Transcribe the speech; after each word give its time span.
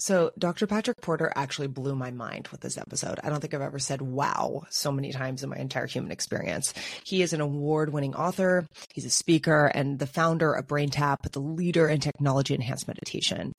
So, 0.00 0.30
Dr. 0.38 0.66
Patrick 0.66 1.02
Porter 1.02 1.30
actually 1.36 1.68
blew 1.68 1.94
my 1.94 2.10
mind 2.10 2.48
with 2.48 2.62
this 2.62 2.78
episode. 2.78 3.20
I 3.22 3.28
don't 3.28 3.40
think 3.40 3.52
I've 3.52 3.60
ever 3.60 3.78
said 3.78 4.00
wow 4.00 4.62
so 4.70 4.90
many 4.90 5.12
times 5.12 5.42
in 5.42 5.50
my 5.50 5.58
entire 5.58 5.86
human 5.86 6.10
experience. 6.10 6.72
He 7.04 7.20
is 7.20 7.34
an 7.34 7.42
award 7.42 7.92
winning 7.92 8.14
author, 8.14 8.66
he's 8.94 9.04
a 9.04 9.10
speaker, 9.10 9.66
and 9.66 9.98
the 9.98 10.06
founder 10.06 10.54
of 10.54 10.66
BrainTap, 10.66 11.30
the 11.30 11.40
leader 11.40 11.86
in 11.86 12.00
technology 12.00 12.54
enhanced 12.54 12.88
meditation. 12.88 13.52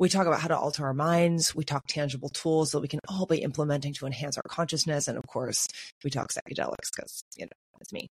We 0.00 0.08
talk 0.08 0.26
about 0.26 0.40
how 0.40 0.48
to 0.48 0.56
alter 0.56 0.86
our 0.86 0.94
minds. 0.94 1.54
We 1.54 1.64
talk 1.64 1.86
tangible 1.86 2.30
tools 2.30 2.70
that 2.70 2.80
we 2.80 2.88
can 2.88 3.00
all 3.06 3.26
be 3.26 3.42
implementing 3.42 3.92
to 3.94 4.06
enhance 4.06 4.38
our 4.38 4.44
consciousness. 4.48 5.06
And 5.06 5.18
of 5.18 5.26
course, 5.26 5.68
we 6.02 6.08
talk 6.08 6.28
psychedelics 6.32 6.90
because, 6.94 7.24
you 7.36 7.44
know, 7.44 7.67
it's 7.80 7.92
me. 7.92 8.08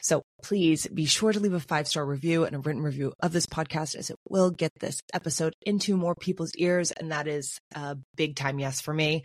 So 0.00 0.22
please 0.42 0.86
be 0.86 1.06
sure 1.06 1.32
to 1.32 1.40
leave 1.40 1.52
a 1.52 1.60
five 1.60 1.86
star 1.86 2.04
review 2.04 2.44
and 2.44 2.56
a 2.56 2.58
written 2.58 2.82
review 2.82 3.12
of 3.20 3.32
this 3.32 3.46
podcast 3.46 3.94
as 3.96 4.10
it 4.10 4.16
will 4.28 4.50
get 4.50 4.72
this 4.80 5.00
episode 5.12 5.54
into 5.62 5.96
more 5.96 6.14
people's 6.14 6.54
ears. 6.56 6.90
And 6.90 7.12
that 7.12 7.26
is 7.26 7.58
a 7.74 7.96
big 8.16 8.36
time 8.36 8.58
yes 8.58 8.80
for 8.80 8.94
me. 8.94 9.24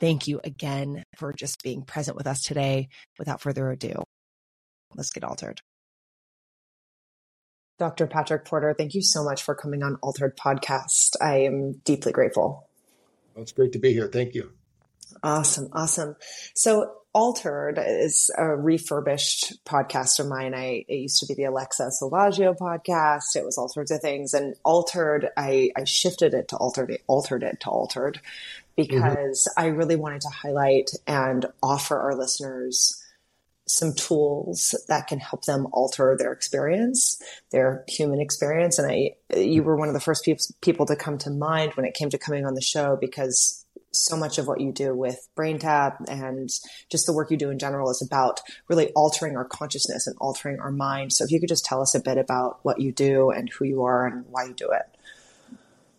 Thank 0.00 0.26
you 0.26 0.40
again 0.42 1.04
for 1.16 1.32
just 1.32 1.62
being 1.62 1.82
present 1.82 2.16
with 2.16 2.26
us 2.26 2.42
today. 2.42 2.88
Without 3.18 3.40
further 3.40 3.70
ado, 3.70 4.02
let's 4.94 5.10
get 5.10 5.24
altered. 5.24 5.60
Dr. 7.78 8.06
Patrick 8.06 8.44
Porter, 8.44 8.72
thank 8.76 8.94
you 8.94 9.02
so 9.02 9.24
much 9.24 9.42
for 9.42 9.54
coming 9.54 9.82
on 9.82 9.96
Altered 9.96 10.36
Podcast. 10.36 11.16
I 11.20 11.38
am 11.38 11.72
deeply 11.84 12.12
grateful. 12.12 12.68
Well, 13.34 13.42
it's 13.42 13.50
great 13.50 13.72
to 13.72 13.80
be 13.80 13.92
here. 13.92 14.06
Thank 14.06 14.34
you. 14.34 14.52
Awesome. 15.22 15.68
Awesome. 15.72 16.16
So 16.54 16.92
Altered 17.12 17.78
is 17.78 18.28
a 18.36 18.56
refurbished 18.56 19.64
podcast 19.64 20.18
of 20.18 20.26
mine. 20.26 20.52
I 20.52 20.84
it 20.88 20.96
used 20.96 21.20
to 21.20 21.26
be 21.26 21.34
the 21.34 21.44
Alexa 21.44 21.90
Silvaggio 22.02 22.56
podcast. 22.56 23.36
It 23.36 23.44
was 23.44 23.56
all 23.56 23.68
sorts 23.68 23.92
of 23.92 24.00
things. 24.00 24.34
And 24.34 24.56
Altered, 24.64 25.28
I, 25.36 25.70
I 25.76 25.84
shifted 25.84 26.34
it 26.34 26.48
to 26.48 26.56
Altered, 26.56 26.90
It 26.90 27.02
altered 27.06 27.44
it 27.44 27.60
to 27.60 27.70
Altered 27.70 28.20
because 28.76 29.48
mm-hmm. 29.48 29.60
I 29.60 29.68
really 29.68 29.94
wanted 29.94 30.22
to 30.22 30.28
highlight 30.28 30.90
and 31.06 31.46
offer 31.62 32.00
our 32.00 32.16
listeners 32.16 33.00
some 33.66 33.94
tools 33.94 34.74
that 34.88 35.06
can 35.06 35.18
help 35.18 35.44
them 35.44 35.66
alter 35.72 36.16
their 36.18 36.32
experience, 36.32 37.20
their 37.50 37.84
human 37.88 38.20
experience. 38.20 38.78
And 38.78 38.90
I, 38.90 39.12
you 39.36 39.62
were 39.62 39.76
one 39.76 39.88
of 39.88 39.94
the 39.94 40.00
first 40.00 40.24
pe- 40.24 40.36
people 40.60 40.86
to 40.86 40.96
come 40.96 41.18
to 41.18 41.30
mind 41.30 41.72
when 41.74 41.86
it 41.86 41.94
came 41.94 42.10
to 42.10 42.18
coming 42.18 42.44
on 42.44 42.54
the 42.54 42.60
show 42.60 42.98
because 43.00 43.63
so 43.94 44.16
much 44.16 44.38
of 44.38 44.46
what 44.46 44.60
you 44.60 44.72
do 44.72 44.94
with 44.94 45.28
BrainTap 45.36 46.08
and 46.08 46.50
just 46.90 47.06
the 47.06 47.12
work 47.12 47.30
you 47.30 47.36
do 47.36 47.50
in 47.50 47.58
general 47.58 47.90
is 47.90 48.02
about 48.02 48.40
really 48.68 48.90
altering 48.92 49.36
our 49.36 49.44
consciousness 49.44 50.06
and 50.06 50.16
altering 50.20 50.60
our 50.60 50.72
mind. 50.72 51.12
So 51.12 51.24
if 51.24 51.30
you 51.30 51.40
could 51.40 51.48
just 51.48 51.64
tell 51.64 51.80
us 51.80 51.94
a 51.94 52.00
bit 52.00 52.18
about 52.18 52.58
what 52.62 52.80
you 52.80 52.92
do 52.92 53.30
and 53.30 53.48
who 53.48 53.64
you 53.64 53.84
are 53.84 54.06
and 54.06 54.24
why 54.30 54.44
you 54.44 54.54
do 54.54 54.70
it. 54.70 54.82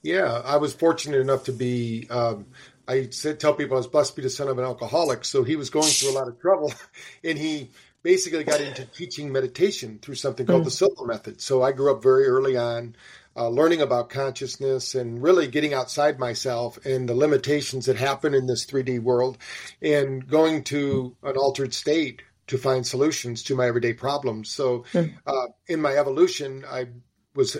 Yeah, 0.02 0.42
I 0.46 0.58
was 0.58 0.74
fortunate 0.74 1.20
enough 1.20 1.46
to 1.46 1.52
be. 1.52 2.08
Um, 2.12 2.46
I 2.88 3.10
said, 3.10 3.40
tell 3.40 3.56
people 3.56 3.76
I 3.76 3.80
was 3.80 3.88
blessed 3.88 4.12
to 4.12 4.16
be 4.18 4.22
the 4.22 4.30
son 4.30 4.48
of 4.48 4.60
an 4.60 4.64
alcoholic. 4.64 5.26
So 5.26 5.44
he 5.44 5.56
was 5.56 5.72
going 5.72 5.88
through 5.88 6.12
a 6.12 6.18
lot 6.18 6.28
of 6.28 6.40
trouble, 6.40 6.72
and 7.24 7.40
he 7.40 7.72
basically 8.04 8.44
got 8.44 8.62
into 8.62 8.86
teaching 8.86 9.32
meditation 9.32 9.98
through 10.00 10.14
something 10.14 10.46
called 10.46 10.62
mm. 10.62 10.66
the 10.66 10.72
Silva 10.72 11.08
Method. 11.08 11.42
So 11.42 11.64
I 11.64 11.72
grew 11.72 11.92
up 11.92 12.04
very 12.04 12.28
early 12.28 12.56
on 12.56 12.96
uh, 13.36 13.50
learning 13.50 13.82
about 13.82 14.10
consciousness 14.10 14.96
and 14.96 15.22
really 15.22 15.48
getting 15.48 15.74
outside 15.74 16.20
myself 16.20 16.84
and 16.86 17.10
the 17.10 17.16
limitations 17.16 17.86
that 17.86 17.98
happen 17.98 18.34
in 18.34 18.48
this 18.48 18.66
3D 18.66 19.02
world 19.02 19.38
and 19.82 20.28
going 20.28 20.64
to 20.64 21.16
an 21.24 21.36
altered 21.36 21.74
state 21.74 22.22
to 22.48 22.58
find 22.58 22.86
solutions 22.86 23.44
to 23.44 23.56
my 23.56 23.68
everyday 23.68 23.94
problems. 23.94 24.50
So, 24.50 24.86
hmm. 24.92 25.06
uh, 25.26 25.48
in 25.68 25.82
my 25.82 25.96
evolution, 25.96 26.64
I 26.70 26.88
was 27.34 27.58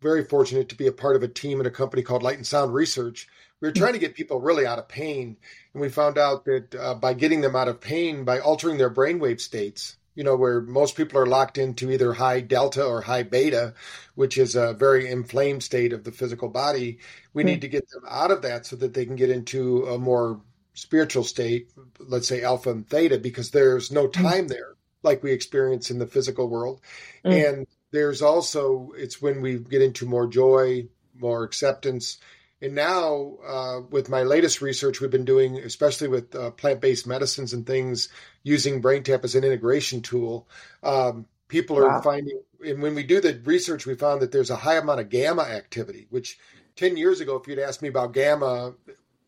very 0.00 0.24
fortunate 0.24 0.68
to 0.68 0.76
be 0.76 0.86
a 0.86 0.92
part 0.92 1.16
of 1.16 1.22
a 1.22 1.28
team 1.28 1.60
at 1.60 1.66
a 1.66 1.70
company 1.70 2.02
called 2.02 2.22
Light 2.22 2.36
and 2.36 2.46
Sound 2.46 2.72
Research. 2.72 3.26
We 3.60 3.68
were 3.68 3.72
trying 3.72 3.94
to 3.94 3.98
get 3.98 4.14
people 4.14 4.40
really 4.40 4.66
out 4.66 4.78
of 4.78 4.88
pain, 4.88 5.36
and 5.74 5.80
we 5.80 5.88
found 5.88 6.16
out 6.16 6.44
that 6.44 6.74
uh, 6.74 6.94
by 6.94 7.14
getting 7.14 7.40
them 7.40 7.56
out 7.56 7.66
of 7.66 7.80
pain, 7.80 8.24
by 8.24 8.38
altering 8.38 8.78
their 8.78 8.90
brainwave 8.90 9.40
states, 9.40 9.96
you 10.18 10.24
know, 10.24 10.34
where 10.34 10.60
most 10.60 10.96
people 10.96 11.16
are 11.16 11.26
locked 11.26 11.58
into 11.58 11.92
either 11.92 12.12
high 12.12 12.40
delta 12.40 12.84
or 12.84 13.00
high 13.00 13.22
beta, 13.22 13.72
which 14.16 14.36
is 14.36 14.56
a 14.56 14.72
very 14.72 15.08
inflamed 15.08 15.62
state 15.62 15.92
of 15.92 16.02
the 16.02 16.10
physical 16.10 16.48
body. 16.48 16.98
We 17.32 17.42
mm-hmm. 17.42 17.50
need 17.50 17.60
to 17.60 17.68
get 17.68 17.88
them 17.88 18.02
out 18.08 18.32
of 18.32 18.42
that 18.42 18.66
so 18.66 18.74
that 18.74 18.94
they 18.94 19.06
can 19.06 19.14
get 19.14 19.30
into 19.30 19.84
a 19.84 19.96
more 19.96 20.40
spiritual 20.74 21.22
state, 21.22 21.70
let's 22.00 22.26
say 22.26 22.42
alpha 22.42 22.72
and 22.72 22.84
theta, 22.84 23.18
because 23.18 23.52
there's 23.52 23.92
no 23.92 24.06
hmm. 24.06 24.10
time 24.10 24.24
mm-hmm. 24.24 24.46
there 24.48 24.74
like 25.04 25.22
we 25.22 25.30
experience 25.30 25.88
in 25.88 26.00
the 26.00 26.06
physical 26.08 26.48
world. 26.48 26.80
Mm-hmm. 27.24 27.56
And 27.56 27.66
there's 27.92 28.20
also, 28.20 28.90
it's 28.96 29.22
when 29.22 29.40
we 29.40 29.60
get 29.60 29.82
into 29.82 30.04
more 30.04 30.26
joy, 30.26 30.88
more 31.16 31.44
acceptance, 31.44 32.18
and 32.60 32.74
now, 32.74 33.36
uh, 33.46 33.80
with 33.90 34.08
my 34.08 34.24
latest 34.24 34.60
research, 34.60 35.00
we've 35.00 35.10
been 35.10 35.24
doing, 35.24 35.58
especially 35.58 36.08
with 36.08 36.34
uh, 36.34 36.50
plant 36.50 36.80
based 36.80 37.06
medicines 37.06 37.52
and 37.52 37.66
things, 37.66 38.08
using 38.42 38.82
BrainTap 38.82 39.22
as 39.24 39.36
an 39.36 39.44
integration 39.44 40.02
tool. 40.02 40.48
Um, 40.82 41.26
people 41.46 41.78
are 41.78 41.88
wow. 41.88 42.00
finding, 42.00 42.40
and 42.64 42.82
when 42.82 42.96
we 42.96 43.04
do 43.04 43.20
the 43.20 43.40
research, 43.44 43.86
we 43.86 43.94
found 43.94 44.22
that 44.22 44.32
there's 44.32 44.50
a 44.50 44.56
high 44.56 44.76
amount 44.76 45.00
of 45.00 45.08
gamma 45.08 45.42
activity, 45.42 46.08
which 46.10 46.38
10 46.74 46.96
years 46.96 47.20
ago, 47.20 47.36
if 47.36 47.46
you'd 47.46 47.60
asked 47.60 47.82
me 47.82 47.88
about 47.88 48.12
gamma, 48.12 48.74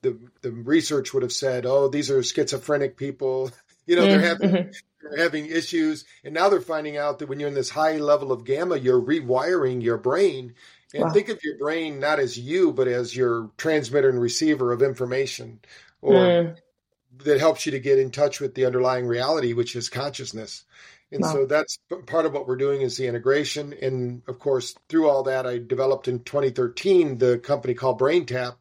the, 0.03 0.19
the 0.43 0.51
research 0.51 1.15
would 1.15 1.23
have 1.23 1.33
said, 1.33 1.67
oh, 1.67 1.89
these 1.89 2.11
are 2.11 2.23
schizophrenic 2.23 2.97
people. 2.97 3.51
You 3.87 3.97
know, 3.97 4.07
they're 4.07 4.21
having. 4.21 4.51
Mm-hmm. 4.51 4.71
They're 5.03 5.25
having 5.25 5.47
issues, 5.47 6.05
and 6.23 6.33
now 6.33 6.49
they're 6.49 6.61
finding 6.61 6.97
out 6.97 7.19
that 7.19 7.29
when 7.29 7.41
you're 7.41 7.49
in 7.49 7.55
this 7.55 7.71
high 7.71 7.97
level 7.97 8.31
of 8.31 8.45
gamma, 8.45 8.77
you're 8.77 9.01
rewiring 9.01 9.83
your 9.83 9.97
brain, 9.97 10.55
and 10.95 11.05
wow. 11.05 11.11
think 11.11 11.29
of 11.29 11.43
your 11.43 11.59
brain 11.59 12.01
not 12.01 12.19
as 12.19 12.39
you, 12.39 12.73
but 12.73 12.89
as 12.89 13.15
your 13.15 13.51
transmitter 13.57 14.09
and 14.09 14.21
receiver 14.21 14.73
of 14.73 14.83
information, 14.83 15.61
or 16.03 16.15
mm. 16.15 16.57
that 17.25 17.39
helps 17.39 17.67
you 17.67 17.73
to 17.73 17.81
get 17.81 17.99
in 17.99 18.11
touch 18.11 18.41
with 18.41 18.55
the 18.55 18.67
underlying 18.67 19.07
reality, 19.07 19.53
which 19.53 19.77
is 19.77 19.89
consciousness. 19.89 20.65
And 21.13 21.23
wow. 21.23 21.33
so 21.33 21.47
that's 21.47 21.79
part 22.07 22.27
of 22.27 22.33
what 22.33 22.47
we're 22.47 22.57
doing 22.57 22.83
is 22.83 22.97
the 22.97 23.07
integration. 23.07 23.75
And 23.81 24.23
of 24.29 24.39
course, 24.39 24.75
through 24.89 25.09
all 25.09 25.25
that, 25.25 25.47
I 25.47 25.59
developed 25.59 26.07
in 26.09 26.21
2013 26.21 27.19
the 27.19 27.39
company 27.39 27.75
called 27.75 28.01
BrainTap, 28.01 28.57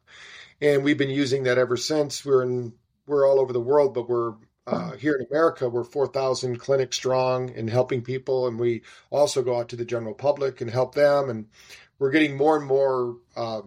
and 0.60 0.84
we've 0.84 0.98
been 0.98 1.10
using 1.10 1.44
that 1.44 1.58
ever 1.58 1.76
since. 1.76 2.24
We're 2.24 2.42
in 2.42 2.72
we're 3.06 3.28
all 3.28 3.40
over 3.40 3.52
the 3.52 3.60
world, 3.60 3.94
but 3.94 4.08
we're 4.08 4.34
uh, 4.66 4.92
here 4.92 5.14
in 5.14 5.26
America, 5.26 5.68
we're 5.68 5.82
4,000 5.82 6.58
clinics 6.58 6.96
strong 6.96 7.50
and 7.50 7.68
helping 7.68 8.02
people, 8.02 8.46
and 8.46 8.58
we 8.58 8.82
also 9.10 9.42
go 9.42 9.58
out 9.58 9.68
to 9.70 9.76
the 9.76 9.84
general 9.84 10.14
public 10.14 10.60
and 10.60 10.70
help 10.70 10.94
them. 10.94 11.28
And 11.28 11.46
we're 12.00 12.10
getting 12.10 12.36
more 12.36 12.56
and 12.56 12.66
more, 12.66 13.18
uh, 13.36 13.60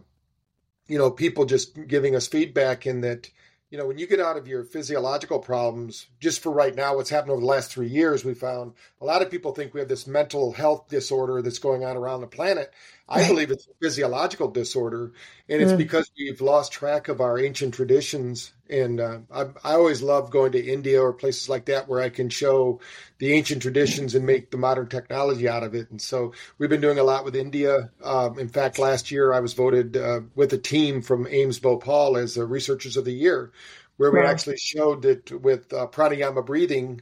you 0.87 0.97
know, 0.97 1.09
people 1.09 1.45
just 1.45 1.87
giving 1.87 2.15
us 2.15 2.27
feedback 2.27 2.85
in 2.85 3.01
that, 3.01 3.29
you 3.69 3.77
know, 3.77 3.87
when 3.87 3.97
you 3.97 4.07
get 4.07 4.19
out 4.19 4.37
of 4.37 4.47
your 4.47 4.63
physiological 4.63 5.39
problems, 5.39 6.07
just 6.19 6.43
for 6.43 6.51
right 6.51 6.75
now, 6.75 6.95
what's 6.95 7.09
happened 7.09 7.31
over 7.31 7.41
the 7.41 7.47
last 7.47 7.71
three 7.71 7.87
years, 7.87 8.25
we 8.25 8.33
found 8.33 8.73
a 8.99 9.05
lot 9.05 9.21
of 9.21 9.31
people 9.31 9.53
think 9.53 9.73
we 9.73 9.79
have 9.79 9.87
this 9.87 10.07
mental 10.07 10.51
health 10.51 10.89
disorder 10.89 11.41
that's 11.41 11.59
going 11.59 11.85
on 11.85 11.95
around 11.95 12.21
the 12.21 12.27
planet. 12.27 12.73
I 13.07 13.27
believe 13.27 13.51
it's 13.51 13.67
a 13.67 13.73
physiological 13.81 14.49
disorder, 14.49 15.13
and 15.47 15.61
it's 15.61 15.71
mm. 15.71 15.77
because 15.77 16.11
we've 16.17 16.41
lost 16.41 16.71
track 16.71 17.07
of 17.07 17.21
our 17.21 17.37
ancient 17.39 17.75
traditions. 17.75 18.51
And 18.73 18.99
uh, 18.99 19.19
I, 19.31 19.41
I, 19.63 19.73
always 19.73 20.01
love 20.01 20.31
going 20.31 20.53
to 20.53 20.59
India 20.59 20.99
or 20.99 21.13
places 21.13 21.47
like 21.47 21.65
that 21.65 21.87
where 21.87 22.01
I 22.01 22.09
can 22.09 22.29
show 22.29 22.79
the 23.19 23.31
ancient 23.33 23.61
traditions 23.61 24.15
and 24.15 24.25
make 24.25 24.49
the 24.49 24.57
modern 24.57 24.89
technology 24.89 25.47
out 25.47 25.61
of 25.61 25.75
it. 25.75 25.91
And 25.91 26.01
so 26.01 26.33
we've 26.57 26.71
been 26.71 26.81
doing 26.81 26.97
a 26.97 27.03
lot 27.03 27.23
with 27.23 27.35
India. 27.35 27.91
Um, 28.03 28.39
in 28.39 28.49
fact, 28.49 28.79
last 28.79 29.11
year 29.11 29.31
I 29.31 29.41
was 29.41 29.53
voted 29.53 29.95
uh, 29.95 30.21
with 30.33 30.53
a 30.53 30.57
team 30.57 31.03
from 31.03 31.25
AIIMS 31.25 31.61
Bhopal 31.61 32.17
as 32.17 32.33
the 32.33 32.47
Researchers 32.47 32.97
of 32.97 33.05
the 33.05 33.13
Year, 33.13 33.51
where 33.97 34.11
we 34.11 34.21
actually 34.21 34.57
showed 34.57 35.03
that 35.03 35.31
with 35.31 35.71
uh, 35.71 35.85
pranayama 35.85 36.43
breathing, 36.43 37.01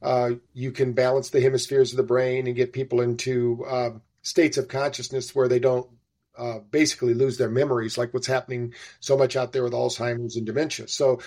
uh, 0.00 0.30
you 0.54 0.72
can 0.72 0.94
balance 0.94 1.28
the 1.28 1.42
hemispheres 1.42 1.92
of 1.92 1.98
the 1.98 2.02
brain 2.02 2.46
and 2.46 2.56
get 2.56 2.72
people 2.72 3.02
into 3.02 3.62
um, 3.68 4.00
states 4.22 4.56
of 4.56 4.68
consciousness 4.68 5.34
where 5.34 5.48
they 5.48 5.58
don't 5.58 5.86
uh, 6.36 6.58
basically 6.58 7.14
lose 7.14 7.38
their 7.38 7.50
memories, 7.50 7.98
like 7.98 8.14
what's 8.14 8.26
happening 8.26 8.74
so 9.00 9.16
much 9.16 9.36
out 9.36 9.52
there 9.52 9.64
with 9.64 9.72
Alzheimer's 9.72 10.36
and 10.36 10.46
dementia. 10.46 10.88
So 10.88 11.20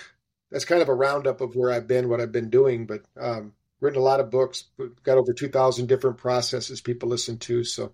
that's 0.50 0.64
kind 0.64 0.82
of 0.82 0.88
a 0.88 0.94
roundup 0.94 1.40
of 1.40 1.56
where 1.56 1.70
I've 1.70 1.86
been, 1.86 2.08
what 2.08 2.20
I've 2.20 2.32
been 2.32 2.50
doing, 2.50 2.86
but 2.86 3.02
um, 3.20 3.52
written 3.80 4.00
a 4.00 4.04
lot 4.04 4.20
of 4.20 4.30
books, 4.30 4.64
got 5.02 5.18
over 5.18 5.32
2,000 5.32 5.86
different 5.86 6.18
processes 6.18 6.80
people 6.80 7.08
listen 7.08 7.38
to. 7.38 7.64
So 7.64 7.92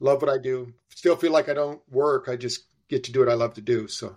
love 0.00 0.20
what 0.22 0.30
I 0.30 0.38
do. 0.38 0.72
Still 0.90 1.16
feel 1.16 1.32
like 1.32 1.48
I 1.48 1.54
don't 1.54 1.80
work. 1.90 2.28
I 2.28 2.36
just 2.36 2.64
get 2.88 3.04
to 3.04 3.12
do 3.12 3.20
what 3.20 3.28
I 3.28 3.34
love 3.34 3.54
to 3.54 3.60
do. 3.60 3.88
So 3.88 4.16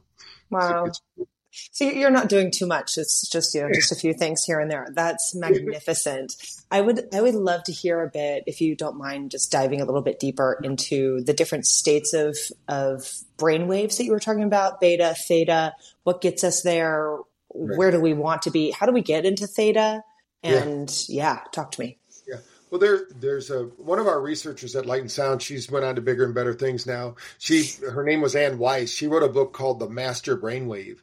wow. 0.49 0.85
It's, 0.85 1.01
so 1.51 1.85
you're 1.85 2.11
not 2.11 2.29
doing 2.29 2.51
too 2.51 2.65
much. 2.65 2.97
It's 2.97 3.27
just, 3.29 3.53
you 3.53 3.61
know, 3.61 3.69
just 3.73 3.91
a 3.91 3.95
few 3.95 4.13
things 4.13 4.43
here 4.43 4.59
and 4.59 4.69
there. 4.69 4.87
That's 4.93 5.33
magnificent. 5.35 6.35
I 6.71 6.81
would, 6.81 7.13
I 7.13 7.21
would 7.21 7.35
love 7.35 7.63
to 7.63 7.71
hear 7.71 8.01
a 8.01 8.09
bit, 8.09 8.43
if 8.47 8.61
you 8.61 8.75
don't 8.75 8.97
mind 8.97 9.31
just 9.31 9.51
diving 9.51 9.81
a 9.81 9.85
little 9.85 10.01
bit 10.01 10.19
deeper 10.19 10.59
into 10.63 11.21
the 11.21 11.33
different 11.33 11.65
states 11.65 12.13
of, 12.13 12.37
of 12.67 13.11
brain 13.37 13.67
waves 13.67 13.97
that 13.97 14.05
you 14.05 14.11
were 14.11 14.19
talking 14.19 14.43
about, 14.43 14.79
beta, 14.79 15.15
theta, 15.27 15.73
what 16.03 16.21
gets 16.21 16.43
us 16.43 16.61
there? 16.61 17.17
Right. 17.53 17.77
Where 17.77 17.91
do 17.91 17.99
we 17.99 18.13
want 18.13 18.43
to 18.43 18.51
be? 18.51 18.69
How 18.69 18.85
do 18.85 18.91
we 18.91 19.01
get 19.01 19.25
into 19.25 19.47
theta? 19.47 20.03
And 20.43 20.89
yeah, 21.09 21.33
yeah 21.33 21.39
talk 21.51 21.71
to 21.71 21.81
me. 21.81 21.97
Yeah. 22.27 22.37
Well, 22.69 22.79
there, 22.79 23.07
there's 23.19 23.49
a 23.49 23.63
one 23.77 23.97
of 23.97 24.05
our 24.05 24.21
researchers 24.21 24.75
at 24.75 24.85
Light 24.85 25.01
and 25.01 25.11
Sound. 25.11 25.41
She's 25.41 25.71
went 25.71 25.83
on 25.83 25.95
to 25.95 26.01
bigger 26.01 26.23
and 26.23 26.35
better 26.35 26.53
things 26.53 26.85
now. 26.85 27.15
She, 27.39 27.71
her 27.91 28.03
name 28.03 28.21
was 28.21 28.35
Ann 28.35 28.59
Weiss. 28.59 28.91
She 28.91 29.07
wrote 29.07 29.23
a 29.23 29.27
book 29.29 29.53
called 29.53 29.79
The 29.79 29.89
Master 29.89 30.37
Brainwave, 30.37 30.99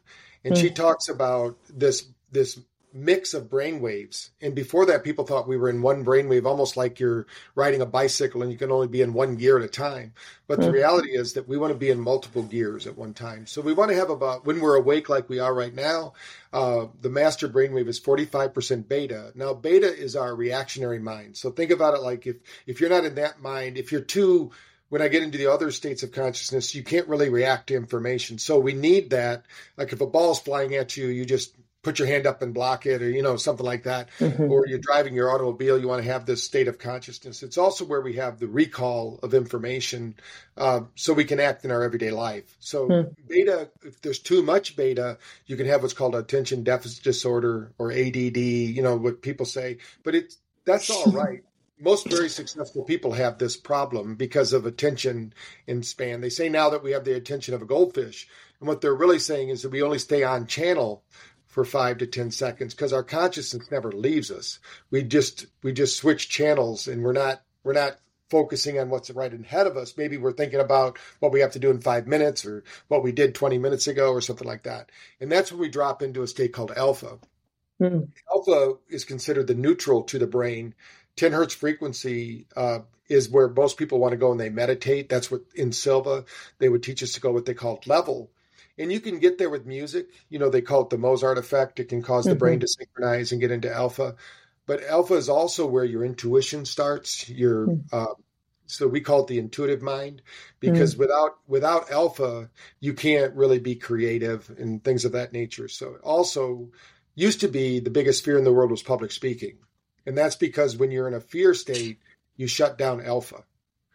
and 0.47 0.55
mm. 0.55 0.61
she 0.61 0.69
talks 0.69 1.09
about 1.09 1.57
this 1.69 2.07
this 2.31 2.59
mix 2.93 3.33
of 3.33 3.49
brain 3.49 3.79
waves. 3.79 4.31
And 4.41 4.55
before 4.55 4.85
that, 4.87 5.03
people 5.03 5.25
thought 5.25 5.47
we 5.47 5.57
were 5.57 5.69
in 5.69 5.81
one 5.81 6.03
brainwave, 6.03 6.45
almost 6.45 6.77
like 6.77 6.99
you're 6.99 7.27
riding 7.53 7.81
a 7.81 7.85
bicycle 7.85 8.41
and 8.41 8.51
you 8.51 8.57
can 8.57 8.71
only 8.71 8.87
be 8.87 9.01
in 9.01 9.13
one 9.13 9.35
gear 9.35 9.57
at 9.57 9.65
a 9.65 9.67
time. 9.67 10.13
But 10.47 10.59
the 10.61 10.71
reality 10.71 11.09
is 11.15 11.33
that 11.33 11.47
we 11.47 11.57
want 11.57 11.73
to 11.73 11.77
be 11.77 11.89
in 11.89 11.99
multiple 11.99 12.43
gears 12.43 12.87
at 12.87 12.97
one 12.97 13.13
time. 13.13 13.45
So 13.45 13.61
we 13.61 13.73
want 13.73 13.91
to 13.91 13.97
have 13.97 14.09
about, 14.09 14.45
when 14.45 14.61
we're 14.61 14.77
awake 14.77 15.09
like 15.09 15.29
we 15.29 15.39
are 15.39 15.53
right 15.53 15.73
now, 15.73 16.13
uh, 16.53 16.87
the 17.01 17.09
master 17.09 17.47
brainwave 17.47 17.87
is 17.87 17.99
45% 17.99 18.87
beta. 18.87 19.31
Now, 19.35 19.53
beta 19.53 19.93
is 19.93 20.15
our 20.15 20.33
reactionary 20.33 20.99
mind. 20.99 21.35
So 21.37 21.51
think 21.51 21.71
about 21.71 21.93
it 21.93 22.01
like 22.01 22.25
if, 22.25 22.37
if 22.65 22.79
you're 22.79 22.89
not 22.89 23.05
in 23.05 23.15
that 23.15 23.41
mind, 23.41 23.77
if 23.77 23.91
you're 23.91 24.01
too, 24.01 24.51
when 24.89 25.01
I 25.01 25.07
get 25.07 25.23
into 25.23 25.37
the 25.37 25.47
other 25.47 25.71
states 25.71 26.03
of 26.03 26.11
consciousness, 26.11 26.73
you 26.73 26.83
can't 26.83 27.07
really 27.07 27.29
react 27.29 27.67
to 27.67 27.75
information. 27.75 28.37
So 28.37 28.59
we 28.59 28.73
need 28.73 29.09
that. 29.11 29.45
Like 29.77 29.93
if 29.93 30.01
a 30.01 30.07
ball's 30.07 30.39
flying 30.39 30.75
at 30.75 30.95
you, 30.95 31.07
you 31.07 31.25
just 31.25 31.53
put 31.87 31.99
your 31.99 32.07
hand 32.07 32.27
up 32.27 32.41
and 32.41 32.53
block 32.53 32.85
it 32.85 33.01
or 33.01 33.09
you 33.09 33.21
know 33.23 33.37
something 33.37 33.65
like 33.65 33.83
that 33.83 34.09
mm-hmm. 34.19 34.51
or 34.51 34.67
you're 34.67 34.77
driving 34.77 35.13
your 35.13 35.31
automobile 35.31 35.79
you 35.79 35.87
want 35.87 36.03
to 36.03 36.11
have 36.11 36.25
this 36.25 36.43
state 36.43 36.67
of 36.67 36.77
consciousness 36.77 37.43
it's 37.43 37.57
also 37.57 37.85
where 37.85 38.01
we 38.01 38.13
have 38.13 38.39
the 38.39 38.47
recall 38.47 39.19
of 39.23 39.33
information 39.33 40.13
uh, 40.57 40.81
so 40.95 41.13
we 41.13 41.23
can 41.23 41.39
act 41.39 41.63
in 41.63 41.71
our 41.71 41.83
everyday 41.83 42.11
life 42.11 42.57
so 42.59 42.89
mm. 42.89 43.15
beta 43.29 43.69
if 43.83 44.01
there's 44.01 44.19
too 44.19 44.43
much 44.43 44.75
beta 44.75 45.17
you 45.45 45.55
can 45.55 45.65
have 45.65 45.81
what's 45.81 45.93
called 45.93 46.13
attention 46.13 46.61
deficit 46.61 47.01
disorder 47.03 47.71
or 47.77 47.91
add 47.93 48.17
you 48.17 48.81
know 48.81 48.97
what 48.97 49.21
people 49.21 49.45
say 49.45 49.77
but 50.03 50.13
it's 50.13 50.37
that's 50.65 50.89
all 50.89 51.05
right 51.13 51.43
most 51.79 52.09
very 52.09 52.29
successful 52.29 52.83
people 52.83 53.13
have 53.13 53.37
this 53.37 53.55
problem 53.55 54.15
because 54.15 54.53
of 54.53 54.65
attention 54.65 55.33
in 55.67 55.83
span. 55.83 56.21
They 56.21 56.29
say 56.29 56.49
now 56.49 56.69
that 56.71 56.83
we 56.83 56.91
have 56.91 57.05
the 57.05 57.15
attention 57.15 57.53
of 57.53 57.61
a 57.61 57.65
goldfish. 57.65 58.27
And 58.59 58.67
what 58.67 58.81
they're 58.81 58.95
really 58.95 59.19
saying 59.19 59.49
is 59.49 59.61
that 59.61 59.71
we 59.71 59.83
only 59.83 59.99
stay 59.99 60.23
on 60.23 60.47
channel 60.47 61.03
for 61.45 61.65
five 61.65 61.99
to 61.99 62.07
ten 62.07 62.31
seconds 62.31 62.73
because 62.73 62.93
our 62.93 63.03
consciousness 63.03 63.71
never 63.71 63.91
leaves 63.91 64.31
us. 64.31 64.59
We 64.91 65.03
just 65.03 65.47
we 65.63 65.73
just 65.73 65.97
switch 65.97 66.29
channels 66.29 66.87
and 66.87 67.03
we're 67.03 67.13
not 67.13 67.41
we're 67.63 67.73
not 67.73 67.97
focusing 68.29 68.79
on 68.79 68.89
what's 68.89 69.09
right 69.11 69.33
ahead 69.33 69.67
of 69.67 69.77
us. 69.77 69.95
Maybe 69.97 70.17
we're 70.17 70.33
thinking 70.33 70.59
about 70.59 70.97
what 71.19 71.31
we 71.31 71.39
have 71.41 71.51
to 71.51 71.59
do 71.59 71.71
in 71.71 71.81
five 71.81 72.07
minutes 72.07 72.45
or 72.45 72.63
what 72.87 73.03
we 73.03 73.11
did 73.11 73.35
20 73.35 73.57
minutes 73.57 73.87
ago 73.87 74.11
or 74.11 74.21
something 74.21 74.47
like 74.47 74.63
that. 74.63 74.91
And 75.21 75.31
that's 75.31 75.51
when 75.51 75.61
we 75.61 75.69
drop 75.69 76.01
into 76.01 76.23
a 76.23 76.27
state 76.27 76.53
called 76.53 76.73
alpha. 76.75 77.19
Mm. 77.81 78.09
Alpha 78.29 78.75
is 78.89 79.05
considered 79.05 79.47
the 79.47 79.55
neutral 79.55 80.03
to 80.03 80.19
the 80.19 80.27
brain. 80.27 80.73
10 81.17 81.33
hertz 81.33 81.53
frequency 81.53 82.47
uh, 82.55 82.79
is 83.09 83.29
where 83.29 83.49
most 83.49 83.77
people 83.77 83.99
want 83.99 84.11
to 84.11 84.17
go 84.17 84.31
and 84.31 84.39
they 84.39 84.49
meditate. 84.49 85.09
That's 85.09 85.29
what 85.29 85.41
in 85.55 85.71
Silva 85.71 86.25
they 86.59 86.69
would 86.69 86.83
teach 86.83 87.03
us 87.03 87.13
to 87.13 87.21
go 87.21 87.31
what 87.31 87.45
they 87.45 87.53
called 87.53 87.87
level 87.87 88.31
and 88.77 88.91
you 88.91 88.99
can 88.99 89.19
get 89.19 89.37
there 89.37 89.49
with 89.49 89.65
music. 89.65 90.07
You 90.29 90.39
know, 90.39 90.49
they 90.49 90.61
call 90.61 90.83
it 90.83 90.89
the 90.89 90.97
Mozart 90.97 91.37
effect. 91.37 91.79
It 91.79 91.85
can 91.89 92.01
because 92.01 92.25
mm-hmm. 92.25 92.33
the 92.33 92.39
brain 92.39 92.55
mm-hmm. 92.55 92.61
to 92.61 92.67
synchronize 92.67 93.31
and 93.31 93.41
get 93.41 93.51
into 93.51 93.73
alpha. 93.73 94.15
But 94.65 94.83
alpha 94.83 95.15
is 95.15 95.29
also 95.29 95.65
where 95.65 95.85
your 95.85 96.03
intuition 96.03 96.65
starts. 96.65 97.29
Your 97.29 97.67
mm-hmm. 97.67 97.95
uh, 97.95 98.13
so 98.67 98.87
we 98.87 98.99
call 98.99 99.21
it 99.21 99.27
the 99.27 99.39
intuitive 99.39 99.81
mind 99.81 100.21
because 100.59 100.93
mm-hmm. 100.93 101.03
without 101.03 101.37
without 101.47 101.91
alpha, 101.91 102.49
you 102.79 102.93
can't 102.93 103.33
really 103.33 103.59
be 103.59 103.75
creative 103.75 104.49
and 104.57 104.83
things 104.83 105.05
of 105.05 105.13
that 105.13 105.33
nature. 105.33 105.67
So 105.67 105.97
also 106.03 106.69
used 107.15 107.41
to 107.41 107.47
be 107.47 107.79
the 107.79 107.89
biggest 107.89 108.23
fear 108.23 108.37
in 108.37 108.43
the 108.43 108.53
world 108.53 108.69
was 108.69 108.83
public 108.83 109.11
speaking, 109.11 109.57
and 110.07 110.17
that's 110.17 110.37
because 110.37 110.77
when 110.77 110.89
you're 110.89 111.07
in 111.07 111.13
a 111.13 111.19
fear 111.19 111.53
state, 111.53 111.99
you 112.37 112.47
shut 112.47 112.77
down 112.77 113.01
alpha. 113.01 113.43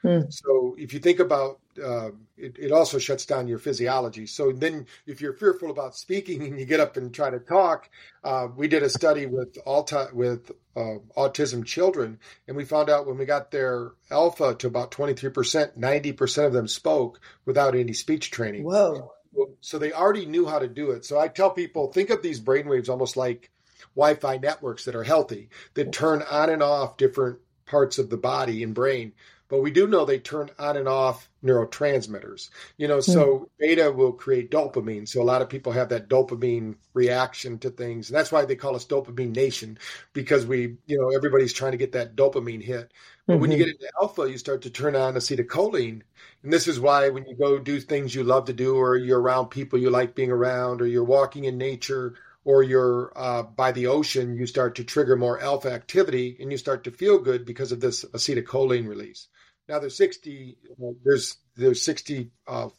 Mm. 0.04 0.30
So 0.30 0.76
if 0.78 0.92
you 0.92 1.00
think 1.00 1.20
about 1.20 1.60
uh, 1.82 2.10
it, 2.36 2.58
it, 2.58 2.70
also 2.70 2.98
shuts 2.98 3.24
down 3.24 3.48
your 3.48 3.58
physiology. 3.58 4.26
So 4.26 4.52
then, 4.52 4.86
if 5.06 5.22
you're 5.22 5.32
fearful 5.32 5.70
about 5.70 5.96
speaking 5.96 6.42
and 6.42 6.58
you 6.60 6.66
get 6.66 6.80
up 6.80 6.98
and 6.98 7.14
try 7.14 7.30
to 7.30 7.38
talk, 7.38 7.88
uh, 8.24 8.48
we 8.54 8.68
did 8.68 8.82
a 8.82 8.90
study 8.90 9.24
with 9.24 9.56
alti- 9.64 10.12
with 10.12 10.50
uh, 10.76 10.96
autism 11.16 11.64
children, 11.64 12.18
and 12.46 12.56
we 12.56 12.66
found 12.66 12.90
out 12.90 13.06
when 13.06 13.16
we 13.16 13.24
got 13.24 13.50
their 13.50 13.92
alpha 14.10 14.54
to 14.56 14.66
about 14.66 14.90
23%, 14.90 15.78
90% 15.78 16.46
of 16.46 16.52
them 16.52 16.68
spoke 16.68 17.20
without 17.46 17.74
any 17.74 17.94
speech 17.94 18.30
training. 18.30 18.64
Whoa! 18.64 19.12
So 19.60 19.78
they 19.78 19.92
already 19.92 20.26
knew 20.26 20.46
how 20.46 20.58
to 20.58 20.68
do 20.68 20.90
it. 20.90 21.06
So 21.06 21.18
I 21.18 21.28
tell 21.28 21.50
people, 21.50 21.90
think 21.90 22.10
of 22.10 22.20
these 22.20 22.40
brainwaves 22.40 22.90
almost 22.90 23.16
like 23.16 23.50
Wi-Fi 23.96 24.38
networks 24.38 24.84
that 24.84 24.94
are 24.94 25.04
healthy 25.04 25.48
that 25.74 25.92
turn 25.92 26.22
on 26.22 26.50
and 26.50 26.62
off 26.62 26.96
different 26.96 27.38
parts 27.66 27.98
of 27.98 28.10
the 28.10 28.16
body 28.16 28.62
and 28.62 28.74
brain 28.74 29.12
but 29.52 29.60
we 29.60 29.70
do 29.70 29.86
know 29.86 30.06
they 30.06 30.18
turn 30.18 30.48
on 30.58 30.78
and 30.78 30.88
off 30.88 31.28
neurotransmitters. 31.44 32.48
You 32.78 32.88
know, 32.88 33.00
so 33.00 33.20
mm. 33.20 33.46
beta 33.58 33.92
will 33.92 34.14
create 34.14 34.50
dopamine. 34.50 35.06
So 35.06 35.20
a 35.20 35.24
lot 35.24 35.42
of 35.42 35.50
people 35.50 35.72
have 35.72 35.90
that 35.90 36.08
dopamine 36.08 36.76
reaction 36.94 37.58
to 37.58 37.68
things. 37.68 38.08
And 38.08 38.16
that's 38.16 38.32
why 38.32 38.46
they 38.46 38.56
call 38.56 38.76
us 38.76 38.86
dopamine 38.86 39.36
nation 39.36 39.76
because 40.14 40.46
we, 40.46 40.78
you 40.86 40.98
know, 40.98 41.10
everybody's 41.10 41.52
trying 41.52 41.72
to 41.72 41.76
get 41.76 41.92
that 41.92 42.16
dopamine 42.16 42.62
hit. 42.62 42.92
But 43.26 43.34
mm-hmm. 43.34 43.42
when 43.42 43.50
you 43.50 43.58
mm-hmm. 43.58 43.66
get 43.66 43.74
into 43.74 43.92
alpha, 44.00 44.30
you 44.30 44.38
start 44.38 44.62
to 44.62 44.70
turn 44.70 44.96
on 44.96 45.16
acetylcholine. 45.16 46.00
And 46.42 46.50
this 46.50 46.66
is 46.66 46.80
why 46.80 47.10
when 47.10 47.26
you 47.26 47.36
go 47.36 47.58
do 47.58 47.78
things 47.78 48.14
you 48.14 48.24
love 48.24 48.46
to 48.46 48.54
do, 48.54 48.76
or 48.76 48.96
you're 48.96 49.20
around 49.20 49.48
people 49.48 49.78
you 49.78 49.90
like 49.90 50.14
being 50.14 50.30
around, 50.30 50.80
or 50.80 50.86
you're 50.86 51.04
walking 51.04 51.44
in 51.44 51.58
nature, 51.58 52.14
or 52.44 52.62
you're 52.62 53.12
uh, 53.16 53.42
by 53.42 53.72
the 53.72 53.86
ocean, 53.86 54.36
you 54.36 54.46
start 54.46 54.74
to 54.76 54.84
trigger 54.84 55.16
more 55.16 55.40
alpha 55.40 55.70
activity 55.70 56.36
and 56.40 56.50
you 56.50 56.58
start 56.58 56.84
to 56.84 56.90
feel 56.90 57.18
good 57.18 57.44
because 57.44 57.72
of 57.72 57.80
this 57.80 58.04
acetylcholine 58.06 58.88
release. 58.88 59.28
Now 59.68 59.78
there's 59.78 59.96
60, 59.96 60.56
there's 61.04 61.36
there's 61.56 61.82
64 61.82 62.72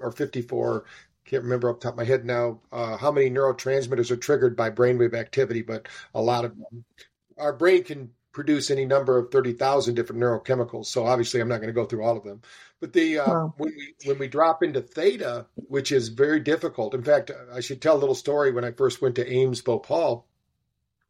or 0.00 0.12
54. 0.12 0.84
Can't 1.24 1.44
remember 1.44 1.70
off 1.70 1.80
the 1.80 1.84
top 1.84 1.94
of 1.94 1.98
my 1.98 2.04
head 2.04 2.24
now 2.24 2.60
uh, 2.72 2.96
how 2.96 3.12
many 3.12 3.30
neurotransmitters 3.30 4.10
are 4.10 4.16
triggered 4.16 4.56
by 4.56 4.70
brainwave 4.70 5.14
activity, 5.14 5.62
but 5.62 5.88
a 6.14 6.22
lot 6.22 6.44
of 6.44 6.56
them. 6.56 6.84
Our 7.38 7.52
brain 7.52 7.84
can 7.84 8.10
produce 8.32 8.70
any 8.70 8.84
number 8.84 9.18
of 9.18 9.30
30,000 9.30 9.94
different 9.94 10.22
neurochemicals. 10.22 10.86
So 10.86 11.06
obviously, 11.06 11.40
I'm 11.40 11.48
not 11.48 11.58
going 11.58 11.68
to 11.68 11.74
go 11.74 11.84
through 11.84 12.04
all 12.04 12.16
of 12.16 12.24
them. 12.24 12.42
But 12.80 12.92
the 12.92 13.20
uh, 13.20 13.30
wow. 13.30 13.54
when 13.58 13.72
we 13.76 13.94
when 14.06 14.18
we 14.18 14.26
drop 14.26 14.62
into 14.62 14.80
theta, 14.80 15.46
which 15.54 15.92
is 15.92 16.08
very 16.08 16.40
difficult. 16.40 16.94
In 16.94 17.04
fact, 17.04 17.30
I 17.52 17.60
should 17.60 17.80
tell 17.80 17.96
a 17.96 18.00
little 18.00 18.14
story. 18.16 18.50
When 18.50 18.64
I 18.64 18.72
first 18.72 19.00
went 19.00 19.14
to 19.16 19.24
AIIMS 19.24 19.64
Bhopal, 19.64 20.26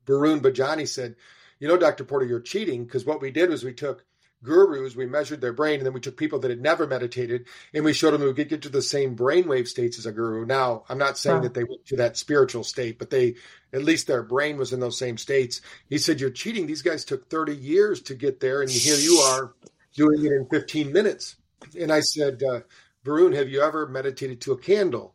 Varun 0.05 0.41
Bajani 0.41 0.87
said, 0.87 1.17
"You 1.59 1.69
know, 1.69 1.79
Dr. 1.79 2.05
Porter, 2.05 2.27
you're 2.27 2.41
cheating 2.41 2.85
because 2.85 3.07
what 3.07 3.23
we 3.23 3.31
did 3.31 3.49
was 3.49 3.65
we 3.65 3.73
took 3.73 4.05
gurus, 4.43 4.97
we 4.97 5.07
measured 5.07 5.41
their 5.41 5.53
brain, 5.53 5.79
and 5.79 5.87
then 5.87 5.93
we 5.93 6.01
took 6.01 6.17
people 6.17 6.39
that 6.41 6.51
had 6.51 6.61
never 6.61 6.87
meditated 6.87 7.47
and 7.73 7.85
we 7.85 7.93
showed 7.93 8.13
them 8.13 8.23
we 8.23 8.35
could 8.35 8.49
get 8.49 8.63
to 8.63 8.69
the 8.69 8.83
same 8.83 9.17
brainwave 9.17 9.69
states 9.69 9.99
as 9.99 10.07
a 10.07 10.13
guru. 10.13 10.45
Now, 10.45 10.85
I'm 10.89 10.99
not 10.99 11.19
saying 11.19 11.37
wow. 11.37 11.43
that 11.43 11.55
they 11.55 11.65
went 11.65 11.87
to 11.87 11.97
that 11.97 12.17
spiritual 12.17 12.65
state, 12.65 12.99
but 12.99 13.11
they, 13.11 13.37
at 13.73 13.85
least 13.85 14.07
their 14.07 14.23
brain 14.23 14.57
was 14.57 14.73
in 14.73 14.81
those 14.81 14.99
same 14.99 15.17
states. 15.17 15.61
He 15.89 15.99
said, 15.99 16.21
You're 16.21 16.31
cheating. 16.31 16.67
These 16.67 16.83
guys 16.83 17.05
took 17.05 17.29
30 17.29 17.57
years 17.57 18.03
to 18.03 18.15
get 18.15 18.41
there, 18.41 18.63
and 18.63 18.71
here 18.71 18.97
you 18.97 19.17
are 19.17 19.55
doing 19.95 20.25
it 20.25 20.33
in 20.33 20.47
15 20.51 20.93
minutes. 20.93 21.37
And 21.79 21.93
I 21.93 22.01
said, 22.01 22.43
uh, 22.43 22.61
Varun, 23.05 23.35
have 23.35 23.49
you 23.49 23.63
ever 23.63 23.87
meditated 23.87 24.41
to 24.43 24.53
a 24.53 24.59
candle? 24.59 25.15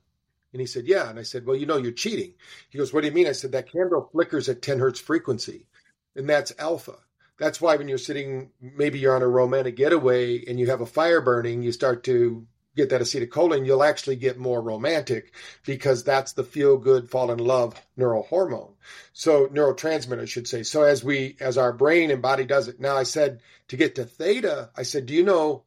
And 0.53 0.61
he 0.61 0.67
said, 0.67 0.87
Yeah. 0.87 1.09
And 1.09 1.19
I 1.19 1.23
said, 1.23 1.45
Well, 1.45 1.57
you 1.57 1.65
know, 1.65 1.77
you're 1.77 1.91
cheating. 1.91 2.33
He 2.69 2.77
goes, 2.77 2.93
What 2.93 3.01
do 3.01 3.07
you 3.07 3.13
mean? 3.13 3.27
I 3.27 3.33
said, 3.33 3.51
That 3.51 3.71
candle 3.71 4.09
flickers 4.11 4.49
at 4.49 4.61
10 4.61 4.79
hertz 4.79 4.99
frequency, 4.99 5.67
and 6.15 6.27
that's 6.27 6.53
alpha 6.57 6.95
that's 7.37 7.61
why 7.61 7.75
when 7.75 7.87
you're 7.87 7.97
sitting, 7.97 8.51
maybe 8.61 8.99
you're 8.99 9.15
on 9.15 9.21
a 9.21 9.27
romantic 9.27 9.75
getaway 9.75 10.43
and 10.45 10.59
you 10.59 10.67
have 10.67 10.81
a 10.81 10.85
fire 10.85 11.21
burning, 11.21 11.63
you 11.63 11.71
start 11.71 12.03
to 12.05 12.45
get 12.75 12.89
that 12.89 13.01
acetylcholine, 13.01 13.65
you'll 13.65 13.83
actually 13.83 14.15
get 14.15 14.37
more 14.37 14.61
romantic 14.61 15.33
because 15.65 16.03
that's 16.03 16.33
the 16.33 16.43
feel 16.43 16.77
good, 16.77 17.09
fall 17.09 17.31
in 17.31 17.39
love 17.39 17.79
neural 17.95 18.23
hormone. 18.23 18.73
So 19.13 19.47
neurotransmitter, 19.47 20.21
I 20.21 20.25
should 20.25 20.47
say. 20.47 20.63
So 20.63 20.83
as 20.83 21.03
we, 21.03 21.35
as 21.39 21.57
our 21.57 21.73
brain 21.73 22.11
and 22.11 22.21
body 22.21 22.45
does 22.45 22.67
it. 22.67 22.79
Now 22.79 22.95
I 22.95 23.03
said 23.03 23.41
to 23.69 23.77
get 23.77 23.95
to 23.95 24.05
theta, 24.05 24.69
I 24.75 24.83
said, 24.83 25.07
do 25.07 25.13
you 25.15 25.23
know, 25.23 25.63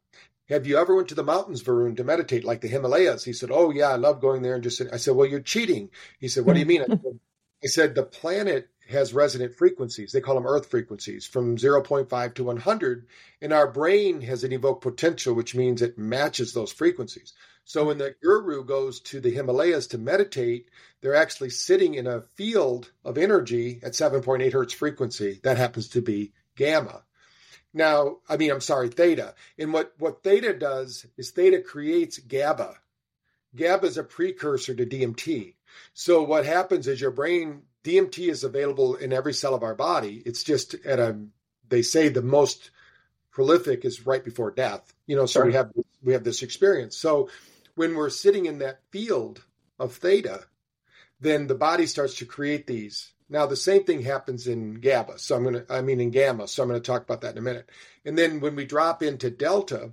have 0.48 0.66
you 0.66 0.78
ever 0.78 0.94
went 0.94 1.08
to 1.08 1.14
the 1.14 1.24
mountains, 1.24 1.62
Varun, 1.62 1.96
to 1.96 2.04
meditate 2.04 2.44
like 2.44 2.60
the 2.60 2.68
Himalayas? 2.68 3.24
He 3.24 3.32
said, 3.32 3.50
oh 3.52 3.70
yeah, 3.70 3.88
I 3.88 3.96
love 3.96 4.20
going 4.20 4.42
there 4.42 4.54
and 4.54 4.62
just, 4.62 4.80
I 4.92 4.96
said, 4.96 5.14
well, 5.14 5.26
you're 5.26 5.40
cheating. 5.40 5.90
He 6.18 6.28
said, 6.28 6.44
what 6.44 6.54
do 6.54 6.60
you 6.60 6.66
mean? 6.66 6.82
I 6.82 6.86
said, 6.86 7.20
I 7.62 7.66
said 7.66 7.94
the 7.94 8.02
planet 8.02 8.68
has 8.90 9.14
resonant 9.14 9.54
frequencies. 9.54 10.12
They 10.12 10.20
call 10.20 10.34
them 10.34 10.46
earth 10.46 10.66
frequencies 10.70 11.26
from 11.26 11.56
0.5 11.56 12.34
to 12.34 12.44
100. 12.44 13.06
And 13.40 13.52
our 13.52 13.70
brain 13.70 14.20
has 14.22 14.44
an 14.44 14.52
evoked 14.52 14.82
potential, 14.82 15.34
which 15.34 15.54
means 15.54 15.80
it 15.80 15.98
matches 15.98 16.52
those 16.52 16.72
frequencies. 16.72 17.32
So 17.64 17.84
when 17.84 17.98
the 17.98 18.14
guru 18.22 18.64
goes 18.64 19.00
to 19.00 19.20
the 19.20 19.30
Himalayas 19.30 19.86
to 19.88 19.98
meditate, 19.98 20.70
they're 21.00 21.14
actually 21.14 21.50
sitting 21.50 21.94
in 21.94 22.06
a 22.06 22.22
field 22.22 22.90
of 23.04 23.16
energy 23.16 23.80
at 23.82 23.92
7.8 23.92 24.52
hertz 24.52 24.74
frequency. 24.74 25.40
That 25.42 25.56
happens 25.56 25.88
to 25.90 26.02
be 26.02 26.32
gamma. 26.56 27.02
Now, 27.72 28.16
I 28.28 28.36
mean, 28.36 28.50
I'm 28.50 28.60
sorry, 28.60 28.88
theta. 28.88 29.34
And 29.58 29.72
what, 29.72 29.92
what 29.98 30.24
theta 30.24 30.52
does 30.52 31.06
is 31.16 31.30
theta 31.30 31.60
creates 31.60 32.18
GABA. 32.18 32.74
GABA 33.54 33.86
is 33.86 33.98
a 33.98 34.04
precursor 34.04 34.74
to 34.74 34.86
DMT. 34.86 35.54
So 35.92 36.22
what 36.22 36.44
happens 36.44 36.88
is 36.88 37.00
your 37.00 37.12
brain 37.12 37.62
DMT 37.84 38.28
is 38.28 38.44
available 38.44 38.94
in 38.94 39.12
every 39.12 39.32
cell 39.32 39.54
of 39.54 39.62
our 39.62 39.74
body. 39.74 40.22
It's 40.26 40.42
just 40.42 40.74
at 40.84 40.98
a 40.98 41.18
they 41.68 41.82
say 41.82 42.08
the 42.08 42.22
most 42.22 42.70
prolific 43.30 43.84
is 43.84 44.06
right 44.06 44.24
before 44.24 44.50
death. 44.50 44.92
You 45.06 45.16
know, 45.16 45.26
so 45.26 45.40
sure. 45.40 45.46
we 45.46 45.52
have 45.54 45.70
we 46.02 46.12
have 46.12 46.24
this 46.24 46.42
experience. 46.42 46.96
So 46.96 47.30
when 47.74 47.94
we're 47.94 48.10
sitting 48.10 48.46
in 48.46 48.58
that 48.58 48.80
field 48.90 49.44
of 49.78 49.94
theta, 49.94 50.44
then 51.20 51.46
the 51.46 51.54
body 51.54 51.86
starts 51.86 52.16
to 52.16 52.26
create 52.26 52.66
these. 52.66 53.12
Now 53.28 53.46
the 53.46 53.56
same 53.56 53.84
thing 53.84 54.02
happens 54.02 54.46
in 54.46 54.80
GABA. 54.80 55.18
So 55.18 55.36
I'm 55.36 55.44
gonna 55.44 55.64
I 55.70 55.80
mean 55.80 56.00
in 56.00 56.10
gamma. 56.10 56.48
So 56.48 56.62
I'm 56.62 56.68
gonna 56.68 56.80
talk 56.80 57.02
about 57.02 57.22
that 57.22 57.32
in 57.32 57.38
a 57.38 57.42
minute. 57.42 57.70
And 58.04 58.18
then 58.18 58.40
when 58.40 58.56
we 58.56 58.66
drop 58.66 59.02
into 59.02 59.30
delta, 59.30 59.92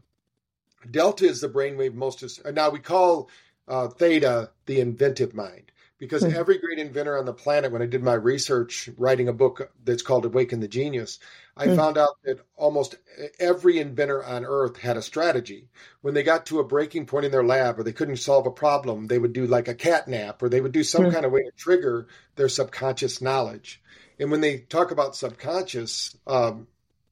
delta 0.89 1.25
is 1.25 1.41
the 1.41 1.49
brainwave 1.49 1.93
most. 1.93 2.41
Now 2.51 2.69
we 2.69 2.79
call 2.79 3.29
uh, 3.67 3.87
theta 3.89 4.51
the 4.65 4.79
inventive 4.79 5.33
mind 5.33 5.71
because 5.99 6.23
mm-hmm. 6.23 6.37
every 6.37 6.59
great 6.59 6.79
inventor 6.79 7.17
on 7.17 7.25
the 7.25 7.33
planet, 7.33 7.71
when 7.71 7.81
I 7.81 7.87
did 7.87 8.03
my 8.03 8.13
research 8.13 8.89
writing 8.97 9.27
a 9.27 9.33
book 9.33 9.71
that's 9.83 10.03
called 10.03 10.25
Awaken 10.25 10.59
the 10.59 10.67
Genius, 10.67 11.19
I 11.55 11.67
mm-hmm. 11.67 11.75
found 11.75 11.97
out 11.97 12.17
that 12.23 12.39
almost 12.55 12.95
every 13.39 13.79
inventor 13.79 14.23
on 14.23 14.45
earth 14.45 14.77
had 14.77 14.97
a 14.97 15.01
strategy. 15.01 15.69
When 16.01 16.13
they 16.13 16.23
got 16.23 16.45
to 16.47 16.59
a 16.59 16.63
breaking 16.63 17.07
point 17.07 17.25
in 17.25 17.31
their 17.31 17.43
lab 17.43 17.79
or 17.79 17.83
they 17.83 17.93
couldn't 17.93 18.17
solve 18.17 18.45
a 18.45 18.51
problem, 18.51 19.07
they 19.07 19.17
would 19.17 19.33
do 19.33 19.47
like 19.47 19.67
a 19.67 19.75
cat 19.75 20.07
nap 20.07 20.43
or 20.43 20.49
they 20.49 20.61
would 20.61 20.71
do 20.71 20.83
some 20.83 21.03
mm-hmm. 21.03 21.13
kind 21.13 21.25
of 21.25 21.31
way 21.31 21.43
to 21.43 21.51
trigger 21.57 22.07
their 22.35 22.49
subconscious 22.49 23.21
knowledge. 23.21 23.81
And 24.19 24.31
when 24.31 24.41
they 24.41 24.59
talk 24.59 24.91
about 24.91 25.15
subconscious, 25.15 26.15
um, 26.27 26.67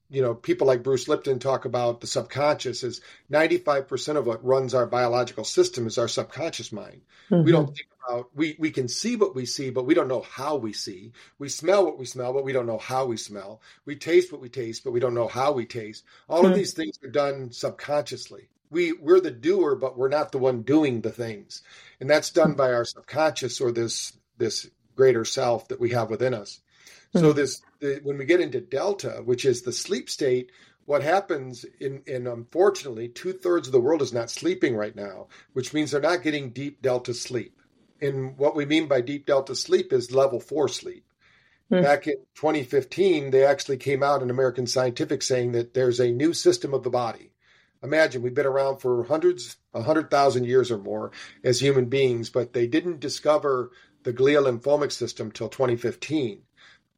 you 0.08 0.22
know, 0.22 0.34
people 0.34 0.66
like 0.66 0.82
Bruce 0.82 1.08
Lipton 1.08 1.38
talk 1.38 1.64
about 1.64 2.00
the 2.00 2.06
subconscious 2.06 2.84
is 2.84 3.00
95% 3.30 4.16
of 4.16 4.26
what 4.26 4.44
runs 4.44 4.74
our 4.74 4.86
biological 4.86 5.44
system 5.44 5.86
is 5.86 5.98
our 5.98 6.08
subconscious 6.08 6.72
mind. 6.72 7.02
Mm-hmm. 7.30 7.44
We 7.44 7.52
don't 7.52 7.66
think 7.66 7.88
about, 8.06 8.30
we, 8.34 8.56
we 8.58 8.70
can 8.70 8.86
see 8.86 9.16
what 9.16 9.34
we 9.34 9.46
see, 9.46 9.70
but 9.70 9.84
we 9.84 9.94
don't 9.94 10.08
know 10.08 10.20
how 10.22 10.56
we 10.56 10.72
see. 10.72 11.12
We 11.38 11.48
smell 11.48 11.84
what 11.84 11.98
we 11.98 12.06
smell, 12.06 12.32
but 12.32 12.44
we 12.44 12.52
don't 12.52 12.66
know 12.66 12.78
how 12.78 13.06
we 13.06 13.16
smell. 13.16 13.60
We 13.84 13.96
taste 13.96 14.30
what 14.30 14.40
we 14.40 14.48
taste, 14.48 14.84
but 14.84 14.92
we 14.92 15.00
don't 15.00 15.14
know 15.14 15.28
how 15.28 15.52
we 15.52 15.66
taste. 15.66 16.04
All 16.28 16.42
mm-hmm. 16.42 16.52
of 16.52 16.56
these 16.56 16.72
things 16.72 16.98
are 17.02 17.10
done 17.10 17.50
subconsciously. 17.50 18.48
We, 18.70 18.92
we're 18.92 19.20
the 19.20 19.30
doer, 19.30 19.74
but 19.74 19.98
we're 19.98 20.08
not 20.08 20.30
the 20.30 20.38
one 20.38 20.62
doing 20.62 21.00
the 21.00 21.10
things. 21.10 21.62
And 22.00 22.08
that's 22.08 22.30
done 22.30 22.54
by 22.54 22.72
our 22.72 22.84
subconscious 22.84 23.60
or 23.60 23.72
this, 23.72 24.12
this 24.38 24.68
greater 24.94 25.24
self 25.24 25.68
that 25.68 25.80
we 25.80 25.90
have 25.90 26.10
within 26.10 26.34
us. 26.34 26.60
So 27.16 27.30
hmm. 27.30 27.36
this 27.36 27.62
the, 27.80 28.00
when 28.02 28.18
we 28.18 28.24
get 28.24 28.40
into 28.40 28.60
delta, 28.60 29.22
which 29.24 29.44
is 29.44 29.62
the 29.62 29.72
sleep 29.72 30.08
state, 30.08 30.50
what 30.86 31.02
happens 31.02 31.64
in, 31.80 32.02
in 32.06 32.26
unfortunately 32.26 33.08
two 33.08 33.32
thirds 33.32 33.68
of 33.68 33.72
the 33.72 33.80
world 33.80 34.02
is 34.02 34.12
not 34.12 34.30
sleeping 34.30 34.76
right 34.76 34.94
now, 34.94 35.26
which 35.52 35.74
means 35.74 35.90
they're 35.90 36.00
not 36.00 36.22
getting 36.22 36.50
deep 36.50 36.80
delta 36.80 37.12
sleep. 37.12 37.60
And 38.00 38.38
what 38.38 38.54
we 38.54 38.66
mean 38.66 38.86
by 38.86 39.00
deep 39.00 39.26
delta 39.26 39.54
sleep 39.54 39.92
is 39.92 40.12
level 40.12 40.40
four 40.40 40.68
sleep. 40.68 41.04
Mm. 41.70 41.82
Back 41.82 42.06
in 42.06 42.16
2015, 42.36 43.30
they 43.30 43.44
actually 43.44 43.78
came 43.78 44.02
out 44.02 44.22
in 44.22 44.30
American 44.30 44.66
Scientific 44.66 45.22
saying 45.22 45.52
that 45.52 45.74
there's 45.74 45.98
a 45.98 46.12
new 46.12 46.32
system 46.32 46.72
of 46.72 46.84
the 46.84 46.90
body. 46.90 47.32
Imagine 47.82 48.22
we've 48.22 48.34
been 48.34 48.46
around 48.46 48.78
for 48.78 49.04
hundreds, 49.04 49.56
a 49.74 49.82
hundred 49.82 50.10
thousand 50.10 50.44
years 50.44 50.70
or 50.70 50.78
more 50.78 51.10
as 51.44 51.60
human 51.60 51.86
beings, 51.86 52.30
but 52.30 52.52
they 52.52 52.66
didn't 52.66 53.00
discover 53.00 53.70
the 54.04 54.12
glial 54.12 54.44
lymphomic 54.44 54.92
system 54.92 55.32
till 55.32 55.48
2015. 55.48 56.42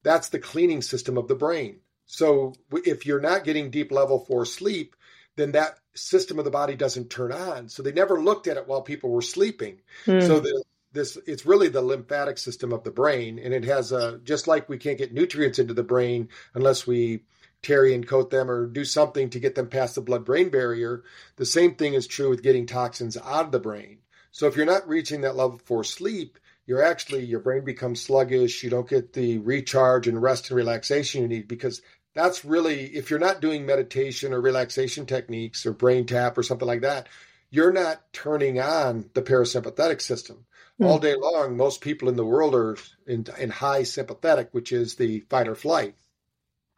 That's 0.08 0.30
the 0.30 0.38
cleaning 0.38 0.80
system 0.80 1.18
of 1.18 1.28
the 1.28 1.34
brain. 1.34 1.80
So 2.06 2.54
if 2.72 3.04
you're 3.04 3.20
not 3.20 3.44
getting 3.44 3.70
deep 3.70 3.92
level 3.92 4.24
four 4.24 4.46
sleep, 4.46 4.96
then 5.36 5.52
that 5.52 5.80
system 5.94 6.38
of 6.38 6.46
the 6.46 6.50
body 6.50 6.76
doesn't 6.76 7.10
turn 7.10 7.30
on. 7.30 7.68
So 7.68 7.82
they 7.82 7.92
never 7.92 8.18
looked 8.18 8.46
at 8.46 8.56
it 8.56 8.66
while 8.66 8.80
people 8.80 9.10
were 9.10 9.20
sleeping. 9.20 9.82
Mm. 10.06 10.26
So 10.26 10.40
the, 10.40 10.64
this 10.92 11.18
it's 11.26 11.44
really 11.44 11.68
the 11.68 11.82
lymphatic 11.82 12.38
system 12.38 12.72
of 12.72 12.84
the 12.84 12.90
brain, 12.90 13.38
and 13.38 13.52
it 13.52 13.66
has 13.66 13.92
a 13.92 14.18
just 14.24 14.48
like 14.48 14.70
we 14.70 14.78
can't 14.78 14.96
get 14.96 15.12
nutrients 15.12 15.58
into 15.58 15.74
the 15.74 15.82
brain 15.82 16.30
unless 16.54 16.86
we 16.86 17.24
terry 17.60 17.94
and 17.94 18.08
coat 18.08 18.30
them 18.30 18.50
or 18.50 18.66
do 18.66 18.86
something 18.86 19.28
to 19.28 19.40
get 19.40 19.56
them 19.56 19.68
past 19.68 19.94
the 19.96 20.00
blood 20.00 20.24
brain 20.24 20.48
barrier. 20.48 21.04
The 21.36 21.44
same 21.44 21.74
thing 21.74 21.92
is 21.92 22.06
true 22.06 22.30
with 22.30 22.42
getting 22.42 22.64
toxins 22.64 23.18
out 23.18 23.44
of 23.44 23.52
the 23.52 23.60
brain. 23.60 23.98
So 24.30 24.46
if 24.46 24.56
you're 24.56 24.64
not 24.64 24.88
reaching 24.88 25.20
that 25.20 25.36
level 25.36 25.60
four 25.66 25.84
sleep, 25.84 26.38
you're 26.68 26.84
actually 26.84 27.24
your 27.24 27.40
brain 27.40 27.64
becomes 27.64 28.00
sluggish 28.00 28.62
you 28.62 28.70
don't 28.70 28.88
get 28.88 29.14
the 29.14 29.38
recharge 29.38 30.06
and 30.06 30.22
rest 30.22 30.50
and 30.50 30.56
relaxation 30.56 31.22
you 31.22 31.28
need 31.28 31.48
because 31.48 31.82
that's 32.14 32.44
really 32.44 32.84
if 32.94 33.10
you're 33.10 33.18
not 33.18 33.40
doing 33.40 33.66
meditation 33.66 34.32
or 34.32 34.40
relaxation 34.40 35.06
techniques 35.06 35.66
or 35.66 35.72
brain 35.72 36.06
tap 36.06 36.38
or 36.38 36.44
something 36.44 36.68
like 36.68 36.82
that 36.82 37.08
you're 37.50 37.72
not 37.72 38.00
turning 38.12 38.60
on 38.60 39.08
the 39.14 39.22
parasympathetic 39.22 40.00
system 40.00 40.44
mm. 40.80 40.86
all 40.86 40.98
day 40.98 41.16
long 41.16 41.56
most 41.56 41.80
people 41.80 42.08
in 42.08 42.16
the 42.16 42.24
world 42.24 42.54
are 42.54 42.76
in, 43.06 43.26
in 43.38 43.50
high 43.50 43.82
sympathetic 43.82 44.50
which 44.52 44.70
is 44.70 44.94
the 44.94 45.20
fight 45.30 45.48
or 45.48 45.56
flight 45.56 45.94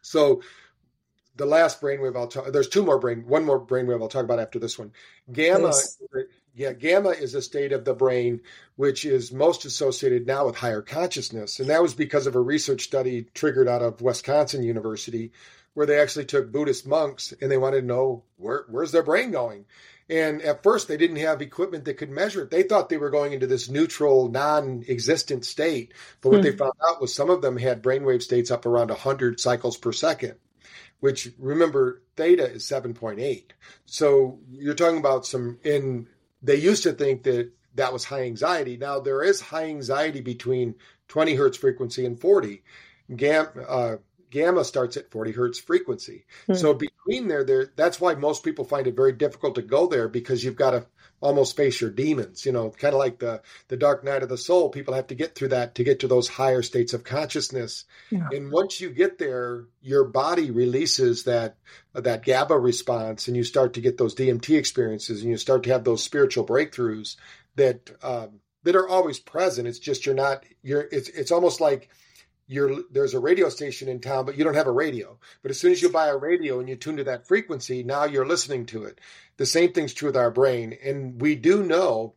so 0.03 0.41
the 1.37 1.47
last 1.47 1.81
brainwave 1.81 2.17
I'll 2.17 2.27
talk. 2.27 2.53
There's 2.53 2.69
two 2.69 2.85
more 2.85 2.99
brain, 2.99 3.25
one 3.27 3.47
more 3.47 3.65
brainwave 3.65 4.03
I'll 4.03 4.09
talk 4.09 4.25
about 4.25 4.41
after 4.41 4.59
this 4.59 4.79
one. 4.79 4.93
Gamma, 5.33 5.73
yeah, 6.61 6.75
gamma 6.75 7.09
is 7.09 7.35
a 7.35 7.41
state 7.41 7.73
of 7.73 7.87
the 7.87 7.95
brain 7.95 8.43
which 8.77 9.07
is 9.07 9.33
most 9.33 9.65
associated 9.65 10.27
now 10.27 10.45
with 10.45 10.57
higher 10.57 10.83
consciousness. 10.83 11.59
And 11.59 11.71
that 11.71 11.81
was 11.81 11.95
because 11.95 12.27
of 12.27 12.35
a 12.35 12.41
research 12.41 12.83
study 12.83 13.29
triggered 13.33 13.67
out 13.67 13.81
of 13.81 14.03
Wisconsin 14.03 14.63
University, 14.63 15.33
where 15.73 15.87
they 15.87 15.99
actually 15.99 16.27
took 16.27 16.53
Buddhist 16.53 16.87
monks 16.87 17.33
and 17.41 17.51
they 17.51 17.57
wanted 17.57 17.81
to 17.81 17.87
know 17.87 18.25
where, 18.37 18.67
where's 18.69 18.93
their 18.93 19.03
brain 19.03 19.31
going. 19.31 19.65
And 20.11 20.43
at 20.43 20.63
first, 20.63 20.87
they 20.87 20.99
didn't 20.99 21.17
have 21.17 21.41
equipment 21.41 21.87
that 21.87 21.97
could 21.97 22.11
measure 22.11 22.43
it. 22.43 22.51
They 22.51 22.65
thought 22.65 22.91
they 22.91 22.99
were 22.99 23.09
going 23.09 23.33
into 23.33 23.47
this 23.47 23.71
neutral, 23.71 24.29
non 24.29 24.85
existent 24.87 25.47
state. 25.47 25.95
But 26.21 26.29
what 26.29 26.39
hmm. 26.39 26.43
they 26.43 26.53
found 26.53 26.75
out 26.87 27.01
was 27.01 27.15
some 27.15 27.31
of 27.31 27.41
them 27.41 27.57
had 27.57 27.83
brainwave 27.83 28.21
states 28.21 28.51
up 28.51 28.67
around 28.67 28.89
100 28.89 29.41
cycles 29.41 29.79
per 29.79 29.93
second 29.93 30.35
which 30.99 31.31
remember 31.39 32.03
theta 32.15 32.45
is 32.45 32.63
7.8 32.65 33.45
so 33.87 34.39
you're 34.51 34.75
talking 34.75 34.99
about 34.99 35.25
some 35.25 35.59
in 35.65 36.07
they 36.43 36.57
used 36.57 36.83
to 36.85 36.93
think 36.93 37.23
that 37.25 37.51
that 37.75 37.93
was 37.93 38.05
high 38.05 38.23
anxiety. 38.23 38.77
Now 38.77 39.01
there 39.01 39.23
is 39.23 39.41
high 39.41 39.67
anxiety 39.67 40.21
between 40.21 40.75
20 41.09 41.35
hertz 41.35 41.57
frequency 41.57 42.05
and 42.05 42.19
40. 42.21 42.63
Gamma, 43.15 43.49
uh, 43.69 43.97
gamma 44.31 44.65
starts 44.65 44.97
at 44.97 45.11
40 45.11 45.33
hertz 45.33 45.59
frequency. 45.59 46.25
Hmm. 46.47 46.55
So 46.55 46.75
between 46.75 47.29
there, 47.29 47.45
there, 47.45 47.73
that's 47.77 48.01
why 48.01 48.15
most 48.15 48.45
people 48.45 48.65
find 48.65 48.87
it 48.87 48.97
very 48.97 49.13
difficult 49.13 49.55
to 49.57 49.63
go 49.63 49.87
there 49.87 50.09
because 50.09 50.45
you've 50.45 50.57
got 50.57 50.71
to 50.71 50.87
almost 51.21 51.57
face 51.57 51.81
your 51.81 51.91
demons, 51.91 52.47
you 52.47 52.53
know, 52.53 52.71
kind 52.71 52.95
of 52.95 52.99
like 52.99 53.19
the, 53.19 53.43
the 53.69 53.77
dark 53.77 54.03
night 54.05 54.23
of 54.23 54.29
the 54.29 54.39
soul. 54.39 54.71
People 54.71 54.95
have 54.95 55.09
to 55.09 55.15
get 55.15 55.35
through 55.35 55.49
that 55.49 55.75
to 55.75 55.85
get 55.85 56.01
to 56.01 56.09
those 56.09 56.29
higher 56.29 56.63
states 56.63 56.95
of 56.95 57.05
consciousness. 57.05 57.85
Yeah. 58.11 58.29
And 58.33 58.51
once 58.51 58.81
you 58.81 58.91
get 58.91 59.19
there, 59.19 59.67
your 59.83 60.05
body 60.05 60.51
releases 60.51 61.25
that, 61.25 61.57
that 61.93 62.25
GABA 62.25 62.59
response 62.59 63.29
and 63.29 63.37
you 63.37 63.45
start 63.45 63.75
to 63.75 63.81
get 63.81 63.99
those 63.99 64.15
DMT 64.15 64.57
experiences 64.57 65.21
and 65.21 65.31
you 65.31 65.37
start 65.37 65.65
to 65.65 65.71
have 65.71 65.85
those 65.85 66.03
spiritual 66.03 66.47
breakthroughs 66.47 67.17
that, 67.57 67.91
um, 68.03 68.41
that 68.63 68.77
are 68.77 68.89
always 68.89 69.19
present. 69.19 69.69
It's 69.69 69.79
just, 69.79 70.07
you're 70.07 70.15
not, 70.15 70.45
you're, 70.63 70.89
it's, 70.91 71.09
it's 71.11 71.33
almost 71.33 71.61
like, 71.61 71.91
you're, 72.51 72.83
there's 72.91 73.15
a 73.15 73.21
radio 73.21 73.49
station 73.49 73.89
in 73.89 74.01
town, 74.01 74.27
but 74.27 74.37
you 74.37 74.43
don't 74.43 74.57
have 74.57 74.67
a 74.67 74.73
radio. 74.73 75.17
But 75.41 75.53
as 75.53 75.61
soon 75.61 75.71
as 75.71 75.81
you 75.81 75.89
buy 75.89 76.09
a 76.09 76.17
radio 76.17 76.59
and 76.59 76.69
you 76.69 76.75
tune 76.75 76.97
to 76.97 77.05
that 77.05 77.29
frequency, 77.29 77.85
now 77.85 78.07
you're 78.07 78.27
listening 78.27 78.67
to 78.67 78.85
it. 78.85 79.01
The 79.41 79.47
same 79.47 79.73
thing's 79.73 79.95
true 79.95 80.11
with 80.11 80.19
our 80.19 80.31
brain. 80.31 80.77
And 80.85 81.19
we 81.19 81.35
do 81.35 81.63
know, 81.63 82.13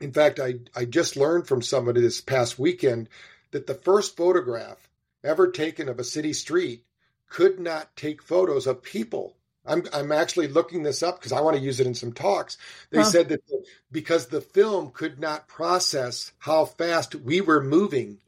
in 0.00 0.12
fact, 0.12 0.40
I, 0.40 0.54
I 0.74 0.84
just 0.84 1.16
learned 1.16 1.46
from 1.46 1.62
somebody 1.62 2.00
this 2.00 2.20
past 2.20 2.58
weekend 2.58 3.08
that 3.52 3.68
the 3.68 3.74
first 3.74 4.16
photograph 4.16 4.88
ever 5.22 5.52
taken 5.52 5.88
of 5.88 6.00
a 6.00 6.04
city 6.04 6.32
street 6.32 6.84
could 7.28 7.60
not 7.60 7.94
take 7.94 8.20
photos 8.20 8.66
of 8.66 8.82
people. 8.82 9.36
I'm, 9.64 9.84
I'm 9.92 10.10
actually 10.10 10.48
looking 10.48 10.82
this 10.82 11.04
up 11.04 11.20
because 11.20 11.30
I 11.30 11.40
want 11.40 11.56
to 11.56 11.62
use 11.62 11.78
it 11.78 11.86
in 11.86 11.94
some 11.94 12.12
talks. 12.12 12.58
They 12.90 12.98
huh. 12.98 13.04
said 13.04 13.28
that 13.28 13.42
because 13.92 14.26
the 14.26 14.40
film 14.40 14.90
could 14.90 15.20
not 15.20 15.46
process 15.46 16.32
how 16.38 16.64
fast 16.64 17.14
we 17.14 17.40
were 17.40 17.62
moving 17.62 18.18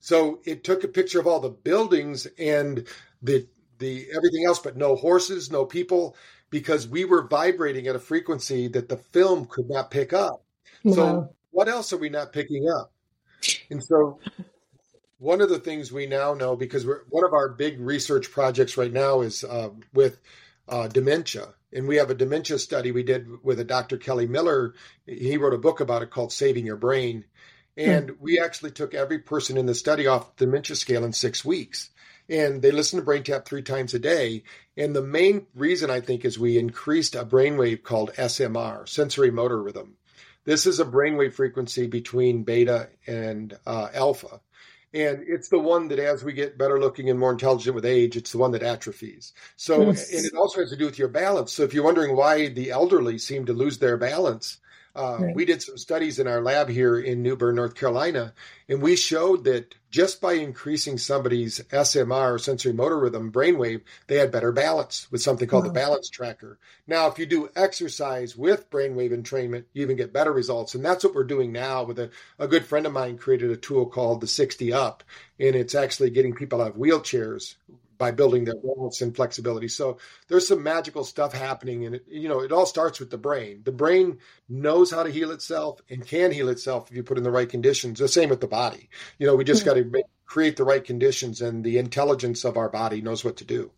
so 0.00 0.40
it 0.44 0.64
took 0.64 0.82
a 0.82 0.88
picture 0.88 1.20
of 1.20 1.26
all 1.26 1.40
the 1.40 1.50
buildings 1.50 2.26
and 2.38 2.86
the 3.22 3.46
the 3.78 4.08
everything 4.14 4.44
else, 4.46 4.58
but 4.58 4.76
no 4.76 4.94
horses, 4.94 5.50
no 5.50 5.64
people, 5.64 6.14
because 6.50 6.86
we 6.86 7.04
were 7.04 7.26
vibrating 7.26 7.86
at 7.86 7.96
a 7.96 8.00
frequency 8.00 8.68
that 8.68 8.88
the 8.88 8.96
film 8.96 9.46
could 9.46 9.68
not 9.68 9.90
pick 9.90 10.12
up. 10.12 10.44
Wow. 10.84 10.94
So 10.94 11.34
what 11.50 11.68
else 11.68 11.92
are 11.92 11.98
we 11.98 12.08
not 12.08 12.32
picking 12.32 12.68
up? 12.68 12.92
And 13.70 13.82
so 13.82 14.18
one 15.18 15.40
of 15.40 15.48
the 15.48 15.58
things 15.58 15.92
we 15.92 16.06
now 16.06 16.34
know, 16.34 16.56
because 16.56 16.86
we're, 16.86 17.02
one 17.08 17.24
of 17.24 17.32
our 17.32 17.48
big 17.48 17.78
research 17.80 18.30
projects 18.30 18.76
right 18.76 18.92
now 18.92 19.20
is 19.20 19.44
uh, 19.44 19.70
with 19.92 20.18
uh, 20.68 20.88
dementia. 20.88 21.48
And 21.72 21.86
we 21.86 21.96
have 21.96 22.10
a 22.10 22.14
dementia 22.14 22.58
study 22.58 22.90
we 22.90 23.04
did 23.04 23.44
with 23.44 23.60
a 23.60 23.64
Dr. 23.64 23.96
Kelly 23.96 24.26
Miller. 24.26 24.74
He 25.06 25.36
wrote 25.36 25.54
a 25.54 25.58
book 25.58 25.80
about 25.80 26.02
it 26.02 26.10
called 26.10 26.32
Saving 26.32 26.66
Your 26.66 26.76
Brain. 26.76 27.24
Hmm. 27.78 27.90
And 27.90 28.10
we 28.18 28.40
actually 28.40 28.72
took 28.72 28.94
every 28.94 29.20
person 29.20 29.56
in 29.56 29.66
the 29.66 29.74
study 29.74 30.06
off 30.06 30.36
the 30.36 30.46
dementia 30.46 30.74
scale 30.74 31.04
in 31.04 31.12
six 31.12 31.44
weeks. 31.44 31.90
And 32.30 32.62
they 32.62 32.70
listen 32.70 32.98
to 32.98 33.04
brain 33.04 33.24
tap 33.24 33.44
three 33.44 33.62
times 33.62 33.92
a 33.92 33.98
day. 33.98 34.44
And 34.76 34.94
the 34.94 35.02
main 35.02 35.46
reason 35.54 35.90
I 35.90 36.00
think 36.00 36.24
is 36.24 36.38
we 36.38 36.56
increased 36.58 37.16
a 37.16 37.24
brainwave 37.24 37.82
called 37.82 38.12
SMR, 38.14 38.88
sensory 38.88 39.32
motor 39.32 39.60
rhythm. 39.60 39.96
This 40.44 40.64
is 40.64 40.78
a 40.78 40.84
brainwave 40.84 41.34
frequency 41.34 41.88
between 41.88 42.44
beta 42.44 42.88
and 43.06 43.58
uh, 43.66 43.88
alpha. 43.92 44.40
And 44.92 45.24
it's 45.26 45.48
the 45.48 45.58
one 45.58 45.88
that, 45.88 45.98
as 45.98 46.24
we 46.24 46.32
get 46.32 46.58
better 46.58 46.80
looking 46.80 47.10
and 47.10 47.18
more 47.18 47.30
intelligent 47.30 47.74
with 47.74 47.84
age, 47.84 48.16
it's 48.16 48.32
the 48.32 48.38
one 48.38 48.52
that 48.52 48.62
atrophies. 48.62 49.32
So, 49.56 49.86
yes. 49.86 50.12
and 50.12 50.24
it 50.24 50.34
also 50.34 50.60
has 50.60 50.70
to 50.70 50.76
do 50.76 50.86
with 50.86 50.98
your 50.98 51.08
balance. 51.08 51.52
So, 51.52 51.62
if 51.62 51.72
you're 51.72 51.84
wondering 51.84 52.16
why 52.16 52.48
the 52.48 52.70
elderly 52.70 53.18
seem 53.18 53.46
to 53.46 53.52
lose 53.52 53.78
their 53.78 53.96
balance, 53.96 54.58
uh, 55.00 55.18
right. 55.18 55.34
We 55.34 55.46
did 55.46 55.62
some 55.62 55.78
studies 55.78 56.18
in 56.18 56.26
our 56.26 56.42
lab 56.42 56.68
here 56.68 56.98
in 56.98 57.22
New 57.22 57.34
Bern, 57.34 57.54
North 57.54 57.74
Carolina, 57.74 58.34
and 58.68 58.82
we 58.82 58.96
showed 58.96 59.44
that 59.44 59.74
just 59.90 60.20
by 60.20 60.34
increasing 60.34 60.98
somebody's 60.98 61.58
SMR, 61.70 62.38
sensory 62.38 62.74
motor 62.74 62.98
rhythm, 62.98 63.32
brainwave, 63.32 63.80
they 64.08 64.16
had 64.16 64.30
better 64.30 64.52
balance 64.52 65.10
with 65.10 65.22
something 65.22 65.48
called 65.48 65.64
the 65.64 65.72
balance 65.72 66.10
tracker. 66.10 66.58
Now, 66.86 67.08
if 67.08 67.18
you 67.18 67.24
do 67.24 67.48
exercise 67.56 68.36
with 68.36 68.70
brainwave 68.70 69.10
entrainment, 69.10 69.64
you 69.72 69.82
even 69.82 69.96
get 69.96 70.12
better 70.12 70.32
results. 70.32 70.74
And 70.74 70.84
that's 70.84 71.02
what 71.02 71.14
we're 71.14 71.24
doing 71.24 71.50
now 71.50 71.84
with 71.84 71.98
a, 71.98 72.10
a 72.38 72.46
good 72.46 72.66
friend 72.66 72.86
of 72.86 72.92
mine 72.92 73.16
created 73.16 73.50
a 73.50 73.56
tool 73.56 73.86
called 73.86 74.20
the 74.20 74.26
60 74.26 74.72
Up, 74.72 75.02
and 75.38 75.56
it's 75.56 75.74
actually 75.74 76.10
getting 76.10 76.34
people 76.34 76.60
out 76.60 76.72
of 76.72 76.76
wheelchairs 76.76 77.54
by 78.00 78.10
building 78.10 78.44
their 78.44 78.56
balance 78.56 79.02
and 79.02 79.14
flexibility. 79.14 79.68
So 79.68 79.98
there's 80.26 80.48
some 80.48 80.62
magical 80.62 81.04
stuff 81.04 81.34
happening, 81.34 81.84
and 81.84 81.96
it, 81.96 82.06
you 82.08 82.28
know 82.28 82.40
it 82.40 82.50
all 82.50 82.66
starts 82.66 82.98
with 82.98 83.10
the 83.10 83.18
brain. 83.18 83.60
The 83.62 83.72
brain 83.72 84.18
knows 84.48 84.90
how 84.90 85.02
to 85.02 85.10
heal 85.10 85.30
itself 85.30 85.82
and 85.90 86.04
can 86.04 86.32
heal 86.32 86.48
itself 86.48 86.90
if 86.90 86.96
you 86.96 87.02
put 87.04 87.18
in 87.18 87.24
the 87.24 87.30
right 87.30 87.48
conditions. 87.48 87.98
The 87.98 88.08
same 88.08 88.30
with 88.30 88.40
the 88.40 88.48
body. 88.48 88.88
You 89.18 89.26
know, 89.26 89.36
we 89.36 89.44
just 89.44 89.62
hmm. 89.62 89.68
got 89.68 89.74
to 89.74 90.02
create 90.24 90.56
the 90.56 90.64
right 90.64 90.82
conditions, 90.82 91.42
and 91.42 91.62
the 91.62 91.76
intelligence 91.78 92.44
of 92.44 92.56
our 92.56 92.70
body 92.70 93.02
knows 93.02 93.22
what 93.22 93.36
to 93.36 93.44
do. 93.44 93.70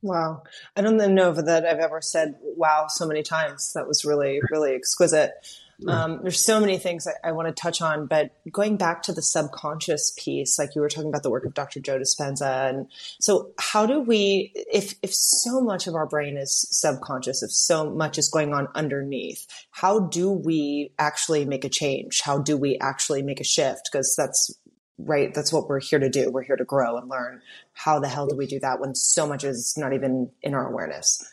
Wow. 0.00 0.44
I 0.76 0.82
don't 0.82 0.96
know 0.96 1.32
that 1.32 1.66
I've 1.66 1.80
ever 1.80 2.00
said 2.00 2.36
wow 2.40 2.86
so 2.88 3.06
many 3.06 3.24
times. 3.24 3.72
That 3.74 3.88
was 3.88 4.04
really, 4.04 4.40
really 4.52 4.74
exquisite. 4.74 5.32
Um, 5.86 6.20
there's 6.22 6.44
so 6.44 6.58
many 6.58 6.76
things 6.76 7.06
I, 7.06 7.28
I 7.28 7.32
want 7.32 7.46
to 7.48 7.54
touch 7.54 7.80
on, 7.80 8.06
but 8.06 8.32
going 8.50 8.76
back 8.76 9.02
to 9.02 9.12
the 9.12 9.22
subconscious 9.22 10.12
piece, 10.18 10.58
like 10.58 10.74
you 10.74 10.80
were 10.80 10.88
talking 10.88 11.08
about 11.08 11.22
the 11.22 11.30
work 11.30 11.44
of 11.44 11.54
Dr. 11.54 11.78
Joe 11.78 11.98
Dispenza. 11.98 12.68
And 12.68 12.86
so 13.20 13.52
how 13.60 13.86
do 13.86 14.00
we, 14.00 14.52
if, 14.54 14.94
if 15.02 15.14
so 15.14 15.60
much 15.60 15.86
of 15.86 15.94
our 15.94 16.06
brain 16.06 16.36
is 16.36 16.66
subconscious, 16.70 17.44
if 17.44 17.52
so 17.52 17.90
much 17.90 18.18
is 18.18 18.28
going 18.28 18.54
on 18.54 18.66
underneath, 18.74 19.46
how 19.70 20.00
do 20.00 20.30
we 20.30 20.90
actually 20.98 21.44
make 21.44 21.64
a 21.64 21.68
change? 21.68 22.22
How 22.22 22.38
do 22.38 22.56
we 22.56 22.76
actually 22.78 23.22
make 23.22 23.40
a 23.40 23.44
shift? 23.44 23.88
Because 23.90 24.16
that's 24.16 24.52
right. 24.98 25.32
That's 25.32 25.52
what 25.52 25.68
we're 25.68 25.80
here 25.80 26.00
to 26.00 26.10
do. 26.10 26.30
We're 26.30 26.42
here 26.42 26.56
to 26.56 26.64
grow 26.64 26.96
and 26.96 27.08
learn. 27.08 27.40
How 27.74 28.00
the 28.00 28.08
hell 28.08 28.26
do 28.26 28.34
we 28.34 28.46
do 28.46 28.58
that 28.60 28.80
when 28.80 28.96
so 28.96 29.28
much 29.28 29.44
is 29.44 29.74
not 29.76 29.92
even 29.92 30.30
in 30.42 30.54
our 30.54 30.68
awareness? 30.68 31.24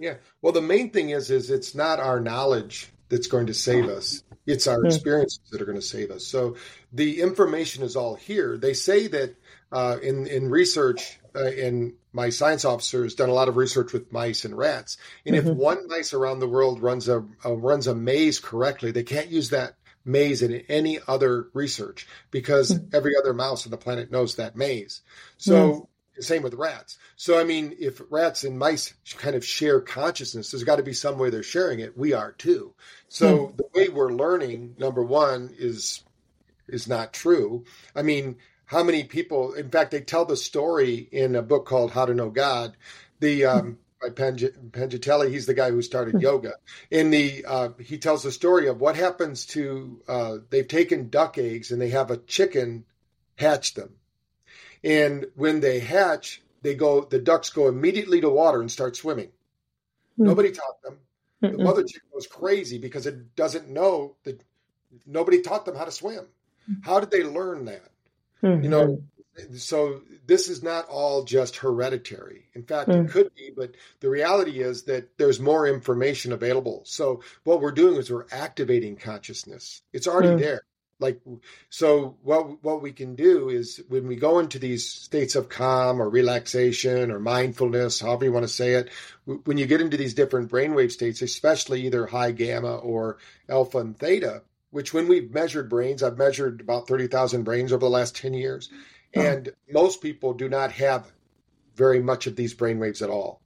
Yeah. 0.00 0.14
Well, 0.42 0.52
the 0.52 0.60
main 0.60 0.90
thing 0.90 1.10
is, 1.10 1.30
is 1.30 1.48
it's 1.50 1.76
not 1.76 2.00
our 2.00 2.18
knowledge 2.18 2.88
that's 3.14 3.28
going 3.28 3.46
to 3.46 3.54
save 3.54 3.88
us. 3.88 4.24
It's 4.44 4.66
our 4.66 4.80
hmm. 4.80 4.86
experiences 4.86 5.40
that 5.52 5.62
are 5.62 5.64
going 5.64 5.78
to 5.78 5.82
save 5.82 6.10
us. 6.10 6.26
So 6.26 6.56
the 6.92 7.20
information 7.20 7.84
is 7.84 7.94
all 7.94 8.16
here. 8.16 8.58
They 8.58 8.74
say 8.74 9.06
that 9.06 9.36
uh, 9.70 9.98
in 10.02 10.26
in 10.26 10.50
research, 10.50 11.20
uh, 11.34 11.44
and 11.44 11.94
my 12.12 12.30
science 12.30 12.64
officer 12.64 13.04
has 13.04 13.14
done 13.14 13.28
a 13.28 13.32
lot 13.32 13.48
of 13.48 13.56
research 13.56 13.92
with 13.92 14.12
mice 14.12 14.44
and 14.44 14.56
rats. 14.56 14.98
And 15.24 15.36
mm-hmm. 15.36 15.48
if 15.48 15.56
one 15.56 15.86
mice 15.88 16.12
around 16.12 16.40
the 16.40 16.48
world 16.48 16.82
runs 16.82 17.08
a, 17.08 17.24
a 17.44 17.54
runs 17.54 17.86
a 17.86 17.94
maze 17.94 18.40
correctly, 18.40 18.90
they 18.90 19.04
can't 19.04 19.30
use 19.30 19.50
that 19.50 19.74
maze 20.04 20.42
in 20.42 20.52
any 20.68 20.98
other 21.06 21.48
research 21.54 22.06
because 22.30 22.72
mm-hmm. 22.72 22.94
every 22.94 23.12
other 23.16 23.32
mouse 23.32 23.64
on 23.64 23.70
the 23.70 23.78
planet 23.78 24.10
knows 24.10 24.36
that 24.36 24.56
maze. 24.56 25.02
So 25.38 25.54
mm-hmm. 25.54 25.84
Same 26.20 26.42
with 26.42 26.54
rats. 26.54 26.98
So, 27.16 27.38
I 27.38 27.44
mean, 27.44 27.76
if 27.78 28.00
rats 28.10 28.44
and 28.44 28.58
mice 28.58 28.94
kind 29.18 29.34
of 29.34 29.44
share 29.44 29.80
consciousness, 29.80 30.50
there's 30.50 30.64
got 30.64 30.76
to 30.76 30.82
be 30.82 30.92
some 30.92 31.18
way 31.18 31.30
they're 31.30 31.42
sharing 31.42 31.80
it. 31.80 31.98
We 31.98 32.12
are 32.12 32.32
too. 32.32 32.74
So, 33.08 33.46
hmm. 33.46 33.56
the 33.56 33.68
way 33.74 33.88
we're 33.88 34.12
learning, 34.12 34.76
number 34.78 35.02
one, 35.02 35.54
is 35.58 36.02
is 36.68 36.88
not 36.88 37.12
true. 37.12 37.64
I 37.94 38.02
mean, 38.02 38.36
how 38.66 38.82
many 38.82 39.04
people? 39.04 39.54
In 39.54 39.70
fact, 39.70 39.90
they 39.90 40.00
tell 40.00 40.24
the 40.24 40.36
story 40.36 40.94
in 40.94 41.34
a 41.34 41.42
book 41.42 41.66
called 41.66 41.90
How 41.90 42.06
to 42.06 42.14
Know 42.14 42.30
God. 42.30 42.76
The 43.20 43.46
um, 43.46 43.78
by 44.00 44.10
Penj- 44.10 45.30
he's 45.30 45.46
the 45.46 45.54
guy 45.54 45.70
who 45.70 45.82
started 45.82 46.14
hmm. 46.14 46.20
yoga. 46.20 46.54
In 46.90 47.10
the 47.10 47.44
uh, 47.46 47.68
he 47.80 47.98
tells 47.98 48.22
the 48.22 48.32
story 48.32 48.68
of 48.68 48.80
what 48.80 48.96
happens 48.96 49.46
to 49.46 50.00
uh, 50.06 50.36
they've 50.50 50.68
taken 50.68 51.08
duck 51.08 51.38
eggs 51.38 51.70
and 51.70 51.80
they 51.80 51.90
have 51.90 52.10
a 52.10 52.18
chicken 52.18 52.84
hatch 53.36 53.74
them 53.74 53.94
and 54.84 55.26
when 55.34 55.60
they 55.60 55.80
hatch, 55.80 56.42
they 56.62 56.74
go, 56.74 57.02
the 57.02 57.18
ducks 57.18 57.50
go 57.50 57.68
immediately 57.68 58.20
to 58.20 58.28
water 58.28 58.60
and 58.60 58.70
start 58.70 58.96
swimming. 58.96 59.28
Mm-hmm. 59.28 60.24
Nobody 60.24 60.52
taught 60.52 60.82
them. 60.82 60.98
Mm-mm. 61.42 61.56
The 61.56 61.64
mother 61.64 61.84
chicken 61.84 62.08
goes 62.12 62.26
crazy 62.26 62.78
because 62.78 63.06
it 63.06 63.34
doesn't 63.34 63.68
know 63.68 64.16
that 64.24 64.42
nobody 65.06 65.40
taught 65.40 65.64
them 65.64 65.76
how 65.76 65.84
to 65.84 65.90
swim. 65.90 66.26
Hmm. 66.66 66.74
How 66.82 67.00
did 67.00 67.10
they 67.10 67.22
learn 67.22 67.64
that? 67.66 67.90
Mm-hmm. 68.42 68.62
You 68.62 68.68
know, 68.68 69.02
so 69.56 70.02
this 70.26 70.48
is 70.48 70.62
not 70.62 70.88
all 70.88 71.24
just 71.24 71.56
hereditary. 71.56 72.46
In 72.54 72.62
fact, 72.62 72.88
mm. 72.88 73.04
it 73.04 73.10
could 73.10 73.34
be, 73.34 73.50
but 73.54 73.74
the 74.00 74.08
reality 74.08 74.60
is 74.60 74.84
that 74.84 75.18
there's 75.18 75.40
more 75.40 75.66
information 75.66 76.32
available. 76.32 76.82
So 76.84 77.22
what 77.42 77.60
we're 77.60 77.72
doing 77.72 77.96
is 77.96 78.10
we're 78.10 78.26
activating 78.30 78.96
consciousness. 78.96 79.82
It's 79.92 80.06
already 80.06 80.28
mm. 80.28 80.38
there 80.38 80.62
like 80.98 81.20
so 81.70 82.16
what 82.22 82.62
what 82.62 82.82
we 82.82 82.92
can 82.92 83.14
do 83.14 83.48
is 83.48 83.82
when 83.88 84.06
we 84.06 84.16
go 84.16 84.38
into 84.38 84.58
these 84.58 84.88
states 84.88 85.34
of 85.34 85.48
calm 85.48 86.00
or 86.00 86.08
relaxation 86.08 87.10
or 87.10 87.18
mindfulness 87.18 88.00
however 88.00 88.24
you 88.24 88.32
want 88.32 88.44
to 88.44 88.52
say 88.52 88.74
it 88.74 88.90
when 89.44 89.58
you 89.58 89.66
get 89.66 89.80
into 89.80 89.96
these 89.96 90.14
different 90.14 90.50
brainwave 90.50 90.92
states 90.92 91.22
especially 91.22 91.86
either 91.86 92.06
high 92.06 92.30
gamma 92.30 92.76
or 92.76 93.18
alpha 93.48 93.78
and 93.78 93.98
theta 93.98 94.42
which 94.70 94.94
when 94.94 95.08
we've 95.08 95.32
measured 95.32 95.68
brains 95.68 96.02
i've 96.02 96.18
measured 96.18 96.60
about 96.60 96.86
30,000 96.86 97.42
brains 97.42 97.72
over 97.72 97.84
the 97.84 97.90
last 97.90 98.16
10 98.16 98.34
years 98.34 98.70
hmm. 99.14 99.20
and 99.20 99.52
most 99.70 100.00
people 100.00 100.32
do 100.32 100.48
not 100.48 100.72
have 100.72 101.10
very 101.74 102.00
much 102.00 102.26
of 102.26 102.36
these 102.36 102.54
brainwaves 102.54 103.02
at 103.02 103.10
all. 103.10 103.40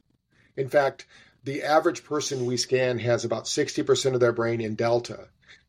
In 0.57 0.69
fact 0.69 1.07
the 1.45 1.63
average 1.63 2.05
person 2.05 2.45
we 2.45 2.57
scan 2.57 2.99
has 2.99 3.25
about 3.25 3.45
60% 3.45 4.13
of 4.13 4.21
their 4.21 4.33
brain 4.33 4.61
in 4.61 4.75
delta 4.75 5.29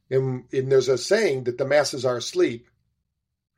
and, 0.10 0.46
and 0.52 0.72
there's 0.72 0.90
a 0.90 0.98
saying 0.98 1.46
that 1.46 1.58
the 1.58 1.66
masses 1.66 2.06
are 2.06 2.18
asleep. 2.18 2.68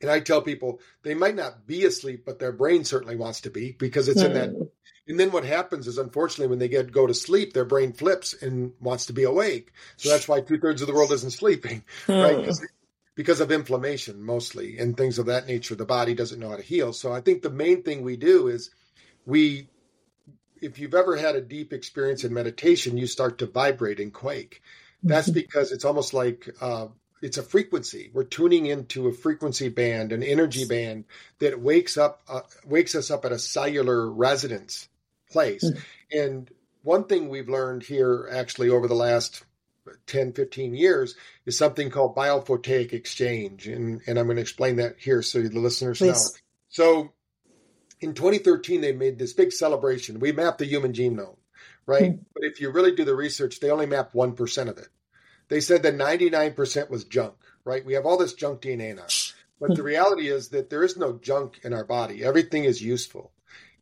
And 0.01 0.09
I 0.09 0.19
tell 0.19 0.41
people 0.41 0.79
they 1.03 1.13
might 1.13 1.35
not 1.35 1.67
be 1.67 1.85
asleep, 1.85 2.23
but 2.25 2.39
their 2.39 2.51
brain 2.51 2.83
certainly 2.83 3.15
wants 3.15 3.41
to 3.41 3.49
be 3.49 3.71
because 3.71 4.07
it's 4.07 4.21
in 4.21 4.33
that. 4.33 4.49
Hmm. 4.49 4.63
And 5.07 5.19
then 5.19 5.31
what 5.31 5.45
happens 5.45 5.87
is, 5.87 5.97
unfortunately, 5.97 6.47
when 6.47 6.59
they 6.59 6.67
get 6.67 6.91
go 6.91 7.05
to 7.07 7.13
sleep, 7.13 7.53
their 7.53 7.65
brain 7.65 7.93
flips 7.93 8.33
and 8.33 8.73
wants 8.79 9.07
to 9.07 9.13
be 9.13 9.23
awake. 9.23 9.71
So 9.97 10.09
that's 10.09 10.27
why 10.27 10.41
two 10.41 10.59
thirds 10.59 10.81
of 10.81 10.87
the 10.87 10.93
world 10.93 11.11
isn't 11.11 11.31
sleeping, 11.31 11.83
right? 12.07 12.45
Hmm. 12.45 12.65
Because 13.13 13.41
of 13.41 13.51
inflammation 13.51 14.23
mostly 14.23 14.77
and 14.79 14.95
things 14.95 15.19
of 15.19 15.25
that 15.27 15.45
nature. 15.45 15.75
The 15.75 15.85
body 15.85 16.15
doesn't 16.15 16.39
know 16.39 16.49
how 16.49 16.55
to 16.55 16.61
heal. 16.63 16.93
So 16.93 17.11
I 17.11 17.21
think 17.21 17.41
the 17.41 17.49
main 17.49 17.83
thing 17.83 18.03
we 18.03 18.15
do 18.15 18.47
is 18.47 18.71
we, 19.25 19.67
if 20.61 20.79
you've 20.79 20.95
ever 20.95 21.17
had 21.17 21.35
a 21.35 21.41
deep 21.41 21.73
experience 21.73 22.23
in 22.23 22.33
meditation, 22.33 22.97
you 22.97 23.05
start 23.05 23.39
to 23.39 23.47
vibrate 23.47 23.99
and 23.99 24.13
quake. 24.13 24.61
That's 25.03 25.29
because 25.29 25.71
it's 25.71 25.85
almost 25.85 26.13
like 26.13 26.49
uh, 26.61 26.87
it's 27.21 27.37
a 27.37 27.43
frequency. 27.43 28.11
We're 28.13 28.23
tuning 28.23 28.65
into 28.65 29.07
a 29.07 29.13
frequency 29.13 29.69
band, 29.69 30.11
an 30.11 30.23
energy 30.23 30.65
band 30.65 31.05
that 31.39 31.59
wakes 31.59 31.97
up 31.97 32.21
uh, 32.27 32.41
wakes 32.65 32.95
us 32.95 33.11
up 33.11 33.25
at 33.25 33.31
a 33.31 33.39
cellular 33.39 34.09
resonance 34.09 34.89
place. 35.29 35.63
Mm-hmm. 35.63 36.19
And 36.19 36.51
one 36.83 37.05
thing 37.05 37.29
we've 37.29 37.49
learned 37.49 37.83
here 37.83 38.27
actually 38.31 38.69
over 38.69 38.87
the 38.87 38.95
last 38.95 39.43
10, 40.07 40.33
15 40.33 40.73
years 40.73 41.15
is 41.45 41.57
something 41.57 41.89
called 41.89 42.15
biophotic 42.15 42.93
exchange. 42.93 43.67
And, 43.67 44.01
and 44.07 44.19
I'm 44.19 44.25
going 44.25 44.37
to 44.37 44.41
explain 44.41 44.77
that 44.77 44.95
here 44.99 45.21
so 45.21 45.41
the 45.41 45.59
listeners 45.59 45.99
Please. 45.99 46.31
know. 46.31 46.37
So 46.69 47.13
in 47.99 48.13
2013, 48.13 48.81
they 48.81 48.93
made 48.93 49.17
this 49.17 49.33
big 49.33 49.51
celebration. 49.51 50.19
We 50.19 50.31
mapped 50.31 50.59
the 50.59 50.65
human 50.65 50.93
genome 50.93 51.37
right? 51.91 52.13
Mm-hmm. 52.13 52.23
But 52.33 52.43
if 52.45 52.61
you 52.61 52.71
really 52.71 52.95
do 52.95 53.03
the 53.03 53.15
research, 53.15 53.59
they 53.59 53.69
only 53.69 53.85
map 53.85 54.13
1% 54.13 54.69
of 54.69 54.77
it. 54.77 54.87
They 55.49 55.59
said 55.59 55.83
that 55.83 55.95
99% 55.95 56.89
was 56.89 57.03
junk, 57.03 57.35
right? 57.65 57.85
We 57.85 57.93
have 57.93 58.05
all 58.05 58.17
this 58.17 58.33
junk 58.33 58.61
DNA 58.61 58.95
now. 58.95 59.07
But 59.59 59.75
the 59.75 59.83
reality 59.83 60.27
is 60.27 60.49
that 60.49 60.71
there 60.71 60.83
is 60.83 60.97
no 60.97 61.19
junk 61.21 61.59
in 61.63 61.71
our 61.71 61.83
body. 61.83 62.23
Everything 62.23 62.63
is 62.63 62.81
useful. 62.81 63.31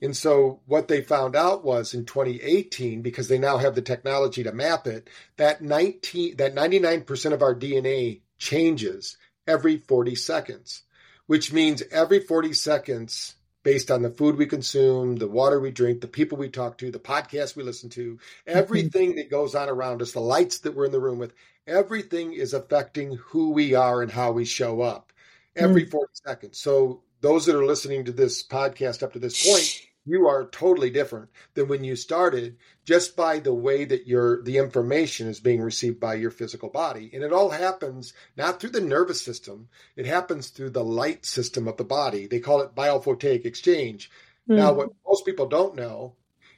And 0.01 0.13
so 0.13 0.59
what 0.65 0.89
they 0.89 1.01
found 1.01 1.37
out 1.37 1.63
was 1.63 1.93
in 1.93 2.03
2018, 2.03 3.01
because 3.01 3.29
they 3.29 3.37
now 3.37 3.59
have 3.59 3.75
the 3.75 3.81
technology 3.81 4.43
to 4.43 4.51
map 4.51 4.87
it, 4.87 5.09
that 5.37 5.61
19, 5.61 6.35
that 6.35 6.53
99% 6.53 7.31
of 7.31 7.41
our 7.41 7.55
DNA 7.55 8.19
changes 8.37 9.15
every 9.47 9.77
40 9.77 10.15
seconds, 10.15 10.83
which 11.27 11.53
means 11.53 11.81
every 11.91 12.19
40 12.19 12.51
seconds, 12.51 13.35
based 13.69 13.91
on 13.91 14.01
the 14.01 14.09
food 14.09 14.35
we 14.35 14.47
consume, 14.47 15.17
the 15.17 15.27
water 15.27 15.59
we 15.59 15.69
drink, 15.69 16.01
the 16.01 16.07
people 16.07 16.35
we 16.39 16.49
talk 16.49 16.75
to, 16.75 16.89
the 16.89 16.97
podcasts 16.97 17.55
we 17.55 17.61
listen 17.61 17.87
to, 17.87 18.15
mm-hmm. 18.15 18.57
everything 18.57 19.15
that 19.15 19.29
goes 19.29 19.53
on 19.53 19.69
around 19.69 20.01
us, 20.01 20.11
the 20.11 20.19
lights 20.19 20.57
that 20.57 20.75
we're 20.75 20.87
in 20.87 20.91
the 20.91 20.99
room 20.99 21.19
with, 21.19 21.35
everything 21.67 22.33
is 22.33 22.55
affecting 22.55 23.15
who 23.17 23.51
we 23.51 23.75
are 23.75 24.01
and 24.01 24.11
how 24.11 24.31
we 24.31 24.43
show 24.43 24.81
up 24.81 25.13
every 25.55 25.85
mm. 25.85 25.91
40 25.91 26.11
seconds. 26.25 26.59
So 26.59 27.03
those 27.21 27.45
that 27.45 27.55
are 27.55 27.63
listening 27.63 28.05
to 28.05 28.11
this 28.11 28.41
podcast 28.41 29.03
up 29.03 29.13
to 29.13 29.19
this 29.19 29.47
point, 29.47 29.87
you 30.05 30.27
are 30.27 30.49
totally 30.49 30.89
different 30.89 31.29
than 31.53 31.67
when 31.67 31.83
you 31.83 31.95
started 31.95 32.57
just 32.85 33.15
by 33.15 33.39
the 33.39 33.53
way 33.53 33.85
that 33.85 34.07
your 34.07 34.41
the 34.43 34.57
information 34.57 35.27
is 35.27 35.39
being 35.39 35.61
received 35.61 35.99
by 35.99 36.13
your 36.13 36.31
physical 36.31 36.69
body 36.69 37.09
and 37.13 37.23
it 37.23 37.33
all 37.33 37.49
happens 37.49 38.13
not 38.35 38.59
through 38.59 38.69
the 38.69 38.81
nervous 38.81 39.21
system 39.21 39.67
it 39.95 40.05
happens 40.05 40.49
through 40.49 40.69
the 40.69 40.83
light 40.83 41.25
system 41.25 41.67
of 41.67 41.77
the 41.77 41.83
body 41.83 42.27
they 42.27 42.39
call 42.39 42.61
it 42.61 42.75
biophotonic 42.75 43.45
exchange 43.45 44.09
mm. 44.49 44.55
now 44.55 44.73
what 44.73 44.89
most 45.05 45.25
people 45.25 45.47
don't 45.47 45.75
know 45.75 46.13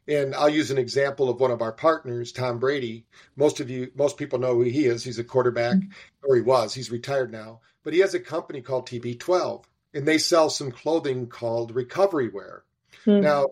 and 0.08 0.34
I'll 0.36 0.50
use 0.50 0.72
an 0.72 0.78
example 0.78 1.30
of 1.30 1.40
one 1.40 1.52
of 1.52 1.62
our 1.62 1.72
partners, 1.72 2.32
Tom 2.32 2.60
Brady. 2.60 3.06
Most 3.36 3.60
of 3.60 3.70
you, 3.70 3.92
most 3.96 4.18
people 4.18 4.40
know 4.40 4.56
who 4.56 4.62
he 4.62 4.86
is. 4.86 5.04
He's 5.04 5.20
a 5.20 5.24
quarterback, 5.24 5.78
mm. 5.78 5.90
or 6.24 6.36
he 6.36 6.42
was. 6.42 6.74
He's 6.74 6.92
retired 6.92 7.32
now, 7.32 7.62
but 7.84 7.94
he 7.94 8.00
has 8.00 8.14
a 8.14 8.20
company 8.20 8.62
called 8.62 8.88
TB12, 8.88 9.64
and 9.94 10.08
they 10.08 10.18
sell 10.18 10.50
some 10.50 10.72
clothing 10.72 11.28
called 11.28 11.76
recovery 11.76 12.30
wear. 12.30 12.64
Mm-hmm. 13.06 13.22
Now, 13.22 13.48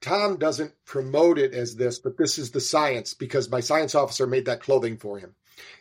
Tom 0.00 0.36
doesn't 0.36 0.72
promote 0.84 1.38
it 1.38 1.54
as 1.54 1.76
this, 1.76 1.98
but 1.98 2.16
this 2.16 2.36
is 2.38 2.50
the 2.50 2.60
science 2.60 3.14
because 3.14 3.50
my 3.50 3.60
science 3.60 3.94
officer 3.94 4.26
made 4.26 4.46
that 4.46 4.60
clothing 4.60 4.96
for 4.96 5.18
him. 5.18 5.34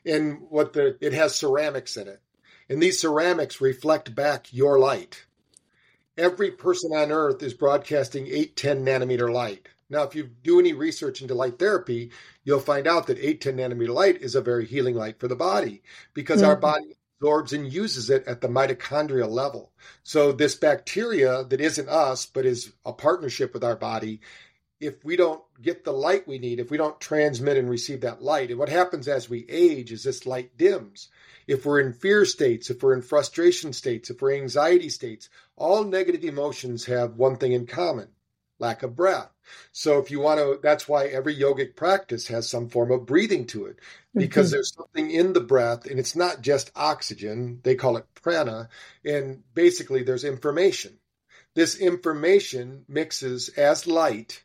And 0.06 0.42
what 0.50 0.74
the 0.74 0.98
it 1.02 1.14
has 1.14 1.36
ceramics 1.36 1.98
in 1.98 2.08
it. 2.08 2.22
And 2.70 2.82
these 2.82 3.02
ceramics 3.02 3.60
reflect 3.60 4.16
back 4.16 4.54
your 4.54 4.80
light. 4.80 5.26
Every 6.18 6.52
person 6.52 6.92
on 6.94 7.12
earth 7.12 7.42
is 7.42 7.54
broadcasting 7.54 8.28
810 8.28 8.86
nanometer 8.86 9.32
light. 9.32 9.68
Now, 9.90 10.04
if 10.04 10.16
you 10.16 10.30
do 10.44 10.60
any 10.60 10.72
research 10.72 11.22
into 11.22 11.34
light 11.34 11.60
therapy, 11.60 12.12
you'll 12.44 12.60
find 12.60 12.88
out 12.88 13.08
that 13.08 13.18
810 13.18 13.58
nanometer 13.58 13.94
light 13.94 14.22
is 14.22 14.36
a 14.36 14.42
very 14.42 14.66
healing 14.66 14.96
light 14.96 15.20
for 15.20 15.28
the 15.28 15.36
body 15.36 15.82
because 16.14 16.42
mm-hmm. 16.42 16.50
our 16.50 16.56
body 16.56 16.96
absorbs 17.22 17.54
and 17.54 17.72
uses 17.72 18.10
it 18.10 18.26
at 18.28 18.42
the 18.42 18.48
mitochondrial 18.48 19.30
level. 19.30 19.72
So 20.02 20.32
this 20.32 20.56
bacteria 20.56 21.44
that 21.44 21.62
isn't 21.62 21.88
us, 21.88 22.26
but 22.26 22.48
is 22.48 22.74
a 22.84 22.94
partnership 22.94 23.54
with 23.54 23.64
our 23.64 23.76
body, 23.76 24.22
if 24.80 25.06
we 25.06 25.16
don't 25.16 25.44
get 25.62 25.84
the 25.84 25.94
light 25.94 26.28
we 26.28 26.40
need, 26.40 26.60
if 26.60 26.72
we 26.72 26.78
don't 26.78 27.00
transmit 27.00 27.58
and 27.58 27.70
receive 27.70 28.02
that 28.02 28.24
light, 28.24 28.50
and 28.50 28.58
what 28.58 28.70
happens 28.70 29.08
as 29.08 29.30
we 29.30 29.46
age 29.48 29.92
is 29.92 30.04
this 30.04 30.26
light 30.26 30.58
dims. 30.58 31.10
If 31.46 31.64
we're 31.64 31.82
in 31.82 31.94
fear 31.94 32.26
states, 32.26 32.72
if 32.72 32.82
we're 32.82 32.96
in 32.96 33.04
frustration 33.04 33.74
states, 33.74 34.10
if 34.10 34.20
we're 34.20 34.34
anxiety 34.34 34.90
states, 34.90 35.30
all 35.56 35.84
negative 35.84 36.24
emotions 36.24 36.86
have 36.86 37.18
one 37.18 37.38
thing 37.38 37.52
in 37.52 37.68
common 37.68 38.08
lack 38.62 38.84
of 38.84 38.96
breath. 38.96 39.30
So 39.74 40.00
if 40.00 40.12
you 40.12 40.22
want 40.22 40.40
to, 40.40 40.60
that's 40.64 40.88
why 40.88 41.08
every 41.08 41.36
yogic 41.36 41.76
practice 41.76 42.28
has 42.28 42.48
some 42.48 42.70
form 42.70 42.92
of 42.92 43.06
breathing 43.06 43.48
to 43.48 43.66
it, 43.66 43.80
because 44.16 44.48
mm-hmm. 44.48 44.54
there's 44.54 44.74
something 44.74 45.12
in 45.12 45.34
the 45.34 45.42
breath, 45.42 45.86
and 45.86 46.00
it's 46.00 46.16
not 46.16 46.42
just 46.42 46.72
oxygen. 46.76 47.60
They 47.64 47.76
call 47.76 47.98
it 47.98 48.06
prana, 48.14 48.70
and 49.04 49.44
basically 49.54 50.04
there's 50.04 50.24
information. 50.24 51.00
This 51.54 51.76
information 51.76 52.86
mixes 52.88 53.50
as 53.50 53.88
light, 53.88 54.44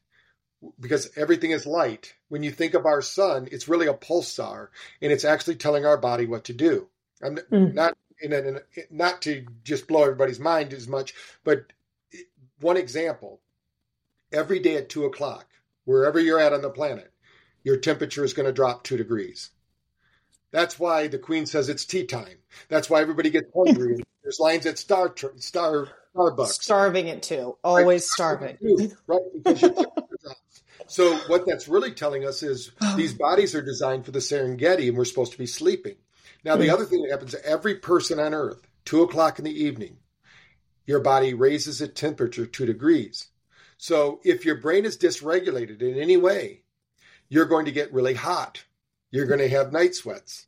because 0.80 1.10
everything 1.16 1.52
is 1.52 1.66
light. 1.66 2.14
When 2.28 2.42
you 2.42 2.50
think 2.50 2.74
of 2.74 2.86
our 2.86 3.02
sun, 3.02 3.48
it's 3.52 3.68
really 3.68 3.86
a 3.86 3.94
pulsar, 3.94 4.68
and 5.00 5.12
it's 5.12 5.24
actually 5.24 5.56
telling 5.56 5.86
our 5.86 5.98
body 5.98 6.26
what 6.26 6.44
to 6.44 6.52
do. 6.52 6.88
I'm 7.22 7.36
mm. 7.36 7.72
not 7.72 7.96
in, 8.20 8.32
a, 8.32 8.38
in 8.38 8.56
a, 8.56 8.60
not 8.90 9.22
to 9.22 9.46
just 9.62 9.86
blow 9.86 10.02
everybody's 10.02 10.40
mind 10.40 10.72
as 10.72 10.88
much, 10.88 11.14
but 11.44 11.72
one 12.60 12.76
example 12.76 13.40
every 14.36 14.60
day 14.60 14.76
at 14.76 14.88
two 14.88 15.04
o'clock, 15.04 15.46
wherever 15.84 16.20
you're 16.20 16.40
at 16.40 16.52
on 16.52 16.62
the 16.62 16.70
planet, 16.70 17.12
your 17.64 17.78
temperature 17.78 18.24
is 18.24 18.34
going 18.34 18.46
to 18.46 18.52
drop 18.52 18.84
two 18.84 18.96
degrees. 18.96 19.50
That's 20.52 20.78
why 20.78 21.08
the 21.08 21.18
Queen 21.18 21.46
says 21.46 21.68
it's 21.68 21.84
tea 21.84 22.04
time. 22.04 22.38
That's 22.68 22.88
why 22.88 23.00
everybody 23.00 23.30
gets 23.30 23.50
hungry. 23.54 24.04
There's 24.22 24.38
lines 24.40 24.66
at 24.66 24.78
Star 24.78 25.14
Star 25.36 25.88
Starbucks. 26.14 26.62
Starving 26.62 27.08
it 27.08 27.22
too. 27.22 27.56
Always 27.62 28.02
right? 28.02 28.02
starving. 28.02 28.58
right? 29.06 29.20
Because 29.34 29.62
your. 29.62 29.74
So 30.88 31.16
what 31.26 31.46
that's 31.46 31.68
really 31.68 31.92
telling 31.92 32.24
us 32.24 32.42
is 32.42 32.72
these 32.96 33.14
bodies 33.14 33.54
are 33.54 33.62
designed 33.62 34.04
for 34.04 34.12
the 34.12 34.20
Serengeti, 34.20 34.88
and 34.88 34.96
we're 34.96 35.04
supposed 35.04 35.32
to 35.32 35.38
be 35.38 35.46
sleeping. 35.46 35.96
Now, 36.44 36.56
the 36.56 36.66
hmm. 36.66 36.74
other 36.74 36.84
thing 36.84 37.02
that 37.02 37.10
happens 37.10 37.32
to 37.32 37.44
every 37.44 37.76
person 37.76 38.20
on 38.20 38.34
Earth, 38.34 38.66
two 38.84 39.02
o'clock 39.02 39.38
in 39.38 39.44
the 39.44 39.64
evening, 39.64 39.98
your 40.86 41.00
body 41.00 41.34
raises 41.34 41.80
its 41.80 42.00
temperature 42.00 42.46
two 42.46 42.66
degrees. 42.66 43.28
So 43.76 44.20
if 44.24 44.44
your 44.44 44.56
brain 44.56 44.84
is 44.84 44.96
dysregulated 44.96 45.82
in 45.82 45.98
any 45.98 46.16
way, 46.16 46.62
you're 47.28 47.46
going 47.46 47.66
to 47.66 47.72
get 47.72 47.92
really 47.92 48.14
hot. 48.14 48.64
You're 49.10 49.26
going 49.26 49.40
to 49.40 49.48
have 49.48 49.72
night 49.72 49.94
sweats. 49.94 50.46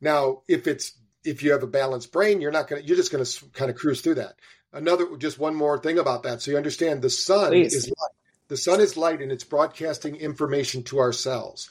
Now, 0.00 0.42
if 0.48 0.66
it's 0.66 0.92
if 1.24 1.42
you 1.42 1.52
have 1.52 1.62
a 1.62 1.68
balanced 1.68 2.12
brain, 2.12 2.40
you're 2.40 2.52
not 2.52 2.68
going 2.68 2.82
to 2.82 2.88
you're 2.88 2.96
just 2.96 3.12
going 3.12 3.24
to 3.24 3.44
kind 3.52 3.70
of 3.70 3.76
cruise 3.76 4.00
through 4.00 4.16
that. 4.16 4.36
Another 4.72 5.16
just 5.16 5.38
one 5.38 5.54
more 5.54 5.78
thing 5.78 5.98
about 5.98 6.24
that 6.24 6.42
so 6.42 6.50
you 6.50 6.56
understand 6.56 7.00
the 7.00 7.10
sun 7.10 7.50
Please. 7.50 7.74
is 7.74 7.88
light. 7.88 8.10
The 8.48 8.56
sun 8.56 8.80
is 8.80 8.96
light 8.96 9.22
and 9.22 9.32
it's 9.32 9.44
broadcasting 9.44 10.16
information 10.16 10.82
to 10.84 10.98
our 10.98 11.12
cells. 11.12 11.70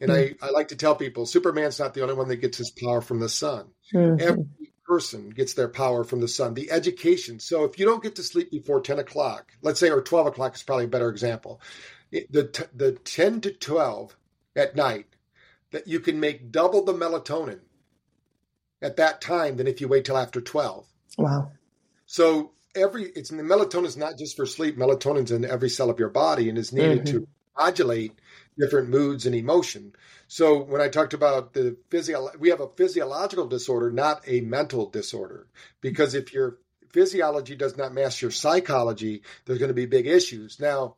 And. 0.00 0.10
I, 0.12 0.34
I 0.42 0.50
like 0.50 0.68
to 0.68 0.76
tell 0.76 0.96
people 0.96 1.24
Superman's 1.24 1.78
not 1.78 1.94
the 1.94 2.02
only 2.02 2.14
one 2.14 2.28
that 2.28 2.36
gets 2.36 2.58
his 2.58 2.70
power 2.70 3.00
from 3.00 3.20
the 3.20 3.28
sun. 3.28 3.68
Mm-hmm. 3.94 4.20
Every 4.20 4.44
person 4.84 5.30
gets 5.30 5.54
their 5.54 5.68
power 5.68 6.04
from 6.04 6.20
the 6.20 6.28
sun, 6.28 6.54
the 6.54 6.70
education. 6.70 7.40
So 7.40 7.64
if 7.64 7.78
you 7.78 7.86
don't 7.86 8.02
get 8.02 8.16
to 8.16 8.22
sleep 8.22 8.50
before 8.50 8.80
10 8.80 8.98
o'clock, 8.98 9.52
let's 9.62 9.80
say, 9.80 9.90
or 9.90 10.02
12 10.02 10.28
o'clock 10.28 10.54
is 10.54 10.62
probably 10.62 10.84
a 10.84 10.88
better 10.88 11.08
example, 11.08 11.60
the, 12.10 12.66
the 12.74 12.92
10 12.92 13.40
to 13.42 13.52
12 13.52 14.16
at 14.56 14.76
night, 14.76 15.06
that 15.72 15.88
you 15.88 16.00
can 16.00 16.20
make 16.20 16.52
double 16.52 16.84
the 16.84 16.92
melatonin 16.92 17.60
at 18.80 18.96
that 18.96 19.20
time 19.20 19.56
than 19.56 19.66
if 19.66 19.80
you 19.80 19.88
wait 19.88 20.04
till 20.04 20.18
after 20.18 20.40
12. 20.40 20.86
Wow. 21.18 21.50
So 22.06 22.52
every, 22.76 23.04
it's 23.16 23.30
the 23.30 23.42
melatonin 23.42 23.86
is 23.86 23.96
not 23.96 24.18
just 24.18 24.36
for 24.36 24.46
sleep, 24.46 24.76
melatonin's 24.76 25.32
in 25.32 25.44
every 25.44 25.70
cell 25.70 25.90
of 25.90 25.98
your 25.98 26.10
body 26.10 26.48
and 26.48 26.58
is 26.58 26.72
needed 26.72 27.04
mm-hmm. 27.04 27.18
to 27.18 27.28
modulate 27.56 28.12
different 28.58 28.88
moods 28.88 29.26
and 29.26 29.34
emotion. 29.34 29.94
So 30.34 30.64
when 30.64 30.80
I 30.80 30.88
talked 30.88 31.14
about 31.14 31.52
the 31.52 31.76
physio, 31.90 32.28
we 32.40 32.48
have 32.48 32.60
a 32.60 32.66
physiological 32.66 33.46
disorder, 33.46 33.92
not 33.92 34.22
a 34.26 34.40
mental 34.40 34.90
disorder. 34.90 35.46
Because 35.80 36.16
if 36.16 36.34
your 36.34 36.58
physiology 36.90 37.54
does 37.54 37.76
not 37.76 37.94
match 37.94 38.20
your 38.20 38.32
psychology, 38.32 39.22
there's 39.44 39.60
going 39.60 39.68
to 39.68 39.74
be 39.74 39.86
big 39.86 40.08
issues. 40.08 40.58
Now, 40.58 40.96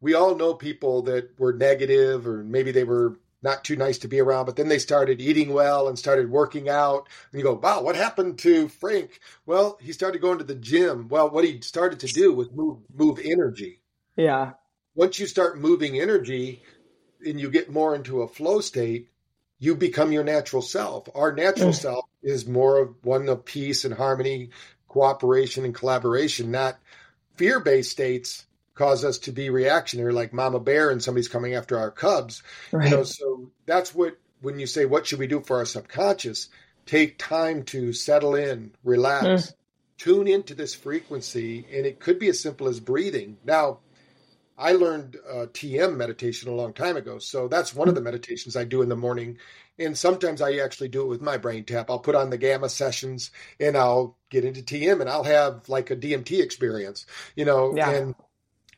we 0.00 0.14
all 0.14 0.36
know 0.36 0.54
people 0.54 1.02
that 1.02 1.36
were 1.40 1.52
negative, 1.52 2.24
or 2.24 2.44
maybe 2.44 2.70
they 2.70 2.84
were 2.84 3.18
not 3.42 3.64
too 3.64 3.74
nice 3.74 3.98
to 3.98 4.08
be 4.08 4.20
around, 4.20 4.46
but 4.46 4.54
then 4.54 4.68
they 4.68 4.78
started 4.78 5.20
eating 5.20 5.52
well 5.52 5.88
and 5.88 5.98
started 5.98 6.30
working 6.30 6.68
out. 6.68 7.08
And 7.32 7.40
you 7.40 7.44
go, 7.44 7.54
wow, 7.54 7.82
what 7.82 7.96
happened 7.96 8.38
to 8.38 8.68
Frank? 8.68 9.18
Well, 9.44 9.76
he 9.82 9.90
started 9.90 10.20
going 10.20 10.38
to 10.38 10.44
the 10.44 10.54
gym. 10.54 11.08
Well, 11.08 11.30
what 11.30 11.44
he 11.44 11.62
started 11.62 11.98
to 11.98 12.06
do 12.06 12.32
was 12.32 12.52
move 12.52 12.78
move 12.94 13.18
energy. 13.24 13.80
Yeah. 14.14 14.52
Once 14.94 15.18
you 15.18 15.26
start 15.26 15.58
moving 15.58 15.98
energy, 16.00 16.62
and 17.24 17.40
you 17.40 17.50
get 17.50 17.70
more 17.70 17.94
into 17.94 18.22
a 18.22 18.28
flow 18.28 18.60
state, 18.60 19.08
you 19.58 19.74
become 19.74 20.12
your 20.12 20.24
natural 20.24 20.62
self. 20.62 21.08
Our 21.14 21.32
natural 21.32 21.70
mm. 21.70 21.80
self 21.80 22.04
is 22.22 22.46
more 22.46 22.78
of 22.78 22.94
one 23.02 23.28
of 23.28 23.44
peace 23.44 23.84
and 23.84 23.94
harmony, 23.94 24.50
cooperation 24.86 25.64
and 25.64 25.74
collaboration, 25.74 26.50
not 26.50 26.78
fear 27.36 27.60
based 27.60 27.90
states 27.90 28.44
cause 28.74 29.04
us 29.04 29.18
to 29.18 29.32
be 29.32 29.50
reactionary 29.50 30.12
like 30.12 30.32
mama 30.32 30.60
bear 30.60 30.90
and 30.90 31.02
somebody's 31.02 31.28
coming 31.28 31.54
after 31.54 31.76
our 31.78 31.90
cubs. 31.90 32.42
Right. 32.70 32.88
You 32.88 32.96
know, 32.96 33.02
so 33.02 33.50
that's 33.66 33.92
what 33.92 34.16
when 34.40 34.60
you 34.60 34.66
say 34.66 34.86
what 34.86 35.06
should 35.06 35.18
we 35.18 35.26
do 35.26 35.40
for 35.40 35.56
our 35.56 35.64
subconscious, 35.64 36.48
take 36.86 37.18
time 37.18 37.64
to 37.64 37.92
settle 37.92 38.36
in, 38.36 38.72
relax, 38.84 39.26
mm. 39.26 39.54
tune 39.98 40.28
into 40.28 40.54
this 40.54 40.74
frequency, 40.74 41.66
and 41.72 41.84
it 41.84 41.98
could 41.98 42.20
be 42.20 42.28
as 42.28 42.38
simple 42.38 42.68
as 42.68 42.78
breathing. 42.78 43.36
Now, 43.44 43.80
I 44.58 44.72
learned 44.72 45.16
uh, 45.28 45.46
TM 45.46 45.96
meditation 45.96 46.50
a 46.50 46.54
long 46.54 46.72
time 46.72 46.96
ago. 46.96 47.18
So 47.18 47.46
that's 47.46 47.74
one 47.74 47.88
of 47.88 47.94
the 47.94 48.00
meditations 48.00 48.56
I 48.56 48.64
do 48.64 48.82
in 48.82 48.88
the 48.88 48.96
morning. 48.96 49.38
And 49.78 49.96
sometimes 49.96 50.42
I 50.42 50.56
actually 50.56 50.88
do 50.88 51.02
it 51.02 51.08
with 51.08 51.22
my 51.22 51.36
brain 51.36 51.64
tap. 51.64 51.88
I'll 51.88 52.00
put 52.00 52.16
on 52.16 52.30
the 52.30 52.38
gamma 52.38 52.68
sessions 52.68 53.30
and 53.60 53.76
I'll 53.76 54.16
get 54.30 54.44
into 54.44 54.62
TM 54.62 55.00
and 55.00 55.08
I'll 55.08 55.22
have 55.22 55.68
like 55.68 55.92
a 55.92 55.96
DMT 55.96 56.40
experience, 56.40 57.06
you 57.36 57.44
know, 57.44 57.74
yeah. 57.76 57.90
and 57.90 58.14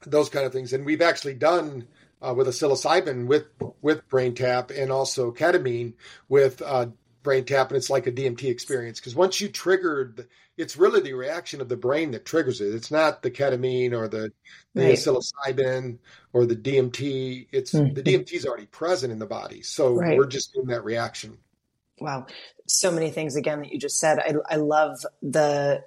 those 0.07 0.29
kind 0.29 0.45
of 0.45 0.53
things. 0.53 0.75
And 0.75 0.85
we've 0.85 1.01
actually 1.01 1.35
done 1.35 1.89
uh, 2.23 2.35
with 2.37 2.49
a 2.49 2.51
psilocybin 2.51 3.27
with 3.27 3.47
with 3.81 4.07
brain 4.09 4.35
tap 4.35 4.71
and 4.71 4.93
also 4.93 5.33
ketamine 5.33 5.95
with 6.29 6.61
uh, 6.63 6.87
brain 7.23 7.45
tap, 7.45 7.69
and 7.69 7.77
it's 7.77 7.91
like 7.91 8.07
a 8.07 8.13
DMT 8.13 8.45
experience 8.45 9.01
because 9.01 9.15
once 9.15 9.41
you 9.41 9.49
triggered 9.49 10.29
it's 10.61 10.77
really 10.77 11.01
the 11.01 11.15
reaction 11.15 11.61
of 11.61 11.69
the 11.69 11.77
brain 11.77 12.11
that 12.11 12.27
triggers 12.27 12.61
it. 12.61 12.75
It's 12.75 12.91
not 12.91 13.23
the 13.23 13.31
ketamine 13.31 13.93
or 13.93 14.09
the, 14.09 14.31
the 14.75 14.89
right. 14.89 14.95
psilocybin 14.95 15.99
or 16.35 16.45
the 16.45 16.55
DMT. 16.55 17.49
It's 17.51 17.73
mm-hmm. 17.73 17.95
the 17.95 18.03
DMT 18.03 18.33
is 18.35 18.47
already 18.47 18.67
present 18.67 19.13
in 19.13 19.19
the 19.19 19.27
body, 19.27 19.63
so 19.63 19.95
right. 19.95 20.19
we're 20.19 20.27
just 20.27 20.55
in 20.57 20.67
that 20.67 20.85
reaction. 20.85 21.39
Wow, 21.99 22.27
so 22.67 22.91
many 22.91 23.11
things 23.11 23.37
again 23.37 23.61
that 23.61 23.73
you 23.73 23.79
just 23.79 23.99
said. 23.99 24.19
I 24.19 24.35
I 24.49 24.57
love 24.57 24.99
the 25.23 25.83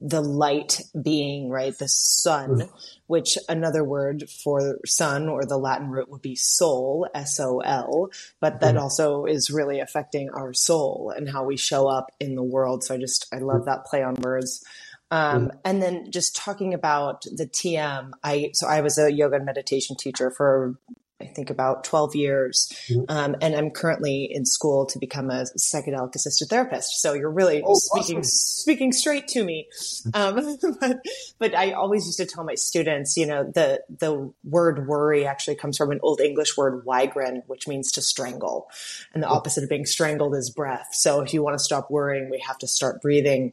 the 0.00 0.20
light 0.20 0.80
being, 1.00 1.50
right? 1.50 1.76
The 1.76 1.88
sun, 1.88 2.60
mm. 2.60 2.70
which 3.06 3.36
another 3.48 3.84
word 3.84 4.30
for 4.30 4.78
sun 4.86 5.28
or 5.28 5.44
the 5.44 5.58
Latin 5.58 5.90
root 5.90 6.08
would 6.08 6.22
be 6.22 6.36
soul, 6.36 7.06
S 7.14 7.38
O 7.38 7.60
L, 7.60 8.10
but 8.40 8.60
that 8.60 8.76
mm. 8.76 8.80
also 8.80 9.26
is 9.26 9.50
really 9.50 9.80
affecting 9.80 10.30
our 10.30 10.54
soul 10.54 11.12
and 11.14 11.28
how 11.28 11.44
we 11.44 11.56
show 11.56 11.86
up 11.86 12.10
in 12.18 12.34
the 12.34 12.42
world. 12.42 12.82
So 12.82 12.94
I 12.94 12.98
just, 12.98 13.26
I 13.32 13.38
love 13.38 13.66
that 13.66 13.84
play 13.84 14.02
on 14.02 14.14
words. 14.14 14.64
Um, 15.10 15.48
mm. 15.48 15.58
And 15.64 15.82
then 15.82 16.10
just 16.10 16.36
talking 16.36 16.72
about 16.72 17.22
the 17.24 17.46
TM, 17.46 18.12
I 18.24 18.50
so 18.54 18.66
I 18.66 18.80
was 18.80 18.96
a 18.96 19.12
yoga 19.12 19.36
and 19.36 19.44
meditation 19.44 19.96
teacher 19.96 20.30
for 20.30 20.76
I 21.20 21.26
think 21.26 21.50
about 21.50 21.84
12 21.84 22.14
years. 22.16 22.72
Mm-hmm. 22.88 23.04
Um, 23.08 23.36
and 23.40 23.54
I'm 23.54 23.70
currently 23.70 24.28
in 24.30 24.44
school 24.44 24.86
to 24.86 24.98
become 24.98 25.30
a 25.30 25.44
psychedelic 25.58 26.14
assisted 26.14 26.48
therapist. 26.48 27.00
So 27.00 27.12
you're 27.12 27.30
really 27.30 27.62
oh, 27.64 27.74
speaking, 27.74 28.18
awesome. 28.18 28.30
speaking 28.30 28.92
straight 28.92 29.28
to 29.28 29.44
me. 29.44 29.68
Um, 30.14 30.58
but, 30.80 31.00
but 31.38 31.54
I 31.54 31.72
always 31.72 32.06
used 32.06 32.18
to 32.18 32.26
tell 32.26 32.44
my 32.44 32.54
students, 32.54 33.16
you 33.16 33.26
know, 33.26 33.44
the, 33.44 33.82
the 33.88 34.32
word 34.44 34.86
worry 34.86 35.26
actually 35.26 35.56
comes 35.56 35.76
from 35.76 35.90
an 35.90 36.00
old 36.02 36.20
English 36.20 36.56
word, 36.56 36.84
wigrin, 36.84 37.42
which 37.46 37.68
means 37.68 37.92
to 37.92 38.02
strangle. 38.02 38.68
And 39.14 39.22
the 39.22 39.28
oh. 39.28 39.34
opposite 39.34 39.64
of 39.64 39.68
being 39.68 39.86
strangled 39.86 40.34
is 40.34 40.50
breath. 40.50 40.88
So 40.92 41.20
if 41.20 41.34
you 41.34 41.42
want 41.42 41.58
to 41.58 41.64
stop 41.64 41.90
worrying, 41.90 42.30
we 42.30 42.42
have 42.46 42.58
to 42.58 42.66
start 42.66 43.02
breathing. 43.02 43.52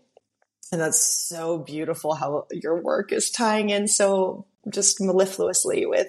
And 0.71 0.81
that's 0.81 0.99
so 0.99 1.59
beautiful 1.59 2.13
how 2.13 2.47
your 2.51 2.81
work 2.81 3.11
is 3.13 3.31
tying 3.31 3.69
in 3.69 3.87
so 3.87 4.45
just 4.69 4.99
mellifluously 4.99 5.87
with 5.87 6.07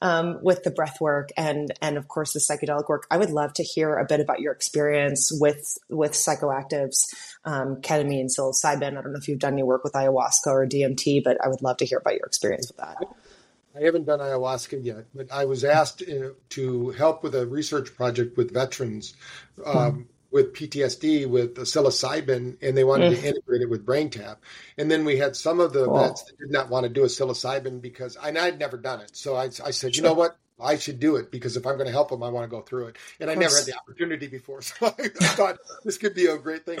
um, 0.00 0.38
with 0.42 0.62
the 0.62 0.70
breath 0.70 1.00
work 1.00 1.30
and 1.36 1.72
and 1.82 1.96
of 1.96 2.08
course 2.08 2.32
the 2.32 2.40
psychedelic 2.40 2.88
work. 2.88 3.06
I 3.10 3.18
would 3.18 3.30
love 3.30 3.52
to 3.54 3.62
hear 3.62 3.96
a 3.96 4.04
bit 4.04 4.20
about 4.20 4.40
your 4.40 4.52
experience 4.52 5.30
with 5.32 5.78
with 5.88 6.12
psychoactives, 6.12 7.14
um, 7.44 7.76
ketamine, 7.76 8.26
psilocybin. 8.26 8.96
I 8.96 9.02
don't 9.02 9.12
know 9.12 9.18
if 9.18 9.28
you've 9.28 9.38
done 9.38 9.54
any 9.54 9.62
work 9.62 9.84
with 9.84 9.92
ayahuasca 9.92 10.46
or 10.46 10.66
DMT, 10.66 11.22
but 11.22 11.36
I 11.44 11.48
would 11.48 11.62
love 11.62 11.76
to 11.78 11.84
hear 11.84 11.98
about 11.98 12.14
your 12.14 12.26
experience 12.26 12.68
with 12.68 12.78
that. 12.78 12.96
I 13.76 13.84
haven't 13.84 14.06
done 14.06 14.18
ayahuasca 14.18 14.84
yet, 14.84 15.04
but 15.14 15.30
I 15.30 15.44
was 15.44 15.64
asked 15.64 16.02
uh, 16.02 16.30
to 16.50 16.90
help 16.90 17.22
with 17.22 17.34
a 17.34 17.46
research 17.46 17.94
project 17.94 18.36
with 18.36 18.52
veterans. 18.52 19.14
Um, 19.64 20.08
with 20.30 20.54
PTSD 20.54 21.26
with 21.26 21.56
psilocybin, 21.56 22.56
and 22.62 22.76
they 22.76 22.84
wanted 22.84 23.12
mm. 23.12 23.20
to 23.20 23.28
integrate 23.28 23.62
it 23.62 23.70
with 23.70 23.84
BrainTap. 23.84 24.36
And 24.78 24.90
then 24.90 25.04
we 25.04 25.16
had 25.16 25.36
some 25.36 25.60
of 25.60 25.72
the 25.72 25.86
cool. 25.86 25.98
vets 25.98 26.22
that 26.24 26.38
did 26.38 26.50
not 26.50 26.70
want 26.70 26.84
to 26.84 26.88
do 26.88 27.02
a 27.02 27.06
psilocybin 27.06 27.80
because 27.80 28.16
and 28.16 28.38
I'd 28.38 28.58
never 28.58 28.76
done 28.76 29.00
it. 29.00 29.16
So 29.16 29.34
I, 29.34 29.44
I 29.44 29.70
said, 29.70 29.94
sure. 29.94 30.02
you 30.02 30.02
know 30.02 30.14
what? 30.14 30.36
I 30.62 30.76
should 30.76 31.00
do 31.00 31.16
it 31.16 31.30
because 31.30 31.56
if 31.56 31.66
I'm 31.66 31.76
going 31.76 31.86
to 31.86 31.92
help 31.92 32.10
them, 32.10 32.22
I 32.22 32.28
want 32.28 32.44
to 32.44 32.54
go 32.54 32.60
through 32.60 32.88
it. 32.88 32.96
And 33.18 33.30
I 33.30 33.34
never 33.34 33.56
had 33.56 33.64
the 33.64 33.76
opportunity 33.76 34.26
before, 34.26 34.60
so 34.62 34.86
I 34.86 35.08
thought 35.08 35.56
this 35.84 35.96
could 35.96 36.14
be 36.14 36.26
a 36.26 36.36
great 36.36 36.66
thing. 36.66 36.78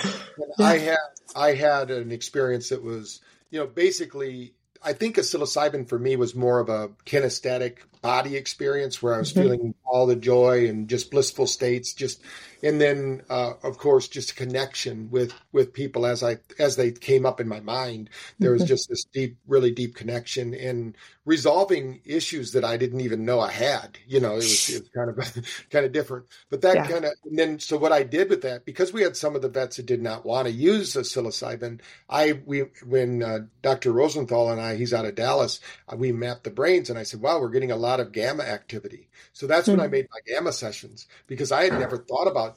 Yeah. 0.58 0.66
I 0.66 0.78
had 0.78 0.98
I 1.34 1.54
had 1.54 1.90
an 1.90 2.12
experience 2.12 2.68
that 2.68 2.82
was, 2.82 3.20
you 3.50 3.58
know, 3.58 3.66
basically 3.66 4.54
I 4.82 4.92
think 4.92 5.18
a 5.18 5.22
psilocybin 5.22 5.88
for 5.88 5.98
me 5.98 6.16
was 6.16 6.34
more 6.34 6.60
of 6.60 6.68
a 6.68 6.88
kinesthetic 7.04 7.78
body 8.02 8.36
experience 8.36 9.02
where 9.02 9.14
I 9.14 9.18
was 9.18 9.32
mm-hmm. 9.32 9.42
feeling 9.42 9.74
all 9.84 10.06
the 10.06 10.16
joy 10.16 10.68
and 10.68 10.88
just 10.88 11.10
blissful 11.10 11.46
states, 11.46 11.92
just 11.92 12.22
and 12.62 12.80
then 12.80 13.22
uh, 13.30 13.52
of 13.62 13.78
course 13.78 14.08
just 14.08 14.32
a 14.32 14.34
connection 14.34 15.10
with 15.10 15.32
with 15.52 15.72
people 15.72 16.06
as 16.06 16.22
I 16.22 16.38
as 16.58 16.76
they 16.76 16.92
came 16.92 17.26
up 17.26 17.40
in 17.40 17.48
my 17.48 17.60
mind. 17.60 18.10
There 18.38 18.52
was 18.52 18.62
mm-hmm. 18.62 18.68
just 18.68 18.88
this 18.88 19.04
deep, 19.04 19.38
really 19.46 19.70
deep 19.70 19.94
connection 19.94 20.54
and 20.54 20.96
resolving 21.24 22.00
issues 22.04 22.52
that 22.52 22.64
I 22.64 22.76
didn't 22.76 23.02
even 23.02 23.24
know 23.24 23.40
I 23.40 23.50
had. 23.50 23.98
You 24.06 24.20
know, 24.20 24.32
it 24.32 24.36
was, 24.36 24.70
it 24.70 24.80
was 24.80 24.90
kind 24.90 25.10
of 25.10 25.44
kind 25.70 25.84
of 25.84 25.92
different. 25.92 26.26
But 26.50 26.62
that 26.62 26.76
yeah. 26.76 26.86
kind 26.86 27.04
of 27.04 27.12
and 27.24 27.38
then 27.38 27.58
so 27.58 27.76
what 27.76 27.92
I 27.92 28.02
did 28.02 28.30
with 28.30 28.42
that 28.42 28.64
because 28.64 28.92
we 28.92 29.02
had 29.02 29.16
some 29.16 29.34
of 29.34 29.42
the 29.42 29.48
vets 29.48 29.76
that 29.76 29.86
did 29.86 30.02
not 30.02 30.24
want 30.24 30.46
to 30.46 30.52
use 30.52 30.96
a 30.96 31.00
psilocybin. 31.00 31.80
I 32.08 32.40
we 32.46 32.60
when 32.86 33.22
uh, 33.22 33.40
Dr. 33.62 33.92
Rosenthal 33.92 34.50
and 34.50 34.60
I, 34.60 34.76
he's 34.76 34.94
out 34.94 35.04
of 35.04 35.14
Dallas, 35.14 35.60
uh, 35.88 35.96
we 35.96 36.12
mapped 36.12 36.44
the 36.44 36.50
brains 36.50 36.90
and 36.90 36.98
I 36.98 37.02
said, 37.02 37.20
wow, 37.20 37.40
we're 37.40 37.48
getting 37.50 37.72
a 37.72 37.76
lot 37.76 37.89
of 37.98 38.12
gamma 38.12 38.44
activity. 38.44 39.08
So 39.32 39.48
that's 39.48 39.66
mm-hmm. 39.66 39.78
when 39.78 39.80
I 39.80 39.86
hmm. 39.86 39.92
made 39.92 40.06
my 40.12 40.20
gamma 40.32 40.52
sessions 40.52 41.08
because 41.26 41.50
I 41.50 41.64
had 41.64 41.72
never 41.72 41.98
thought 41.98 42.28
about 42.28 42.56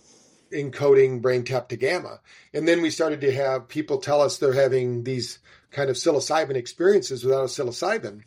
encoding 0.52 1.22
brain 1.22 1.44
tap 1.44 1.70
to 1.70 1.76
gamma. 1.76 2.20
And 2.54 2.68
then 2.68 2.84
we 2.84 2.92
started 2.92 3.22
to 3.22 3.34
have 3.34 3.68
people 3.68 3.98
tell 3.98 4.22
us 4.22 4.38
they're 4.38 4.54
having 4.54 5.04
these 5.04 5.40
kind 5.72 5.90
of 5.90 5.96
psilocybin 5.96 6.56
experiences 6.56 7.24
without 7.24 7.46
a 7.46 7.48
psilocybin. 7.48 8.22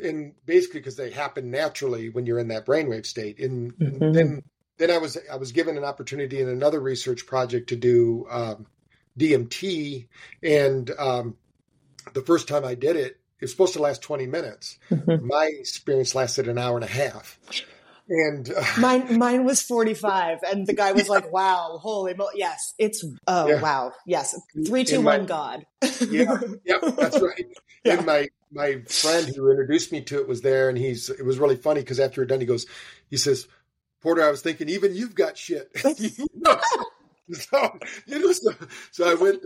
And 0.00 0.34
basically 0.46 0.80
because 0.80 0.96
they 0.96 1.10
happen 1.10 1.50
naturally 1.50 2.10
when 2.10 2.26
you're 2.26 2.38
in 2.38 2.48
that 2.48 2.66
brainwave 2.66 3.06
state. 3.06 3.40
And, 3.40 3.76
mm-hmm. 3.76 4.12
then 4.12 4.42
then 4.76 4.90
I 4.90 4.98
was 4.98 5.16
I 5.30 5.36
was 5.36 5.52
given 5.52 5.76
an 5.76 5.84
opportunity 5.84 6.40
in 6.40 6.48
another 6.48 6.80
research 6.80 7.26
project 7.26 7.68
to 7.68 7.76
do 7.76 8.26
um, 8.30 8.66
DMT, 9.18 10.08
and 10.42 10.90
um, 10.98 11.36
the 12.12 12.22
first 12.22 12.48
time 12.48 12.64
I 12.64 12.74
did 12.74 12.96
it, 12.96 13.20
it 13.44 13.46
was 13.48 13.50
supposed 13.50 13.74
to 13.74 13.82
last 13.82 14.00
20 14.00 14.26
minutes. 14.26 14.78
My 15.06 15.50
experience 15.58 16.14
lasted 16.14 16.48
an 16.48 16.56
hour 16.56 16.76
and 16.76 16.84
a 16.84 16.88
half 16.88 17.38
and 18.08 18.50
uh, 18.50 18.62
mine 18.78 19.18
mine 19.18 19.44
was 19.44 19.62
45 19.62 20.40
and 20.42 20.66
the 20.66 20.74
guy 20.74 20.92
was 20.92 21.08
like 21.08 21.32
wow 21.32 21.78
holy 21.80 22.12
mo- 22.12 22.28
yes 22.34 22.74
it's 22.78 23.02
oh 23.26 23.48
yeah. 23.48 23.62
wow 23.62 23.92
yes 24.04 24.38
three 24.66 24.84
two 24.84 25.00
my, 25.00 25.16
one 25.16 25.26
god 25.26 25.64
yeah 26.06 26.38
yeah 26.66 26.76
that's 26.82 27.18
right 27.18 27.46
yeah. 27.84 27.94
and 27.94 28.04
my 28.04 28.28
my 28.52 28.82
friend 28.88 29.34
who 29.34 29.50
introduced 29.50 29.90
me 29.90 30.02
to 30.02 30.20
it 30.20 30.28
was 30.28 30.42
there 30.42 30.68
and 30.68 30.76
he's 30.76 31.08
it 31.08 31.24
was 31.24 31.38
really 31.38 31.56
funny 31.56 31.80
because 31.80 31.98
after 31.98 32.20
we're 32.20 32.26
done 32.26 32.40
he 32.40 32.46
goes 32.46 32.66
he 33.08 33.16
says 33.16 33.48
porter 34.02 34.22
i 34.22 34.30
was 34.30 34.42
thinking 34.42 34.68
even 34.68 34.94
you've 34.94 35.14
got 35.14 35.38
shit 35.38 35.70
so, 35.78 35.94
you 38.06 38.18
know 38.18 38.32
so, 38.32 38.52
so 38.90 39.10
i 39.10 39.14
went 39.14 39.42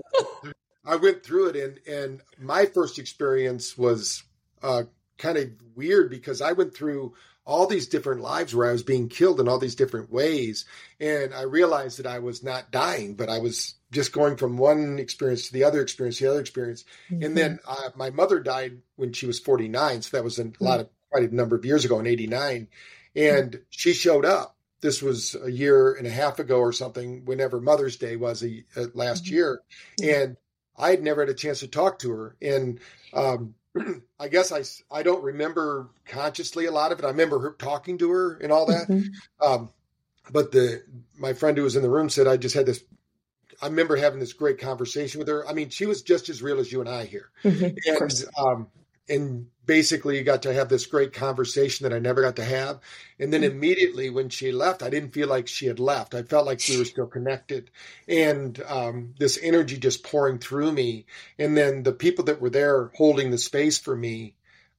i 0.88 0.96
went 0.96 1.22
through 1.22 1.48
it 1.48 1.56
and 1.56 1.80
and 1.86 2.20
my 2.40 2.66
first 2.66 2.98
experience 2.98 3.78
was 3.78 4.22
uh 4.62 4.82
kind 5.18 5.38
of 5.38 5.48
weird 5.76 6.10
because 6.10 6.40
i 6.42 6.52
went 6.52 6.74
through 6.74 7.14
all 7.48 7.66
these 7.66 7.88
different 7.88 8.20
lives 8.20 8.54
where 8.54 8.68
I 8.68 8.72
was 8.72 8.82
being 8.82 9.08
killed 9.08 9.40
in 9.40 9.48
all 9.48 9.58
these 9.58 9.74
different 9.74 10.12
ways. 10.12 10.66
And 11.00 11.32
I 11.32 11.42
realized 11.42 11.98
that 11.98 12.06
I 12.06 12.18
was 12.18 12.44
not 12.44 12.70
dying, 12.70 13.14
but 13.14 13.30
I 13.30 13.38
was 13.38 13.74
just 13.90 14.12
going 14.12 14.36
from 14.36 14.58
one 14.58 14.98
experience 14.98 15.46
to 15.46 15.54
the 15.54 15.64
other 15.64 15.80
experience, 15.80 16.18
the 16.18 16.26
other 16.26 16.40
experience. 16.40 16.84
Mm-hmm. 17.10 17.22
And 17.22 17.36
then 17.36 17.58
uh, 17.66 17.88
my 17.96 18.10
mother 18.10 18.38
died 18.38 18.82
when 18.96 19.14
she 19.14 19.26
was 19.26 19.40
49. 19.40 20.02
So 20.02 20.18
that 20.18 20.24
was 20.24 20.38
a 20.38 20.44
mm-hmm. 20.44 20.62
lot 20.62 20.80
of, 20.80 20.90
quite 21.10 21.30
a 21.30 21.34
number 21.34 21.56
of 21.56 21.64
years 21.64 21.86
ago 21.86 21.98
in 21.98 22.06
89. 22.06 22.68
And 23.16 23.52
mm-hmm. 23.52 23.62
she 23.70 23.94
showed 23.94 24.26
up. 24.26 24.54
This 24.82 25.02
was 25.02 25.34
a 25.42 25.50
year 25.50 25.94
and 25.94 26.06
a 26.06 26.10
half 26.10 26.38
ago 26.38 26.58
or 26.58 26.72
something, 26.72 27.24
whenever 27.24 27.60
Mother's 27.60 27.96
Day 27.96 28.16
was 28.16 28.44
a, 28.44 28.62
a 28.76 28.88
last 28.94 29.24
mm-hmm. 29.24 29.34
year. 29.34 29.62
And 30.02 30.36
I 30.78 30.90
had 30.90 31.02
never 31.02 31.22
had 31.22 31.28
a 31.28 31.34
chance 31.34 31.60
to 31.60 31.68
talk 31.68 31.98
to 32.00 32.10
her. 32.10 32.36
And 32.40 32.80
um, 33.12 33.54
I 34.20 34.28
guess 34.28 34.52
I, 34.52 34.62
I 34.94 35.02
don't 35.02 35.22
remember 35.22 35.88
consciously 36.06 36.66
a 36.66 36.70
lot 36.70 36.92
of 36.92 36.98
it. 36.98 37.04
I 37.04 37.08
remember 37.08 37.38
her 37.40 37.56
talking 37.58 37.98
to 37.98 38.10
her 38.10 38.38
and 38.38 38.52
all 38.52 38.66
that. 38.66 38.88
Mm-hmm. 38.88 39.46
Um, 39.46 39.70
but 40.30 40.52
the 40.52 40.82
my 41.18 41.32
friend 41.32 41.56
who 41.56 41.64
was 41.64 41.76
in 41.76 41.82
the 41.82 41.90
room 41.90 42.10
said 42.10 42.26
I 42.26 42.36
just 42.36 42.54
had 42.54 42.66
this. 42.66 42.82
I 43.60 43.66
remember 43.66 43.96
having 43.96 44.20
this 44.20 44.34
great 44.34 44.58
conversation 44.58 45.18
with 45.18 45.28
her. 45.28 45.46
I 45.48 45.52
mean, 45.52 45.70
she 45.70 45.86
was 45.86 46.02
just 46.02 46.28
as 46.28 46.42
real 46.42 46.60
as 46.60 46.70
you 46.70 46.80
and 46.80 46.88
I 46.88 47.06
here, 47.06 47.30
mm-hmm. 47.42 47.76
and 47.86 48.24
um, 48.38 48.66
and 49.08 49.46
basically 49.68 50.16
you 50.16 50.24
got 50.24 50.42
to 50.42 50.52
have 50.52 50.68
this 50.68 50.86
great 50.86 51.12
conversation 51.12 51.84
that 51.84 51.94
I 51.94 52.00
never 52.00 52.22
got 52.22 52.36
to 52.36 52.44
have. 52.44 52.80
And 53.20 53.32
then 53.32 53.42
mm-hmm. 53.42 53.56
immediately 53.56 54.10
when 54.10 54.30
she 54.30 54.50
left, 54.50 54.82
I 54.82 54.90
didn't 54.90 55.12
feel 55.12 55.28
like 55.28 55.46
she 55.46 55.66
had 55.66 55.78
left. 55.78 56.14
I 56.14 56.22
felt 56.22 56.46
like 56.46 56.60
we 56.68 56.78
were 56.78 56.86
still 56.86 57.06
connected 57.06 57.70
and 58.08 58.60
um, 58.66 59.14
this 59.18 59.38
energy 59.40 59.76
just 59.76 60.02
pouring 60.02 60.38
through 60.38 60.72
me. 60.72 61.06
And 61.38 61.56
then 61.56 61.82
the 61.82 61.92
people 61.92 62.24
that 62.24 62.40
were 62.40 62.50
there 62.50 62.90
holding 62.96 63.30
the 63.30 63.38
space 63.38 63.78
for 63.78 63.94
me, 63.94 64.34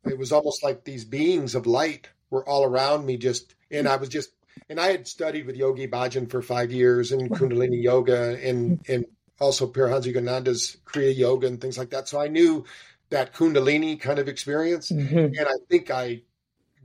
it 0.06 0.18
was 0.18 0.32
almost 0.32 0.64
like 0.64 0.84
these 0.84 1.06
beings 1.06 1.54
of 1.54 1.68
light 1.68 2.10
were 2.32 2.48
all 2.48 2.64
around 2.64 3.06
me 3.06 3.18
just, 3.18 3.54
and 3.70 3.88
I 3.88 3.98
was 3.98 4.10
just, 4.10 4.32
and 4.70 4.80
I 4.80 4.88
had 4.88 5.08
studied 5.08 5.46
with 5.46 5.56
Yogi 5.56 5.88
Bhajan 5.88 6.30
for 6.32 6.42
five 6.42 6.72
years 6.72 7.12
and 7.12 7.30
Kundalini 7.30 7.82
yoga 7.84 8.40
and, 8.44 8.84
and 8.88 9.06
also 9.40 9.68
Paramahansa 9.68 10.14
Yogananda's 10.14 10.78
Kriya 10.86 11.16
yoga 11.16 11.48
and 11.48 11.62
things 11.62 11.78
like 11.78 11.92
that. 11.92 12.08
So 12.08 12.20
I 12.20 12.28
knew 12.28 12.66
that 13.10 13.34
Kundalini 13.34 14.00
kind 14.00 14.20
of 14.20 14.28
experience. 14.28 14.92
Mm-hmm. 14.92 15.18
And 15.18 15.48
I 15.48 15.56
think 15.70 15.92
I 15.92 16.22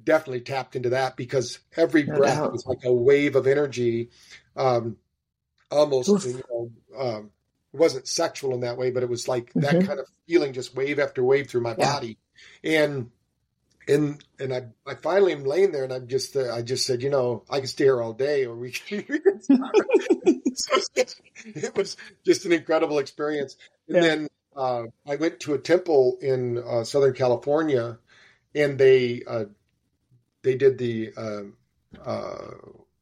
definitely 0.03 0.41
tapped 0.41 0.77
into 0.77 0.91
that 0.91 1.17
because 1.17 1.59
every 1.77 2.05
no 2.05 2.17
breath 2.17 2.39
doubt. 2.39 2.53
was 2.53 2.67
like 2.67 2.85
a 2.85 2.93
wave 2.93 3.37
of 3.37 3.47
energy. 3.47 4.11
Um, 4.57 4.97
almost, 5.71 6.27
you 6.27 6.43
know, 6.51 6.71
um, 6.99 7.31
it 7.73 7.81
wasn't 7.81 8.07
sexual 8.07 8.55
in 8.55 8.61
that 8.61 8.79
way, 8.79 8.91
but 8.91 9.03
it 9.03 9.09
was 9.09 9.29
like 9.29 9.51
mm-hmm. 9.51 9.61
that 9.61 9.87
kind 9.87 9.99
of 9.99 10.07
feeling, 10.27 10.53
just 10.53 10.75
wave 10.75 10.99
after 10.99 11.23
wave 11.23 11.49
through 11.49 11.63
my 11.63 11.75
yeah. 11.77 11.93
body. 11.93 12.19
And, 12.63 13.11
and, 13.87 14.25
and 14.39 14.55
I, 14.55 14.63
I 14.87 14.95
finally 14.95 15.33
am 15.33 15.45
laying 15.45 15.73
there 15.73 15.85
and 15.85 15.93
I'm 15.93 16.07
just, 16.07 16.37
uh, 16.37 16.55
I 16.55 16.63
just 16.63 16.87
said, 16.87 17.03
you 17.03 17.11
know, 17.11 17.45
I 17.51 17.59
can 17.59 17.67
stay 17.67 17.85
here 17.85 18.01
all 18.01 18.13
day 18.13 18.47
or 18.47 18.57
we 18.57 18.71
can, 18.73 19.05
we 19.09 19.19
can 19.19 19.41
so 20.55 20.81
it 21.45 21.77
was 21.77 21.97
just 22.25 22.47
an 22.47 22.53
incredible 22.53 22.99
experience. 22.99 23.57
And 23.89 23.97
yeah. 23.97 24.03
then, 24.03 24.29
uh, 24.57 24.85
I 25.07 25.17
went 25.17 25.41
to 25.41 25.55
a 25.55 25.59
temple 25.59 26.19
in 26.21 26.59
uh, 26.59 26.85
Southern 26.85 27.15
California, 27.15 27.99
and 28.55 28.79
they 28.79 29.23
uh, 29.27 29.47
they 30.43 30.55
did 30.55 30.79
the 30.79 31.13
um, 31.17 31.57
uh, 32.05 32.51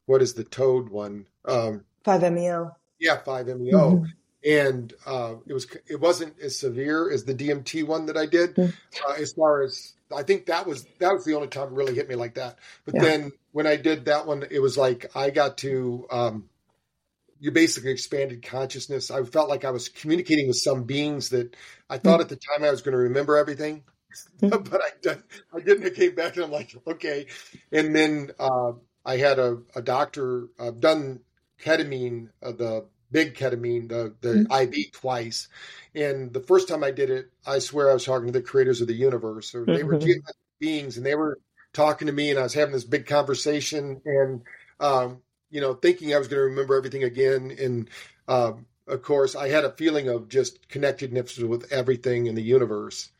what 0.05 0.21
is 0.21 0.33
the 0.33 0.43
toad 0.43 0.89
one? 0.89 1.27
Um, 1.45 1.85
five 2.03 2.31
meo. 2.31 2.75
Yeah, 2.99 3.17
five 3.17 3.47
meo, 3.47 3.91
mm-hmm. 3.91 4.49
and 4.49 4.93
uh, 5.05 5.35
it 5.45 5.53
was 5.53 5.67
it 5.87 5.99
wasn't 5.99 6.39
as 6.39 6.57
severe 6.57 7.11
as 7.11 7.25
the 7.25 7.35
DMT 7.35 7.85
one 7.85 8.07
that 8.07 8.17
I 8.17 8.25
did. 8.25 8.55
Mm-hmm. 8.55 8.71
Uh, 9.07 9.13
as 9.15 9.33
far 9.33 9.61
as 9.61 9.93
I 10.15 10.23
think 10.23 10.47
that 10.47 10.65
was 10.65 10.85
that 10.99 11.13
was 11.13 11.25
the 11.25 11.35
only 11.35 11.49
time 11.49 11.67
it 11.67 11.73
really 11.73 11.95
hit 11.95 12.09
me 12.09 12.15
like 12.15 12.35
that. 12.35 12.57
But 12.85 12.95
yeah. 12.95 13.01
then 13.03 13.31
when 13.51 13.67
I 13.67 13.75
did 13.75 14.05
that 14.05 14.25
one, 14.25 14.45
it 14.49 14.59
was 14.59 14.77
like 14.77 15.15
I 15.15 15.29
got 15.29 15.57
to. 15.59 16.07
Um, 16.11 16.49
you 17.43 17.51
basically 17.51 17.91
expanded 17.91 18.41
consciousness. 18.41 19.11
I 19.11 19.21
felt 19.23 19.49
like 19.49 19.65
I 19.65 19.71
was 19.71 19.89
communicating 19.89 20.47
with 20.47 20.55
some 20.55 20.85
beings 20.85 21.27
that 21.31 21.53
I 21.89 21.97
thought 21.97 22.21
at 22.21 22.29
the 22.29 22.37
time 22.37 22.63
I 22.63 22.71
was 22.71 22.81
going 22.81 22.93
to 22.93 23.03
remember 23.03 23.35
everything, 23.35 23.83
but 24.39 24.73
I 24.73 24.91
didn't. 25.01 25.25
I 25.53 25.59
didn't. 25.59 25.85
I 25.85 25.89
came 25.89 26.15
back 26.15 26.37
and 26.37 26.45
I'm 26.45 26.51
like, 26.51 26.73
okay. 26.87 27.25
And 27.69 27.93
then 27.93 28.31
uh, 28.39 28.71
I 29.05 29.17
had 29.17 29.39
a, 29.39 29.57
a 29.75 29.81
doctor. 29.81 30.47
I've 30.57 30.79
done 30.79 31.19
ketamine, 31.61 32.29
uh, 32.41 32.53
the 32.53 32.85
big 33.11 33.35
ketamine, 33.35 33.89
the 33.89 34.15
the 34.21 34.45
mm-hmm. 34.45 34.73
IV 34.73 34.93
twice. 34.93 35.49
And 35.93 36.31
the 36.31 36.43
first 36.43 36.69
time 36.69 36.81
I 36.81 36.91
did 36.91 37.09
it, 37.09 37.29
I 37.45 37.59
swear 37.59 37.91
I 37.91 37.93
was 37.93 38.05
talking 38.05 38.27
to 38.27 38.31
the 38.31 38.41
creators 38.41 38.79
of 38.79 38.87
the 38.87 38.93
universe, 38.93 39.53
or 39.53 39.65
they 39.65 39.83
were 39.83 39.97
mm-hmm. 39.97 40.19
beings, 40.61 40.95
and 40.95 41.05
they 41.05 41.15
were 41.15 41.39
talking 41.73 42.07
to 42.07 42.13
me, 42.13 42.29
and 42.29 42.39
I 42.39 42.43
was 42.43 42.53
having 42.53 42.73
this 42.73 42.85
big 42.85 43.05
conversation, 43.05 43.99
and 44.05 44.43
um, 44.79 45.22
you 45.53 45.61
know, 45.61 45.75
thinking 45.75 46.13
I 46.13 46.17
was 46.17 46.27
going 46.27 46.39
to 46.39 46.45
remember 46.45 46.75
everything 46.75 47.03
again. 47.03 47.55
And 47.59 47.89
um, 48.27 48.65
of 48.87 49.03
course, 49.03 49.35
I 49.35 49.49
had 49.49 49.63
a 49.63 49.71
feeling 49.71 50.09
of 50.09 50.27
just 50.27 50.67
connectedness 50.67 51.37
with 51.37 51.71
everything 51.71 52.25
in 52.25 52.33
the 52.33 52.41
universe. 52.41 53.11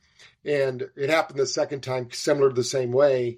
And 0.44 0.90
it 0.96 1.12
happened 1.12 1.40
the 1.40 1.46
second 1.46 1.82
time, 1.82 2.10
similar 2.12 2.50
to 2.50 2.56
the 2.56 2.64
same 2.64 2.92
way. 2.92 3.38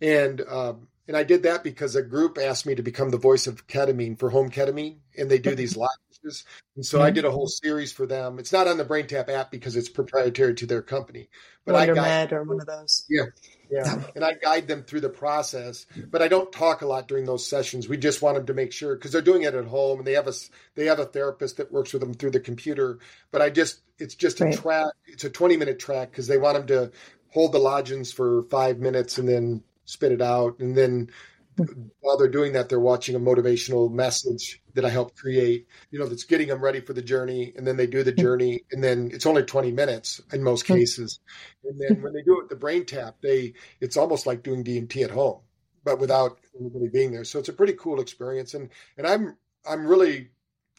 And 0.00 0.40
um, 0.40 0.88
and 1.06 1.16
I 1.16 1.22
did 1.22 1.44
that 1.44 1.62
because 1.62 1.94
a 1.94 2.02
group 2.02 2.36
asked 2.36 2.66
me 2.66 2.74
to 2.74 2.82
become 2.82 3.10
the 3.10 3.16
voice 3.16 3.46
of 3.46 3.68
ketamine 3.68 4.18
for 4.18 4.30
home 4.30 4.50
ketamine, 4.50 4.96
and 5.16 5.30
they 5.30 5.38
do 5.38 5.54
these 5.54 5.76
And 6.24 6.84
so 6.84 6.98
mm-hmm. 6.98 7.06
I 7.06 7.10
did 7.10 7.24
a 7.24 7.30
whole 7.30 7.48
series 7.48 7.92
for 7.92 8.06
them. 8.06 8.38
It's 8.38 8.52
not 8.52 8.68
on 8.68 8.78
the 8.78 8.84
BrainTap 8.84 9.28
app 9.28 9.50
because 9.50 9.76
it's 9.76 9.88
proprietary 9.88 10.54
to 10.54 10.66
their 10.66 10.82
company. 10.82 11.28
But 11.64 11.74
Wonder 11.74 11.92
I 11.92 11.94
got, 11.96 12.02
Med 12.02 12.32
or 12.32 12.42
one 12.44 12.60
of 12.60 12.66
those. 12.66 13.04
Yeah, 13.08 13.26
yeah. 13.70 14.02
And 14.14 14.24
I 14.24 14.34
guide 14.34 14.68
them 14.68 14.82
through 14.82 15.00
the 15.00 15.08
process, 15.08 15.86
but 16.10 16.22
I 16.22 16.28
don't 16.28 16.52
talk 16.52 16.82
a 16.82 16.86
lot 16.86 17.08
during 17.08 17.24
those 17.24 17.46
sessions. 17.46 17.88
We 17.88 17.96
just 17.96 18.22
want 18.22 18.36
them 18.36 18.46
to 18.46 18.54
make 18.54 18.72
sure 18.72 18.96
because 18.96 19.12
they're 19.12 19.22
doing 19.22 19.42
it 19.42 19.54
at 19.54 19.64
home 19.66 19.98
and 19.98 20.06
they 20.06 20.14
have 20.14 20.28
a 20.28 20.32
they 20.74 20.86
have 20.86 20.98
a 20.98 21.06
therapist 21.06 21.58
that 21.58 21.72
works 21.72 21.92
with 21.92 22.00
them 22.00 22.14
through 22.14 22.32
the 22.32 22.40
computer. 22.40 22.98
But 23.30 23.42
I 23.42 23.50
just 23.50 23.80
it's 23.98 24.14
just 24.14 24.40
a 24.40 24.52
track. 24.52 24.92
It's 25.06 25.24
a 25.24 25.30
twenty 25.30 25.56
minute 25.56 25.78
track 25.78 26.10
because 26.10 26.26
they 26.26 26.38
want 26.38 26.56
them 26.56 26.66
to 26.68 26.92
hold 27.28 27.52
the 27.52 27.58
lozenges 27.58 28.12
for 28.12 28.42
five 28.44 28.78
minutes 28.78 29.18
and 29.18 29.28
then 29.28 29.62
spit 29.84 30.12
it 30.12 30.22
out, 30.22 30.58
and 30.58 30.76
then 30.76 31.10
while 32.00 32.16
they're 32.16 32.28
doing 32.28 32.52
that, 32.52 32.68
they're 32.68 32.80
watching 32.80 33.14
a 33.14 33.20
motivational 33.20 33.90
message 33.90 34.62
that 34.74 34.84
I 34.84 34.90
help 34.90 35.14
create, 35.16 35.66
you 35.90 35.98
know, 35.98 36.06
that's 36.06 36.24
getting 36.24 36.48
them 36.48 36.60
ready 36.60 36.80
for 36.80 36.92
the 36.92 37.02
journey. 37.02 37.52
And 37.56 37.66
then 37.66 37.76
they 37.76 37.86
do 37.86 38.02
the 38.02 38.12
journey 38.12 38.62
and 38.70 38.82
then 38.82 39.10
it's 39.12 39.26
only 39.26 39.42
20 39.42 39.72
minutes 39.72 40.20
in 40.32 40.42
most 40.42 40.66
hmm. 40.66 40.74
cases. 40.74 41.20
And 41.64 41.80
then 41.80 42.02
when 42.02 42.12
they 42.12 42.22
do 42.22 42.40
it, 42.40 42.48
the 42.48 42.56
BrainTap, 42.56 43.14
they, 43.22 43.54
it's 43.80 43.96
almost 43.96 44.26
like 44.26 44.42
doing 44.42 44.64
DMT 44.64 45.04
at 45.04 45.10
home, 45.10 45.40
but 45.84 45.98
without 45.98 46.38
anybody 46.58 46.88
being 46.88 47.12
there. 47.12 47.24
So 47.24 47.38
it's 47.38 47.48
a 47.48 47.54
pretty 47.54 47.74
cool 47.74 48.00
experience. 48.00 48.54
And, 48.54 48.70
and 48.96 49.06
I'm, 49.06 49.36
I'm 49.68 49.86
really, 49.86 50.30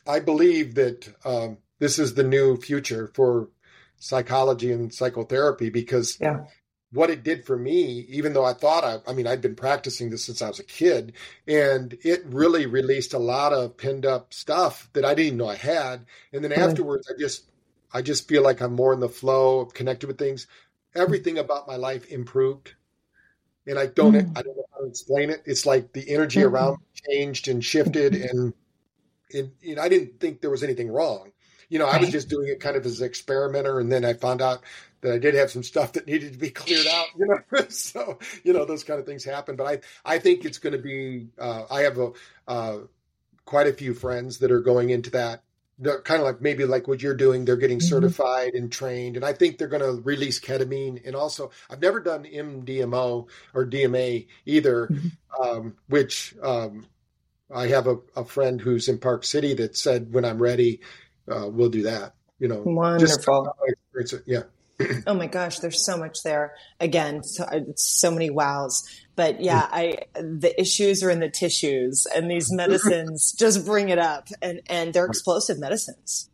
I 0.07 0.19
believe 0.19 0.75
that, 0.75 1.07
um, 1.23 1.57
this 1.79 1.99
is 1.99 2.13
the 2.13 2.23
new 2.23 2.55
future 2.57 3.11
for 3.13 3.49
psychology 3.97 4.71
and 4.71 4.93
psychotherapy 4.93 5.69
because 5.69 6.17
yeah 6.19 6.45
what 6.93 7.09
it 7.09 7.23
did 7.23 7.43
for 7.43 7.57
me, 7.57 8.05
even 8.07 8.33
though 8.33 8.45
I 8.45 8.53
thought 8.53 8.83
I, 8.83 8.97
I 9.09 9.13
mean, 9.13 9.25
I'd 9.25 9.41
been 9.41 9.55
practicing 9.55 10.09
this 10.09 10.23
since 10.25 10.41
I 10.41 10.47
was 10.47 10.59
a 10.59 10.63
kid, 10.63 11.13
and 11.47 11.97
it 12.03 12.23
really 12.25 12.67
released 12.67 13.13
a 13.13 13.19
lot 13.19 13.51
of 13.51 13.77
pinned 13.77 14.05
up 14.05 14.33
stuff 14.33 14.89
that 14.93 15.03
I 15.03 15.15
didn't 15.15 15.25
even 15.25 15.37
know 15.39 15.49
I 15.49 15.55
had. 15.55 16.05
And 16.31 16.43
then 16.43 16.51
mm-hmm. 16.51 16.61
afterwards, 16.61 17.11
I 17.11 17.19
just, 17.19 17.49
I 17.91 18.01
just 18.01 18.27
feel 18.27 18.43
like 18.43 18.61
I'm 18.61 18.75
more 18.75 18.93
in 18.93 18.99
the 18.99 19.09
flow, 19.09 19.65
connected 19.65 20.07
with 20.07 20.19
things. 20.19 20.45
Everything 20.95 21.39
about 21.39 21.67
my 21.67 21.75
life 21.75 22.11
improved, 22.11 22.73
and 23.65 23.79
I 23.79 23.87
don't, 23.87 24.13
mm-hmm. 24.13 24.37
I 24.37 24.41
don't 24.43 24.55
know 24.55 24.65
how 24.71 24.81
to 24.81 24.87
explain 24.87 25.31
it. 25.31 25.41
It's 25.45 25.65
like 25.65 25.93
the 25.93 26.07
energy 26.09 26.41
mm-hmm. 26.41 26.53
around 26.53 26.77
changed 27.09 27.47
and 27.47 27.65
shifted, 27.65 28.13
and, 28.13 28.53
and, 29.33 29.51
and 29.67 29.79
I 29.79 29.89
didn't 29.89 30.19
think 30.19 30.41
there 30.41 30.51
was 30.51 30.63
anything 30.63 30.91
wrong. 30.91 31.31
You 31.69 31.79
know, 31.79 31.87
I 31.87 31.97
was 31.97 32.11
just 32.11 32.29
doing 32.29 32.49
it 32.49 32.59
kind 32.59 32.75
of 32.75 32.85
as 32.85 33.01
an 33.01 33.07
experimenter, 33.07 33.79
and 33.79 33.91
then 33.91 34.05
I 34.05 34.13
found 34.13 34.43
out 34.43 34.61
that 35.03 35.13
I 35.13 35.19
did 35.19 35.35
have 35.35 35.51
some 35.51 35.63
stuff 35.63 35.93
that 35.93 36.07
needed 36.07 36.33
to 36.33 36.39
be 36.39 36.49
cleared 36.49 36.87
out, 36.87 37.07
you 37.17 37.27
know. 37.27 37.65
so 37.69 38.19
you 38.43 38.53
know 38.53 38.65
those 38.65 38.83
kind 38.83 38.99
of 38.99 39.05
things 39.05 39.23
happen. 39.23 39.55
But 39.55 39.67
I 39.67 40.13
I 40.15 40.19
think 40.19 40.45
it's 40.45 40.57
going 40.57 40.73
to 40.73 40.81
be. 40.81 41.27
Uh, 41.37 41.63
I 41.69 41.81
have 41.81 41.99
a 41.99 42.11
uh, 42.47 42.77
quite 43.45 43.67
a 43.67 43.73
few 43.73 43.93
friends 43.93 44.39
that 44.39 44.51
are 44.51 44.61
going 44.61 44.89
into 44.89 45.11
that. 45.11 45.43
They're 45.79 46.01
kind 46.01 46.21
of 46.21 46.25
like 46.25 46.41
maybe 46.41 46.65
like 46.65 46.87
what 46.87 47.01
you're 47.01 47.15
doing. 47.15 47.45
They're 47.45 47.57
getting 47.57 47.79
mm-hmm. 47.79 47.87
certified 47.87 48.53
and 48.53 48.71
trained, 48.71 49.15
and 49.15 49.25
I 49.25 49.33
think 49.33 49.57
they're 49.57 49.67
going 49.67 49.81
to 49.81 50.01
release 50.01 50.39
ketamine. 50.39 51.05
And 51.05 51.15
also, 51.15 51.51
I've 51.69 51.81
never 51.81 51.99
done 51.99 52.23
MDMA 52.23 53.27
or 53.53 53.65
DMA 53.65 54.27
either, 54.45 54.87
mm-hmm. 54.87 55.43
um, 55.43 55.75
which 55.87 56.35
um, 56.41 56.85
I 57.53 57.67
have 57.67 57.87
a, 57.87 57.97
a, 58.15 58.23
friend 58.23 58.61
who's 58.61 58.87
in 58.87 58.99
Park 58.99 59.23
City 59.23 59.55
that 59.55 59.75
said 59.75 60.13
when 60.13 60.25
I'm 60.25 60.41
ready, 60.41 60.81
uh, 61.29 61.49
we'll 61.49 61.69
do 61.69 61.83
that. 61.83 62.13
You 62.39 62.49
know, 62.49 62.61
wonderful. 62.61 63.55
Just, 63.99 64.15
yeah. 64.25 64.43
oh 65.07 65.13
my 65.13 65.27
gosh, 65.27 65.59
there's 65.59 65.85
so 65.85 65.97
much 65.97 66.23
there. 66.23 66.55
Again, 66.79 67.23
so, 67.23 67.45
so 67.75 68.11
many 68.11 68.29
wows. 68.29 68.83
But 69.15 69.41
yeah, 69.41 69.67
I 69.71 69.97
the 70.15 70.53
issues 70.59 71.03
are 71.03 71.09
in 71.09 71.19
the 71.19 71.29
tissues, 71.29 72.07
and 72.15 72.29
these 72.29 72.51
medicines 72.51 73.31
just 73.37 73.65
bring 73.65 73.89
it 73.89 73.99
up, 73.99 74.27
and 74.41 74.61
and 74.67 74.93
they're 74.93 75.05
explosive 75.05 75.59
medicines. 75.59 76.29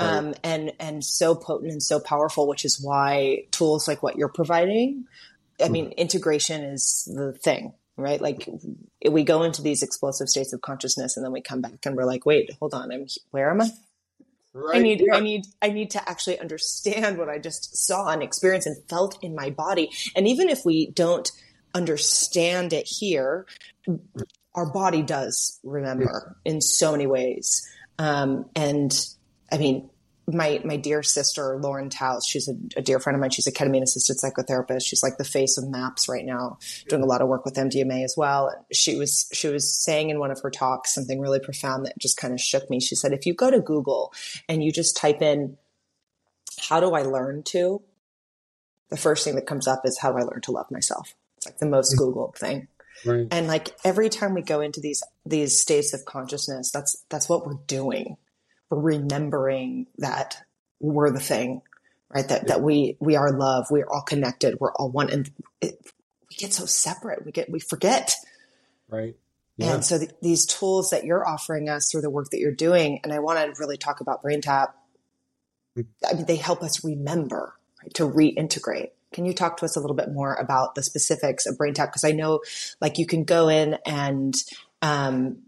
Um, 0.00 0.34
and 0.42 0.72
and 0.80 1.04
so 1.04 1.34
potent 1.36 1.70
and 1.70 1.82
so 1.82 2.00
powerful, 2.00 2.48
which 2.48 2.64
is 2.64 2.80
why 2.82 3.44
tools 3.52 3.86
like 3.86 4.02
what 4.02 4.16
you're 4.16 4.28
providing, 4.28 5.04
I 5.62 5.68
mean, 5.68 5.86
mm-hmm. 5.86 5.98
integration 5.98 6.64
is 6.64 7.08
the 7.14 7.32
thing, 7.32 7.74
right? 7.96 8.20
Like 8.20 8.48
we 9.08 9.22
go 9.22 9.42
into 9.42 9.62
these 9.62 9.82
explosive 9.82 10.28
states 10.28 10.52
of 10.52 10.60
consciousness, 10.60 11.16
and 11.16 11.24
then 11.24 11.32
we 11.32 11.40
come 11.40 11.60
back 11.60 11.84
and 11.84 11.96
we're 11.96 12.04
like, 12.04 12.26
wait, 12.26 12.50
hold 12.58 12.74
on, 12.74 12.90
I'm 12.90 13.06
where 13.30 13.50
am 13.50 13.60
I? 13.60 13.70
Right. 14.54 14.76
I 14.76 14.82
need. 14.82 15.02
I 15.12 15.20
need, 15.20 15.46
I 15.62 15.68
need 15.70 15.90
to 15.92 16.08
actually 16.08 16.38
understand 16.38 17.16
what 17.16 17.28
I 17.28 17.38
just 17.38 17.74
saw 17.76 18.08
and 18.08 18.22
experienced 18.22 18.66
and 18.66 18.76
felt 18.88 19.18
in 19.22 19.34
my 19.34 19.50
body. 19.50 19.90
And 20.14 20.28
even 20.28 20.48
if 20.48 20.64
we 20.64 20.90
don't 20.90 21.30
understand 21.74 22.72
it 22.72 22.86
here, 22.86 23.46
our 24.54 24.70
body 24.70 25.02
does 25.02 25.58
remember 25.62 26.36
in 26.44 26.60
so 26.60 26.92
many 26.92 27.06
ways. 27.06 27.66
Um, 27.98 28.50
and 28.54 28.94
I 29.50 29.58
mean, 29.58 29.88
my 30.26 30.60
my 30.64 30.76
dear 30.76 31.02
sister 31.02 31.58
Lauren 31.60 31.90
Taus, 31.90 32.26
she's 32.26 32.48
a, 32.48 32.54
a, 32.76 32.82
dear 32.82 33.00
friend 33.00 33.16
of 33.16 33.20
mine. 33.20 33.30
She's 33.30 33.46
a 33.46 33.52
ketamine 33.52 33.82
assisted 33.82 34.18
psychotherapist. 34.18 34.86
She's 34.86 35.02
like 35.02 35.18
the 35.18 35.24
face 35.24 35.58
of 35.58 35.68
MAPS 35.68 36.08
right 36.08 36.24
now, 36.24 36.58
doing 36.88 37.02
a 37.02 37.06
lot 37.06 37.22
of 37.22 37.28
work 37.28 37.44
with 37.44 37.54
MDMA 37.54 38.04
as 38.04 38.14
well. 38.16 38.50
She 38.72 38.96
was 38.96 39.28
she 39.32 39.48
was 39.48 39.72
saying 39.72 40.10
in 40.10 40.20
one 40.20 40.30
of 40.30 40.40
her 40.40 40.50
talks 40.50 40.94
something 40.94 41.20
really 41.20 41.40
profound 41.40 41.86
that 41.86 41.98
just 41.98 42.16
kind 42.16 42.32
of 42.32 42.40
shook 42.40 42.70
me. 42.70 42.80
She 42.80 42.94
said, 42.94 43.12
if 43.12 43.26
you 43.26 43.34
go 43.34 43.50
to 43.50 43.60
Google 43.60 44.12
and 44.48 44.62
you 44.62 44.70
just 44.70 44.96
type 44.96 45.22
in 45.22 45.56
"How 46.68 46.80
do 46.80 46.92
I 46.92 47.02
learn 47.02 47.42
to," 47.44 47.82
the 48.90 48.96
first 48.96 49.24
thing 49.24 49.34
that 49.34 49.46
comes 49.46 49.66
up 49.66 49.82
is 49.84 49.98
"How 49.98 50.12
do 50.12 50.18
I 50.18 50.22
learn 50.22 50.40
to 50.42 50.52
love 50.52 50.70
myself." 50.70 51.14
It's 51.36 51.46
like 51.46 51.58
the 51.58 51.66
most 51.66 51.96
mm-hmm. 51.96 52.18
Googled 52.18 52.36
thing. 52.36 52.68
Right. 53.04 53.26
And 53.32 53.48
like 53.48 53.74
every 53.84 54.08
time 54.08 54.34
we 54.34 54.42
go 54.42 54.60
into 54.60 54.80
these 54.80 55.02
these 55.26 55.58
states 55.58 55.92
of 55.92 56.04
consciousness, 56.04 56.70
that's 56.70 57.04
that's 57.08 57.28
what 57.28 57.44
we're 57.44 57.58
doing 57.66 58.16
remembering 58.76 59.86
that 59.98 60.36
we're 60.80 61.10
the 61.10 61.20
thing, 61.20 61.62
right? 62.08 62.26
That, 62.28 62.48
that 62.48 62.62
we, 62.62 62.96
we 63.00 63.16
are 63.16 63.32
love. 63.32 63.66
We're 63.70 63.88
all 63.88 64.02
connected. 64.02 64.58
We're 64.58 64.72
all 64.72 64.90
one. 64.90 65.10
And 65.10 65.30
it, 65.60 65.78
we 66.28 66.36
get 66.36 66.52
so 66.52 66.66
separate. 66.66 67.24
We 67.24 67.32
get, 67.32 67.50
we 67.50 67.60
forget. 67.60 68.14
Right. 68.88 69.16
Yeah. 69.58 69.74
And 69.74 69.84
so 69.84 69.98
th- 69.98 70.10
these 70.22 70.46
tools 70.46 70.90
that 70.90 71.04
you're 71.04 71.26
offering 71.26 71.68
us 71.68 71.90
through 71.90 72.00
the 72.00 72.10
work 72.10 72.30
that 72.30 72.38
you're 72.40 72.54
doing, 72.54 73.00
and 73.04 73.12
I 73.12 73.18
want 73.18 73.38
to 73.38 73.60
really 73.60 73.76
talk 73.76 74.00
about 74.00 74.22
BrainTap. 74.22 74.68
I 75.76 76.14
mean, 76.14 76.26
they 76.26 76.36
help 76.36 76.62
us 76.62 76.84
remember, 76.84 77.54
right, 77.82 77.94
to 77.94 78.08
reintegrate. 78.08 78.90
Can 79.12 79.26
you 79.26 79.34
talk 79.34 79.58
to 79.58 79.66
us 79.66 79.76
a 79.76 79.80
little 79.80 79.96
bit 79.96 80.10
more 80.10 80.34
about 80.34 80.74
the 80.74 80.82
specifics 80.82 81.46
of 81.46 81.58
BrainTap? 81.58 81.86
Because 81.86 82.04
I 82.04 82.12
know, 82.12 82.40
like, 82.80 82.98
you 82.98 83.06
can 83.06 83.24
go 83.24 83.48
in 83.48 83.76
and 83.84 84.34
um, 84.80 85.42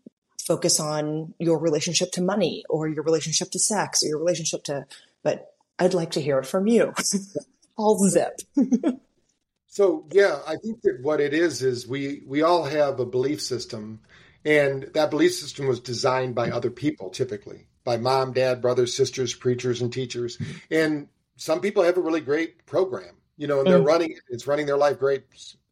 focus 0.46 0.80
on 0.80 1.34
your 1.38 1.58
relationship 1.58 2.12
to 2.12 2.22
money 2.22 2.64
or 2.68 2.88
your 2.88 3.02
relationship 3.02 3.50
to 3.50 3.58
sex 3.58 4.02
or 4.02 4.08
your 4.08 4.18
relationship 4.18 4.64
to, 4.64 4.86
but 5.22 5.54
I'd 5.78 5.94
like 5.94 6.12
to 6.12 6.20
hear 6.20 6.38
it 6.38 6.46
from 6.46 6.66
you. 6.66 6.92
All 7.76 7.98
zip. 8.08 8.38
so 9.66 10.06
yeah, 10.12 10.40
I 10.46 10.56
think 10.56 10.82
that 10.82 10.98
what 11.02 11.20
it 11.20 11.34
is 11.34 11.62
is 11.62 11.88
we 11.88 12.22
we 12.24 12.42
all 12.42 12.62
have 12.62 13.00
a 13.00 13.04
belief 13.04 13.42
system, 13.42 13.98
and 14.44 14.84
that 14.94 15.10
belief 15.10 15.34
system 15.34 15.66
was 15.66 15.80
designed 15.80 16.36
by 16.36 16.52
other 16.52 16.70
people, 16.70 17.10
typically 17.10 17.66
by 17.84 17.98
mom, 17.98 18.32
dad, 18.32 18.60
brothers, 18.60 18.96
sisters, 18.96 19.34
preachers, 19.34 19.82
and 19.82 19.92
teachers. 19.92 20.38
And 20.70 21.08
some 21.36 21.60
people 21.60 21.82
have 21.82 21.96
a 21.96 22.00
really 22.00 22.20
great 22.20 22.66
program, 22.66 23.14
you 23.36 23.46
know, 23.46 23.58
and 23.58 23.66
they're 23.66 23.78
mm. 23.78 23.86
running 23.86 24.16
it's 24.28 24.46
running 24.46 24.66
their 24.66 24.76
life 24.76 24.98
great. 24.98 25.22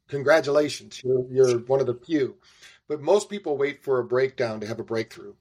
Congratulations, 0.08 1.02
you're, 1.02 1.24
you're 1.30 1.58
one 1.60 1.80
of 1.80 1.86
the 1.86 1.94
few. 1.94 2.36
But 2.92 3.00
most 3.00 3.30
people 3.30 3.56
wait 3.56 3.82
for 3.82 3.98
a 3.98 4.04
breakdown 4.04 4.60
to 4.60 4.66
have 4.66 4.78
a 4.78 4.84
breakthrough. 4.84 5.32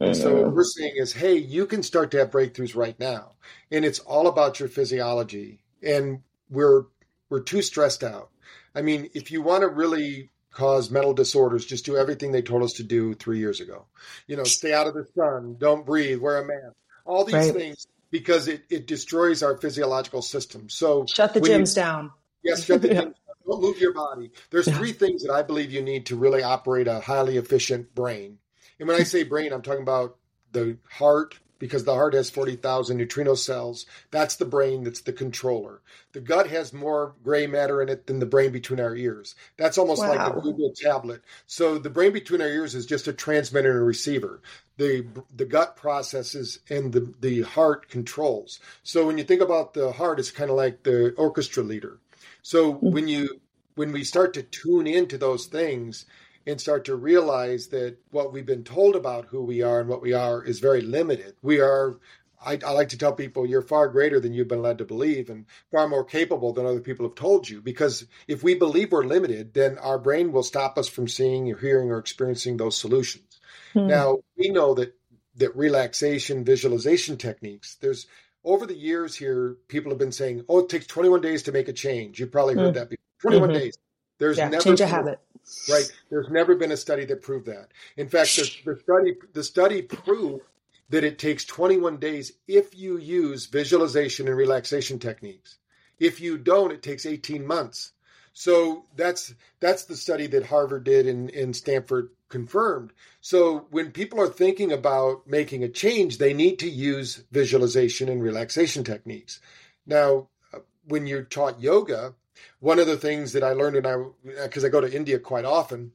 And 0.00 0.14
so 0.14 0.42
what 0.42 0.52
we're 0.52 0.64
saying 0.64 0.92
is, 0.96 1.14
hey, 1.14 1.36
you 1.36 1.64
can 1.64 1.82
start 1.82 2.10
to 2.10 2.18
have 2.18 2.30
breakthroughs 2.30 2.76
right 2.76 2.98
now. 3.00 3.32
And 3.70 3.86
it's 3.86 4.00
all 4.00 4.26
about 4.26 4.60
your 4.60 4.68
physiology. 4.68 5.60
And 5.82 6.20
we're 6.50 6.84
we're 7.30 7.40
too 7.40 7.62
stressed 7.62 8.04
out. 8.04 8.28
I 8.74 8.82
mean, 8.82 9.08
if 9.14 9.30
you 9.30 9.40
want 9.40 9.62
to 9.62 9.68
really 9.68 10.28
cause 10.52 10.90
mental 10.90 11.14
disorders 11.14 11.64
just 11.64 11.86
do 11.86 11.96
everything 11.96 12.32
they 12.32 12.42
told 12.42 12.62
us 12.62 12.74
to 12.74 12.82
do 12.82 13.14
three 13.14 13.38
years 13.38 13.60
ago. 13.60 13.86
You 14.26 14.36
know, 14.36 14.44
stay 14.44 14.74
out 14.74 14.86
of 14.86 14.92
the 14.92 15.06
sun, 15.14 15.56
don't 15.58 15.86
breathe, 15.86 16.20
wear 16.20 16.36
a 16.36 16.44
mask, 16.44 16.76
all 17.06 17.24
these 17.24 17.34
right. 17.34 17.54
things 17.54 17.86
because 18.10 18.46
it, 18.46 18.64
it 18.68 18.86
destroys 18.86 19.42
our 19.42 19.56
physiological 19.56 20.20
system. 20.20 20.68
So 20.68 21.06
shut 21.08 21.32
the 21.32 21.40
gyms 21.40 21.74
you, 21.74 21.82
down. 21.82 22.10
Yes, 22.42 22.64
shut 22.64 22.82
the 22.82 22.88
yeah. 22.88 23.00
gyms 23.02 23.14
Don't 23.46 23.62
move 23.62 23.78
your 23.78 23.94
body. 23.94 24.30
There's 24.50 24.72
three 24.76 24.92
things 24.92 25.24
that 25.24 25.32
I 25.32 25.42
believe 25.42 25.72
you 25.72 25.82
need 25.82 26.06
to 26.06 26.16
really 26.16 26.42
operate 26.42 26.86
a 26.88 27.00
highly 27.00 27.36
efficient 27.36 27.94
brain. 27.94 28.38
And 28.78 28.88
when 28.88 29.00
I 29.00 29.04
say 29.04 29.24
brain, 29.24 29.52
I'm 29.52 29.62
talking 29.62 29.82
about 29.82 30.16
the 30.52 30.78
heart, 30.90 31.38
because 31.60 31.84
the 31.84 31.94
heart 31.94 32.14
has 32.14 32.28
40,000 32.30 32.96
neutrino 32.96 33.34
cells. 33.34 33.86
That's 34.10 34.34
the 34.34 34.44
brain 34.44 34.82
that's 34.82 35.02
the 35.02 35.12
controller. 35.12 35.82
The 36.12 36.20
gut 36.20 36.48
has 36.48 36.72
more 36.72 37.14
gray 37.22 37.46
matter 37.46 37.80
in 37.80 37.88
it 37.88 38.08
than 38.08 38.18
the 38.18 38.26
brain 38.26 38.50
between 38.50 38.80
our 38.80 38.96
ears. 38.96 39.36
That's 39.56 39.78
almost 39.78 40.02
wow. 40.02 40.16
like 40.16 40.36
a 40.36 40.40
Google 40.40 40.72
tablet. 40.74 41.22
So 41.46 41.78
the 41.78 41.90
brain 41.90 42.12
between 42.12 42.40
our 42.40 42.48
ears 42.48 42.74
is 42.74 42.86
just 42.86 43.06
a 43.06 43.12
transmitter 43.12 43.70
and 43.70 43.80
a 43.80 43.84
receiver. 43.84 44.40
The 44.78 45.06
the 45.36 45.44
gut 45.44 45.76
processes 45.76 46.58
and 46.70 46.92
the, 46.92 47.12
the 47.20 47.42
heart 47.42 47.88
controls. 47.88 48.58
So 48.82 49.06
when 49.06 49.18
you 49.18 49.24
think 49.24 49.42
about 49.42 49.74
the 49.74 49.92
heart, 49.92 50.18
it's 50.18 50.30
kind 50.30 50.50
of 50.50 50.56
like 50.56 50.82
the 50.82 51.12
orchestra 51.16 51.62
leader. 51.62 51.98
So 52.42 52.74
mm-hmm. 52.74 52.90
when 52.90 53.08
you 53.08 53.40
when 53.74 53.92
we 53.92 54.04
start 54.04 54.34
to 54.34 54.42
tune 54.42 54.86
into 54.86 55.16
those 55.16 55.46
things, 55.46 56.04
and 56.46 56.60
start 56.60 56.84
to 56.86 56.94
realize 56.94 57.68
that 57.68 57.98
what 58.10 58.32
we've 58.32 58.46
been 58.46 58.64
told 58.64 58.96
about 58.96 59.26
who 59.26 59.42
we 59.42 59.62
are 59.62 59.80
and 59.80 59.88
what 59.88 60.02
we 60.02 60.12
are 60.12 60.42
is 60.42 60.58
very 60.58 60.80
limited. 60.80 61.34
We 61.42 61.60
are, 61.60 61.98
I, 62.44 62.58
I, 62.64 62.72
like 62.72 62.88
to 62.90 62.98
tell 62.98 63.12
people, 63.12 63.46
you're 63.46 63.62
far 63.62 63.88
greater 63.88 64.20
than 64.20 64.32
you've 64.32 64.48
been 64.48 64.62
led 64.62 64.78
to 64.78 64.84
believe 64.84 65.28
and 65.28 65.46
far 65.70 65.88
more 65.88 66.04
capable 66.04 66.52
than 66.52 66.66
other 66.66 66.80
people 66.80 67.06
have 67.06 67.14
told 67.14 67.48
you. 67.48 67.60
Because 67.60 68.06
if 68.26 68.42
we 68.42 68.54
believe 68.54 68.90
we're 68.90 69.04
limited, 69.04 69.52
then 69.52 69.78
our 69.78 69.98
brain 69.98 70.32
will 70.32 70.42
stop 70.42 70.78
us 70.78 70.88
from 70.88 71.08
seeing 71.08 71.50
or 71.50 71.58
hearing 71.58 71.90
or 71.90 71.98
experiencing 71.98 72.56
those 72.56 72.78
solutions. 72.78 73.40
Hmm. 73.74 73.88
Now, 73.88 74.18
we 74.36 74.48
know 74.48 74.74
that, 74.74 74.94
that 75.36 75.54
relaxation, 75.56 76.44
visualization 76.44 77.18
techniques, 77.18 77.76
there's, 77.76 78.06
over 78.44 78.66
the 78.66 78.76
years 78.76 79.14
here, 79.14 79.56
people 79.68 79.90
have 79.90 79.98
been 79.98 80.12
saying, 80.12 80.44
"Oh, 80.48 80.60
it 80.60 80.68
takes 80.68 80.86
21 80.86 81.20
days 81.20 81.42
to 81.44 81.52
make 81.52 81.68
a 81.68 81.72
change." 81.72 82.20
You've 82.20 82.32
probably 82.32 82.54
heard 82.54 82.72
mm. 82.72 82.74
that 82.74 82.90
before. 82.90 83.04
21 83.20 83.50
mm-hmm. 83.50 83.58
days. 83.58 83.78
There's 84.18 84.38
yeah, 84.38 84.48
never 84.48 84.62
change 84.62 84.80
a 84.80 84.86
habit. 84.86 85.20
Right. 85.68 85.90
There's 86.10 86.28
never 86.28 86.54
been 86.54 86.72
a 86.72 86.76
study 86.76 87.04
that 87.06 87.22
proved 87.22 87.46
that. 87.46 87.68
In 87.96 88.08
fact, 88.08 88.36
the, 88.36 88.42
the 88.64 88.76
study 88.76 89.14
the 89.32 89.42
study 89.42 89.82
proved 89.82 90.44
that 90.90 91.04
it 91.04 91.18
takes 91.18 91.44
21 91.44 91.98
days 91.98 92.32
if 92.48 92.76
you 92.76 92.98
use 92.98 93.46
visualization 93.46 94.28
and 94.28 94.36
relaxation 94.36 94.98
techniques. 94.98 95.58
If 95.98 96.20
you 96.20 96.36
don't, 96.36 96.72
it 96.72 96.82
takes 96.82 97.06
18 97.06 97.46
months. 97.46 97.92
So 98.32 98.84
that's 98.96 99.34
that's 99.60 99.84
the 99.84 99.96
study 99.96 100.26
that 100.28 100.46
Harvard 100.46 100.84
did 100.84 101.06
and, 101.06 101.30
and 101.30 101.54
Stanford 101.54 102.10
confirmed. 102.30 102.92
So 103.20 103.66
when 103.70 103.90
people 103.90 104.20
are 104.20 104.28
thinking 104.28 104.72
about 104.72 105.26
making 105.26 105.62
a 105.62 105.68
change, 105.68 106.16
they 106.16 106.32
need 106.32 106.58
to 106.60 106.70
use 106.70 107.22
visualization 107.30 108.08
and 108.08 108.22
relaxation 108.22 108.84
techniques. 108.84 109.40
Now, 109.86 110.28
uh, 110.54 110.60
when 110.86 111.06
you're 111.06 111.24
taught 111.24 111.60
yoga, 111.60 112.14
one 112.60 112.78
of 112.78 112.86
the 112.86 112.96
things 112.96 113.32
that 113.32 113.44
I 113.44 113.52
learned, 113.52 113.76
and 113.76 113.86
I 113.86 113.96
because 114.44 114.64
I 114.64 114.68
go 114.68 114.80
to 114.80 114.96
India 114.96 115.18
quite 115.18 115.44
often, 115.44 115.92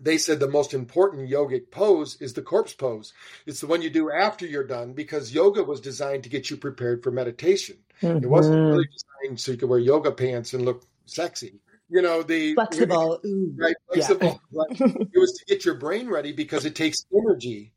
they 0.00 0.18
said 0.18 0.40
the 0.40 0.48
most 0.48 0.74
important 0.74 1.30
yogic 1.30 1.70
pose 1.70 2.20
is 2.20 2.32
the 2.32 2.42
corpse 2.42 2.72
pose. 2.72 3.12
It's 3.46 3.60
the 3.60 3.66
one 3.66 3.82
you 3.82 3.90
do 3.90 4.10
after 4.10 4.46
you're 4.46 4.64
done 4.64 4.92
because 4.92 5.34
yoga 5.34 5.62
was 5.62 5.80
designed 5.80 6.24
to 6.24 6.28
get 6.28 6.50
you 6.50 6.56
prepared 6.56 7.02
for 7.02 7.10
meditation. 7.10 7.76
Mm-hmm. 8.02 8.24
It 8.24 8.30
wasn't 8.30 8.64
really 8.64 8.86
designed 8.86 9.40
so 9.40 9.52
you 9.52 9.58
could 9.58 9.68
wear 9.68 9.78
yoga 9.78 10.12
pants 10.12 10.54
and 10.54 10.64
look 10.64 10.82
sexy. 11.06 11.60
You 11.90 12.02
know, 12.02 12.22
the 12.22 12.54
flexible, 12.54 13.20
right? 13.56 13.76
Flexible. 13.92 14.40
Yeah. 14.50 14.86
it 15.12 15.18
was 15.18 15.32
to 15.38 15.44
get 15.46 15.64
your 15.64 15.74
brain 15.74 16.08
ready 16.08 16.32
because 16.32 16.64
it 16.64 16.74
takes 16.74 17.06
energy 17.14 17.72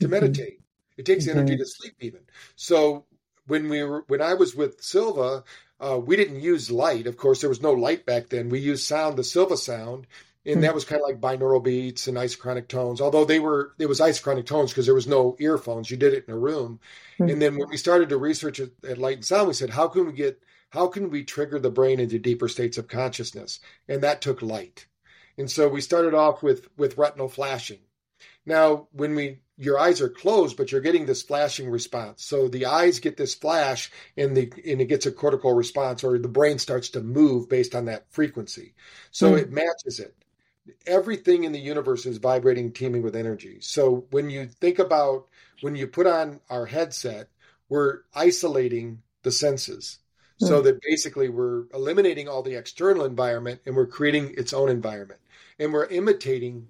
to 0.00 0.06
mm-hmm. 0.06 0.12
meditate. 0.12 0.60
It 0.96 1.06
takes 1.06 1.26
mm-hmm. 1.26 1.38
energy 1.38 1.56
to 1.56 1.66
sleep 1.66 1.94
even. 2.00 2.20
So 2.56 3.06
when 3.46 3.68
we 3.68 3.82
were 3.82 4.04
when 4.08 4.20
I 4.20 4.34
was 4.34 4.54
with 4.54 4.82
Silva, 4.82 5.44
uh, 5.80 5.98
we 5.98 6.16
didn't 6.16 6.40
use 6.40 6.70
light. 6.70 7.06
Of 7.06 7.16
course, 7.16 7.40
there 7.40 7.50
was 7.50 7.62
no 7.62 7.72
light 7.72 8.06
back 8.06 8.28
then. 8.28 8.48
We 8.48 8.60
used 8.60 8.86
sound, 8.86 9.16
the 9.16 9.24
Silva 9.24 9.56
sound, 9.56 10.06
and 10.44 10.54
mm-hmm. 10.54 10.62
that 10.62 10.74
was 10.74 10.84
kind 10.84 11.00
of 11.00 11.08
like 11.08 11.20
binaural 11.20 11.62
beats 11.62 12.08
and 12.08 12.16
isochronic 12.16 12.68
tones. 12.68 13.00
Although 13.00 13.24
they 13.24 13.38
were, 13.38 13.74
it 13.78 13.86
was 13.86 14.00
isochronic 14.00 14.46
tones 14.46 14.70
because 14.70 14.86
there 14.86 14.94
was 14.94 15.06
no 15.06 15.36
earphones. 15.38 15.90
You 15.90 15.96
did 15.96 16.14
it 16.14 16.24
in 16.26 16.34
a 16.34 16.38
room. 16.38 16.80
Mm-hmm. 17.18 17.30
And 17.30 17.42
then 17.42 17.56
when 17.56 17.68
we 17.68 17.76
started 17.76 18.08
to 18.08 18.16
research 18.16 18.60
at, 18.60 18.70
at 18.88 18.98
Light 18.98 19.16
and 19.16 19.24
Sound, 19.24 19.48
we 19.48 19.54
said, 19.54 19.70
how 19.70 19.88
can 19.88 20.06
we 20.06 20.12
get, 20.12 20.42
how 20.72 20.86
can 20.86 21.10
we 21.10 21.22
trigger 21.22 21.58
the 21.58 21.70
brain 21.70 22.00
into 22.00 22.18
deeper 22.18 22.48
states 22.48 22.78
of 22.78 22.88
consciousness? 22.88 23.60
And 23.88 24.02
that 24.02 24.22
took 24.22 24.40
light. 24.40 24.86
And 25.36 25.50
so 25.50 25.68
we 25.68 25.82
started 25.82 26.14
off 26.14 26.42
with 26.42 26.68
with 26.76 26.98
retinal 26.98 27.28
flashing. 27.28 27.80
Now, 28.46 28.88
when 28.92 29.14
we 29.14 29.40
your 29.58 29.78
eyes 29.78 30.00
are 30.00 30.08
closed, 30.08 30.56
but 30.56 30.72
you're 30.72 30.80
getting 30.80 31.04
this 31.04 31.22
flashing 31.22 31.68
response. 31.68 32.24
So 32.24 32.48
the 32.48 32.66
eyes 32.66 33.00
get 33.00 33.18
this 33.18 33.34
flash 33.34 33.90
and 34.16 34.34
the 34.34 34.50
and 34.66 34.80
it 34.80 34.86
gets 34.86 35.04
a 35.04 35.12
cortical 35.12 35.52
response 35.52 36.02
or 36.02 36.18
the 36.18 36.26
brain 36.26 36.58
starts 36.58 36.88
to 36.90 37.02
move 37.02 37.50
based 37.50 37.74
on 37.74 37.84
that 37.84 38.10
frequency. 38.10 38.74
So 39.10 39.32
mm. 39.32 39.38
it 39.38 39.52
matches 39.52 40.00
it. 40.00 40.16
Everything 40.86 41.44
in 41.44 41.52
the 41.52 41.60
universe 41.60 42.06
is 42.06 42.16
vibrating, 42.16 42.72
teeming 42.72 43.02
with 43.02 43.16
energy. 43.16 43.58
So 43.60 44.06
when 44.10 44.30
you 44.30 44.46
think 44.46 44.78
about 44.78 45.26
when 45.60 45.76
you 45.76 45.86
put 45.86 46.06
on 46.06 46.40
our 46.48 46.64
headset, 46.64 47.28
we're 47.68 48.00
isolating 48.14 49.02
the 49.22 49.32
senses. 49.32 49.98
Mm. 50.42 50.48
So 50.48 50.62
that 50.62 50.80
basically 50.82 51.28
we're 51.28 51.64
eliminating 51.72 52.28
all 52.28 52.42
the 52.42 52.56
external 52.56 53.04
environment 53.04 53.60
and 53.64 53.76
we're 53.76 53.86
creating 53.86 54.34
its 54.36 54.52
own 54.52 54.68
environment. 54.68 55.20
And 55.58 55.72
we're 55.72 55.86
imitating 55.86 56.68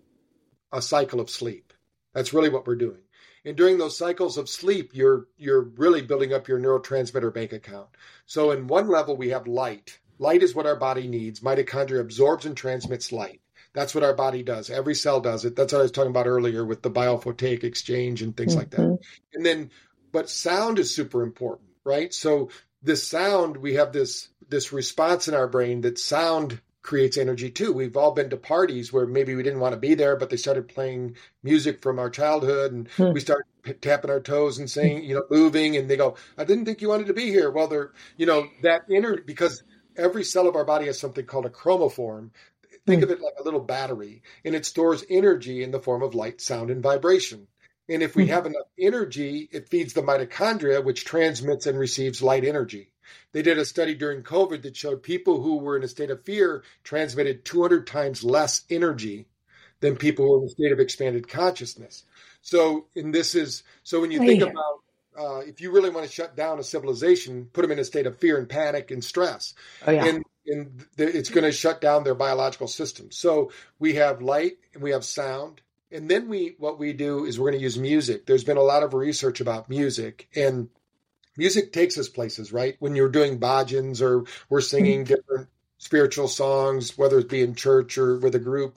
a 0.72 0.82
cycle 0.82 1.20
of 1.20 1.30
sleep. 1.30 1.72
That's 2.12 2.32
really 2.32 2.48
what 2.50 2.66
we're 2.66 2.76
doing. 2.76 3.00
And 3.44 3.56
during 3.56 3.78
those 3.78 3.98
cycles 3.98 4.38
of 4.38 4.48
sleep, 4.48 4.90
you're 4.94 5.26
you're 5.36 5.62
really 5.62 6.02
building 6.02 6.32
up 6.32 6.46
your 6.46 6.60
neurotransmitter 6.60 7.34
bank 7.34 7.52
account. 7.52 7.88
So 8.26 8.50
in 8.50 8.66
one 8.66 8.88
level 8.88 9.16
we 9.16 9.30
have 9.30 9.46
light. 9.46 9.98
Light 10.18 10.42
is 10.42 10.54
what 10.54 10.66
our 10.66 10.76
body 10.76 11.08
needs. 11.08 11.40
Mitochondria 11.40 12.00
absorbs 12.00 12.46
and 12.46 12.56
transmits 12.56 13.10
light. 13.10 13.40
That's 13.72 13.94
what 13.94 14.04
our 14.04 14.14
body 14.14 14.42
does. 14.42 14.70
Every 14.70 14.94
cell 14.94 15.20
does 15.20 15.44
it. 15.44 15.56
That's 15.56 15.72
what 15.72 15.80
I 15.80 15.82
was 15.82 15.90
talking 15.90 16.10
about 16.10 16.26
earlier 16.26 16.64
with 16.64 16.82
the 16.82 16.90
biophotic 16.90 17.64
exchange 17.64 18.22
and 18.22 18.36
things 18.36 18.52
mm-hmm. 18.52 18.58
like 18.58 18.70
that. 18.70 18.80
Mm-hmm. 18.80 19.34
And 19.34 19.46
then 19.46 19.70
but 20.12 20.28
sound 20.28 20.78
is 20.78 20.94
super 20.94 21.22
important, 21.22 21.70
right? 21.84 22.12
So 22.12 22.50
this 22.82 23.06
sound, 23.06 23.56
we 23.56 23.74
have 23.74 23.92
this 23.92 24.28
this 24.48 24.72
response 24.72 25.28
in 25.28 25.34
our 25.34 25.48
brain 25.48 25.80
that 25.80 25.98
sound 25.98 26.60
creates 26.82 27.16
energy 27.16 27.50
too. 27.50 27.72
We've 27.72 27.96
all 27.96 28.10
been 28.10 28.30
to 28.30 28.36
parties 28.36 28.92
where 28.92 29.06
maybe 29.06 29.34
we 29.34 29.42
didn't 29.42 29.60
want 29.60 29.72
to 29.72 29.80
be 29.80 29.94
there, 29.94 30.16
but 30.16 30.30
they 30.30 30.36
started 30.36 30.68
playing 30.68 31.16
music 31.42 31.80
from 31.80 31.98
our 31.98 32.10
childhood 32.10 32.72
and 32.72 32.88
hmm. 32.88 33.12
we 33.12 33.20
start 33.20 33.46
p- 33.62 33.72
tapping 33.74 34.10
our 34.10 34.20
toes 34.20 34.58
and 34.58 34.68
saying, 34.68 35.04
you 35.04 35.14
know, 35.14 35.24
moving 35.30 35.76
and 35.76 35.88
they 35.88 35.96
go, 35.96 36.16
I 36.36 36.44
didn't 36.44 36.64
think 36.64 36.82
you 36.82 36.88
wanted 36.88 37.06
to 37.06 37.14
be 37.14 37.26
here. 37.26 37.50
Well, 37.50 37.68
they're, 37.68 37.92
you 38.16 38.26
know, 38.26 38.48
that 38.62 38.82
inner, 38.90 39.16
because 39.16 39.62
every 39.96 40.24
cell 40.24 40.48
of 40.48 40.56
our 40.56 40.64
body 40.64 40.86
has 40.86 40.98
something 40.98 41.24
called 41.24 41.46
a 41.46 41.50
chromophore. 41.50 42.30
Think 42.84 43.00
hmm. 43.00 43.04
of 43.04 43.10
it 43.12 43.22
like 43.22 43.34
a 43.38 43.44
little 43.44 43.60
battery 43.60 44.22
and 44.44 44.56
it 44.56 44.66
stores 44.66 45.04
energy 45.08 45.62
in 45.62 45.70
the 45.70 45.80
form 45.80 46.02
of 46.02 46.16
light, 46.16 46.40
sound, 46.40 46.70
and 46.70 46.82
vibration. 46.82 47.46
And 47.88 48.02
if 48.02 48.14
we 48.14 48.24
hmm. 48.24 48.30
have 48.30 48.46
enough 48.46 48.66
energy, 48.78 49.48
it 49.50 49.68
feeds 49.68 49.92
the 49.92 50.02
mitochondria, 50.02 50.84
which 50.84 51.04
transmits 51.04 51.66
and 51.66 51.78
receives 51.78 52.22
light 52.22 52.44
energy. 52.44 52.90
They 53.32 53.42
did 53.42 53.58
a 53.58 53.64
study 53.64 53.94
during 53.94 54.22
COVID 54.22 54.62
that 54.62 54.76
showed 54.76 55.02
people 55.02 55.42
who 55.42 55.58
were 55.58 55.76
in 55.76 55.82
a 55.82 55.88
state 55.88 56.10
of 56.10 56.24
fear 56.24 56.62
transmitted 56.84 57.44
200 57.44 57.86
times 57.86 58.24
less 58.24 58.62
energy 58.70 59.26
than 59.80 59.96
people 59.96 60.24
who 60.24 60.32
were 60.32 60.38
in 60.42 60.46
a 60.46 60.50
state 60.50 60.72
of 60.72 60.80
expanded 60.80 61.28
consciousness. 61.28 62.04
So, 62.40 62.86
and 62.94 63.14
this 63.14 63.34
is 63.34 63.62
so 63.82 64.00
when 64.00 64.10
you 64.10 64.20
think 64.20 64.40
yeah. 64.40 64.48
about 64.48 64.82
uh, 65.18 65.40
if 65.40 65.60
you 65.60 65.70
really 65.70 65.90
want 65.90 66.06
to 66.06 66.12
shut 66.12 66.36
down 66.36 66.58
a 66.58 66.62
civilization, 66.62 67.48
put 67.52 67.62
them 67.62 67.72
in 67.72 67.78
a 67.78 67.84
state 67.84 68.06
of 68.06 68.18
fear 68.18 68.38
and 68.38 68.48
panic 68.48 68.90
and 68.90 69.04
stress. 69.04 69.54
Oh, 69.86 69.90
yeah. 69.90 70.06
And, 70.06 70.24
and 70.46 70.86
it's 70.96 71.28
going 71.28 71.44
to 71.44 71.52
shut 71.52 71.80
down 71.80 72.04
their 72.04 72.14
biological 72.14 72.66
system. 72.66 73.10
So 73.10 73.52
we 73.78 73.94
have 73.94 74.22
light 74.22 74.58
and 74.74 74.82
we 74.82 74.90
have 74.90 75.04
sound. 75.04 75.60
And 75.92 76.08
then 76.08 76.28
we, 76.28 76.54
what 76.58 76.78
we 76.78 76.92
do 76.92 77.24
is 77.24 77.38
we're 77.38 77.50
going 77.50 77.60
to 77.60 77.62
use 77.62 77.78
music. 77.78 78.26
There's 78.26 78.44
been 78.44 78.56
a 78.56 78.62
lot 78.62 78.82
of 78.82 78.94
research 78.94 79.40
about 79.40 79.68
music 79.68 80.28
and 80.34 80.68
music 81.36 81.72
takes 81.72 81.98
us 81.98 82.08
places, 82.08 82.52
right? 82.52 82.76
When 82.78 82.94
you're 82.94 83.08
doing 83.08 83.38
bhajans 83.38 84.00
or 84.00 84.24
we're 84.48 84.60
singing 84.60 85.04
mm-hmm. 85.04 85.14
different 85.14 85.48
spiritual 85.78 86.28
songs, 86.28 86.96
whether 86.96 87.18
it 87.18 87.28
be 87.28 87.42
in 87.42 87.54
church 87.54 87.98
or 87.98 88.18
with 88.18 88.34
a 88.34 88.40
group, 88.40 88.76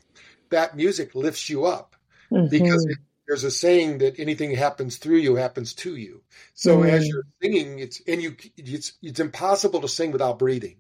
that 0.50 0.76
music 0.76 1.16
lifts 1.16 1.50
you 1.50 1.66
up 1.66 1.96
mm-hmm. 2.32 2.48
because 2.50 2.86
it, 2.86 2.98
there's 3.28 3.44
a 3.44 3.52
saying 3.52 4.00
that 4.00 4.20
anything 4.20 4.56
happens 4.56 4.98
through 4.98 5.18
you 5.18 5.36
happens 5.36 5.74
to 5.74 5.96
you. 5.96 6.22
So 6.54 6.78
mm-hmm. 6.78 6.90
as 6.90 7.08
you're 7.08 7.24
singing, 7.42 7.80
it's 7.80 8.02
and 8.08 8.22
you 8.22 8.36
it's 8.58 8.94
it's 9.02 9.20
impossible 9.20 9.82
to 9.82 9.88
sing 9.88 10.12
without 10.12 10.40
breathing. 10.40 10.78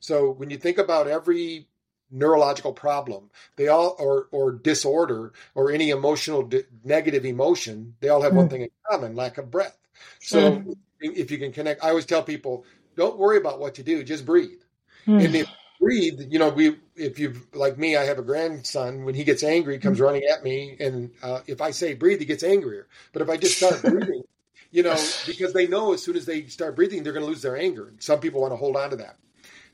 So 0.00 0.30
when 0.30 0.50
you 0.50 0.58
think 0.58 0.78
about 0.78 1.08
every 1.08 1.68
neurological 2.10 2.72
problem, 2.72 3.30
they 3.56 3.68
all 3.68 3.96
or 3.98 4.28
or 4.30 4.52
disorder 4.52 5.32
or 5.54 5.70
any 5.70 5.90
emotional 5.90 6.42
di- 6.42 6.64
negative 6.84 7.24
emotion, 7.24 7.94
they 8.00 8.08
all 8.08 8.22
have 8.22 8.34
one 8.34 8.48
mm. 8.48 8.50
thing 8.50 8.62
in 8.62 8.70
common: 8.90 9.16
lack 9.16 9.38
of 9.38 9.50
breath. 9.50 9.76
So 10.20 10.58
mm 10.58 10.76
if 11.00 11.30
you 11.30 11.38
can 11.38 11.52
connect. 11.52 11.84
I 11.84 11.90
always 11.90 12.06
tell 12.06 12.22
people, 12.22 12.64
don't 12.96 13.18
worry 13.18 13.36
about 13.36 13.60
what 13.60 13.74
to 13.74 13.82
do, 13.82 14.02
just 14.02 14.24
breathe. 14.24 14.60
Mm. 15.06 15.24
And 15.24 15.36
if 15.36 15.48
breathe, 15.80 16.20
you 16.30 16.38
know, 16.38 16.48
we 16.48 16.76
if 16.94 17.18
you've 17.18 17.46
like 17.54 17.78
me, 17.78 17.96
I 17.96 18.04
have 18.04 18.18
a 18.18 18.22
grandson. 18.22 19.04
When 19.04 19.14
he 19.14 19.24
gets 19.24 19.42
angry, 19.42 19.74
he 19.74 19.80
comes 19.80 19.98
mm-hmm. 19.98 20.04
running 20.04 20.22
at 20.24 20.42
me, 20.42 20.76
and 20.80 21.10
uh, 21.22 21.40
if 21.46 21.60
I 21.60 21.70
say 21.70 21.94
breathe, 21.94 22.20
he 22.20 22.24
gets 22.24 22.42
angrier. 22.42 22.88
But 23.12 23.22
if 23.22 23.28
I 23.28 23.36
just 23.36 23.58
start 23.58 23.82
breathing, 23.82 24.22
you 24.70 24.82
know, 24.82 24.96
because 25.26 25.52
they 25.52 25.66
know 25.66 25.92
as 25.92 26.02
soon 26.02 26.16
as 26.16 26.26
they 26.26 26.46
start 26.46 26.76
breathing, 26.76 27.02
they're 27.02 27.12
going 27.12 27.24
to 27.24 27.30
lose 27.30 27.42
their 27.42 27.56
anger. 27.56 27.92
Some 27.98 28.20
people 28.20 28.40
want 28.40 28.52
to 28.52 28.56
hold 28.56 28.76
on 28.76 28.90
to 28.90 28.96
that. 28.96 29.16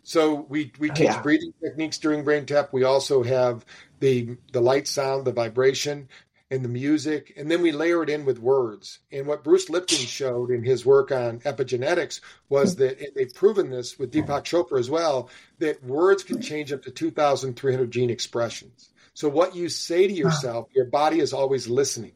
So 0.02 0.46
we 0.48 0.72
we 0.78 0.90
oh, 0.90 0.94
teach 0.94 1.06
yeah. 1.06 1.22
breathing 1.22 1.52
techniques 1.62 1.98
during 1.98 2.24
BrainTap. 2.24 2.68
We 2.72 2.84
also 2.84 3.22
have 3.22 3.64
the 4.00 4.36
the 4.52 4.60
light 4.60 4.88
sound, 4.88 5.24
the 5.24 5.32
vibration, 5.32 6.08
and 6.50 6.64
the 6.64 6.68
music, 6.68 7.32
and 7.36 7.50
then 7.50 7.62
we 7.62 7.72
layer 7.72 8.02
it 8.02 8.10
in 8.10 8.24
with 8.24 8.38
words. 8.38 8.98
And 9.10 9.26
what 9.26 9.44
Bruce 9.44 9.70
Lipton 9.70 9.98
showed 9.98 10.50
in 10.50 10.64
his 10.64 10.84
work 10.84 11.12
on 11.12 11.40
epigenetics 11.40 12.20
was 12.48 12.76
mm-hmm. 12.76 12.84
that 12.84 13.14
they've 13.14 13.34
proven 13.34 13.70
this 13.70 13.98
with 13.98 14.12
Deepak 14.12 14.44
Chopra 14.44 14.78
as 14.78 14.90
well 14.90 15.30
that 15.60 15.82
words 15.84 16.24
can 16.24 16.42
change 16.42 16.72
up 16.72 16.82
to 16.82 16.90
2,300 16.90 17.90
gene 17.90 18.10
expressions. 18.10 18.90
So 19.14 19.28
what 19.28 19.54
you 19.54 19.68
say 19.68 20.06
to 20.06 20.12
yourself, 20.12 20.68
your 20.74 20.86
body 20.86 21.20
is 21.20 21.32
always 21.32 21.68
listening 21.68 22.12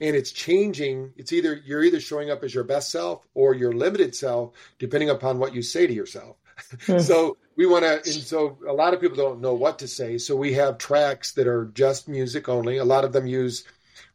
and 0.00 0.14
it's 0.14 0.32
changing 0.32 1.12
it's 1.16 1.32
either 1.32 1.60
you're 1.64 1.82
either 1.82 2.00
showing 2.00 2.30
up 2.30 2.44
as 2.44 2.54
your 2.54 2.64
best 2.64 2.90
self 2.90 3.26
or 3.34 3.54
your 3.54 3.72
limited 3.72 4.14
self 4.14 4.52
depending 4.78 5.10
upon 5.10 5.38
what 5.38 5.54
you 5.54 5.62
say 5.62 5.86
to 5.86 5.92
yourself 5.92 6.36
So 6.98 7.36
we 7.56 7.66
want 7.66 7.84
to, 7.84 7.94
and 7.94 8.22
so 8.22 8.58
a 8.66 8.72
lot 8.72 8.94
of 8.94 9.00
people 9.00 9.16
don't 9.16 9.40
know 9.40 9.54
what 9.54 9.80
to 9.80 9.88
say. 9.88 10.18
So 10.18 10.36
we 10.36 10.54
have 10.54 10.78
tracks 10.78 11.32
that 11.32 11.46
are 11.46 11.66
just 11.66 12.08
music 12.08 12.48
only. 12.48 12.78
A 12.78 12.84
lot 12.84 13.04
of 13.04 13.12
them 13.12 13.26
use 13.26 13.64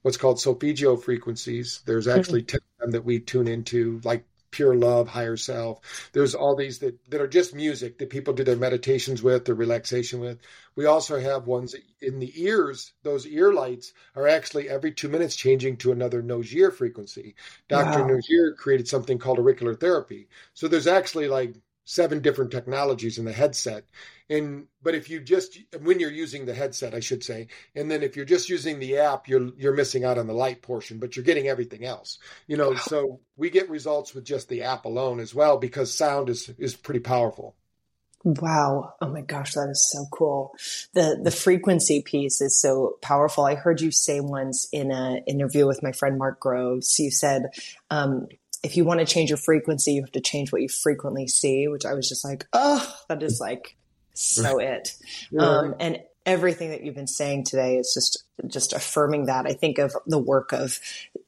what's 0.01 0.17
called 0.17 0.39
solfeggio 0.39 0.97
frequencies. 0.97 1.81
There's 1.85 2.05
hmm. 2.05 2.17
actually 2.17 2.43
10 2.43 2.59
of 2.59 2.81
them 2.81 2.91
that 2.91 3.05
we 3.05 3.19
tune 3.19 3.47
into, 3.47 3.99
like 4.03 4.25
pure 4.53 4.75
love, 4.75 5.09
higher 5.09 5.35
self. 5.35 5.79
There's 6.13 6.35
all 6.35 6.55
these 6.55 6.79
that, 6.79 6.97
that 7.09 7.19
are 7.19 7.27
just 7.27 7.55
music 7.55 7.97
that 7.97 8.11
people 8.11 8.33
do 8.33 8.43
their 8.43 8.55
meditations 8.55 9.21
with, 9.21 9.45
their 9.45 9.55
relaxation 9.55 10.19
with. 10.19 10.39
We 10.75 10.85
also 10.85 11.19
have 11.19 11.47
ones 11.47 11.75
in 12.01 12.19
the 12.19 12.31
ears. 12.41 12.93
Those 13.01 13.25
ear 13.25 13.51
lights 13.51 13.93
are 14.15 14.27
actually 14.27 14.69
every 14.69 14.91
two 14.91 15.09
minutes 15.09 15.35
changing 15.35 15.77
to 15.77 15.91
another 15.91 16.21
Nogier 16.21 16.71
frequency. 16.71 17.35
Dr. 17.67 18.03
Wow. 18.03 18.07
Nogier 18.07 18.55
created 18.55 18.87
something 18.87 19.17
called 19.17 19.39
auricular 19.39 19.73
therapy. 19.73 20.29
So 20.53 20.67
there's 20.67 20.87
actually 20.87 21.27
like 21.27 21.55
seven 21.85 22.21
different 22.21 22.51
technologies 22.51 23.17
in 23.17 23.25
the 23.25 23.33
headset 23.33 23.83
and 24.29 24.67
but 24.81 24.95
if 24.95 25.09
you 25.09 25.19
just 25.19 25.59
when 25.81 25.99
you're 25.99 26.11
using 26.11 26.45
the 26.45 26.53
headset 26.53 26.93
i 26.93 26.99
should 26.99 27.23
say 27.23 27.47
and 27.75 27.91
then 27.91 28.01
if 28.01 28.15
you're 28.15 28.25
just 28.25 28.49
using 28.49 28.79
the 28.79 28.97
app 28.97 29.27
you're 29.27 29.49
you're 29.57 29.73
missing 29.73 30.05
out 30.05 30.17
on 30.17 30.27
the 30.27 30.33
light 30.33 30.61
portion 30.61 30.97
but 30.97 31.15
you're 31.15 31.25
getting 31.25 31.47
everything 31.47 31.83
else 31.83 32.19
you 32.47 32.55
know 32.55 32.71
wow. 32.71 32.77
so 32.77 33.19
we 33.35 33.49
get 33.49 33.69
results 33.69 34.13
with 34.13 34.23
just 34.23 34.47
the 34.47 34.63
app 34.63 34.85
alone 34.85 35.19
as 35.19 35.35
well 35.35 35.57
because 35.57 35.93
sound 35.93 36.29
is 36.29 36.49
is 36.57 36.75
pretty 36.75 37.01
powerful 37.01 37.55
Wow. 38.25 38.93
Oh 39.01 39.09
my 39.09 39.21
gosh, 39.21 39.53
that 39.53 39.69
is 39.69 39.89
so 39.91 40.05
cool. 40.09 40.53
The 40.93 41.19
the 41.21 41.31
frequency 41.31 42.01
piece 42.01 42.39
is 42.39 42.59
so 42.59 42.97
powerful. 43.01 43.43
I 43.43 43.55
heard 43.55 43.81
you 43.81 43.91
say 43.91 44.21
once 44.21 44.67
in 44.71 44.91
an 44.91 45.23
interview 45.27 45.67
with 45.67 45.83
my 45.83 45.91
friend 45.91 46.17
Mark 46.17 46.39
Groves, 46.39 46.97
you 46.99 47.11
said 47.11 47.47
um, 47.91 48.27
if 48.63 48.77
you 48.77 48.85
want 48.85 49.01
to 49.01 49.05
change 49.05 49.29
your 49.29 49.37
frequency, 49.37 49.93
you 49.93 50.01
have 50.01 50.11
to 50.13 50.21
change 50.21 50.51
what 50.51 50.61
you 50.61 50.69
frequently 50.69 51.27
see, 51.27 51.67
which 51.67 51.85
I 51.85 51.93
was 51.93 52.07
just 52.07 52.23
like, 52.23 52.47
oh, 52.53 52.95
that 53.09 53.21
is 53.21 53.39
like 53.39 53.75
so 54.13 54.59
it. 54.59 54.95
Yeah. 55.31 55.41
Um, 55.41 55.75
and 55.79 55.99
everything 56.25 56.69
that 56.69 56.83
you've 56.83 56.95
been 56.95 57.07
saying 57.07 57.43
today 57.43 57.75
is 57.75 57.91
just 57.93 58.23
just 58.47 58.73
affirming 58.73 59.25
that. 59.25 59.45
I 59.45 59.53
think 59.53 59.77
of 59.77 59.93
the 60.07 60.17
work 60.19 60.53
of 60.53 60.79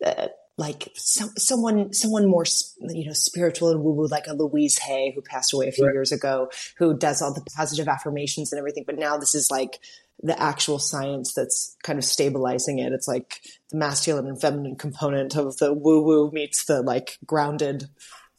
uh, 0.03 0.27
like 0.57 0.89
some, 0.95 1.29
someone 1.38 1.91
someone 1.91 2.27
more 2.27 2.45
you 2.79 3.05
know 3.05 3.13
spiritual 3.13 3.69
and 3.69 3.83
woo 3.83 3.91
woo 3.91 4.07
like 4.07 4.27
a 4.27 4.33
Louise 4.33 4.77
Hay 4.79 5.11
who 5.13 5.21
passed 5.21 5.53
away 5.53 5.67
a 5.67 5.71
few 5.71 5.86
right. 5.86 5.93
years 5.93 6.11
ago, 6.11 6.49
who 6.77 6.97
does 6.97 7.21
all 7.21 7.33
the 7.33 7.45
positive 7.55 7.88
affirmations 7.88 8.53
and 8.53 8.59
everything. 8.59 8.86
But 8.86 8.97
now 8.97 9.17
this 9.17 9.36
is 9.36 9.51
like 9.51 9.79
the 10.22 10.39
actual 10.41 10.80
science 10.80 11.34
that's 11.34 11.76
kind 11.84 11.99
of 11.99 12.05
stabilizing 12.05 12.80
it. 12.80 12.93
It's 12.93 13.07
like 13.07 13.41
the 13.70 13.78
masculine 13.78 14.28
and 14.28 14.39
feminine 14.39 14.76
component 14.76 15.36
of 15.36 15.57
the 15.57 15.74
woo 15.74 16.01
woo 16.01 16.32
meets 16.32 16.66
the 16.66 16.82
like 16.82 17.18
grounded 17.26 17.89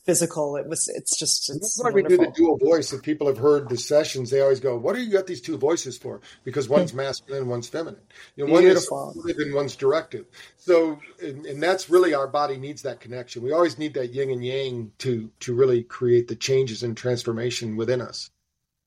physical. 0.07 0.57
It 0.57 0.69
was, 0.69 0.89
it's 0.89 1.19
just, 1.19 1.51
it's 1.51 1.77
That's 1.77 1.85
why 1.85 1.91
we 1.91 2.03
do 2.03 2.17
the 2.17 2.33
dual 2.35 2.57
voice. 2.57 2.93
If 2.93 3.03
people 3.03 3.27
have 3.27 3.37
heard 3.37 3.69
the 3.69 3.77
sessions, 3.77 4.31
they 4.31 4.41
always 4.41 4.61
go, 4.61 4.79
what 4.79 4.95
do 4.95 5.03
you 5.03 5.11
got 5.11 5.27
these 5.27 5.41
two 5.41 5.59
voices 5.59 5.99
for? 5.99 6.21
Because 6.45 6.69
one's 6.69 6.93
hmm. 6.93 6.99
masculine 6.99 7.49
one's 7.49 7.69
feminine. 7.69 8.01
You 8.37 8.47
know, 8.47 8.53
one 8.53 8.63
Beautiful. 8.63 9.15
is 9.27 9.37
and 9.37 9.55
one's 9.55 9.77
directive. 9.77 10.27
So, 10.57 11.01
and, 11.21 11.45
and, 11.45 11.63
that's 11.63 11.91
really 11.91 12.15
our 12.15 12.29
body 12.29 12.57
needs 12.57 12.83
that 12.83 13.01
connection. 13.01 13.43
We 13.43 13.53
always 13.53 13.79
need 13.79 13.95
that 13.95 14.15
yin 14.15 14.31
and 14.31 14.45
yang 14.45 14.93
to, 14.99 15.31
to 15.41 15.55
really 15.55 15.83
create 15.83 16.29
the 16.29 16.37
changes 16.37 16.83
and 16.83 16.97
transformation 16.97 17.77
within 17.77 18.01
us. 18.01 18.31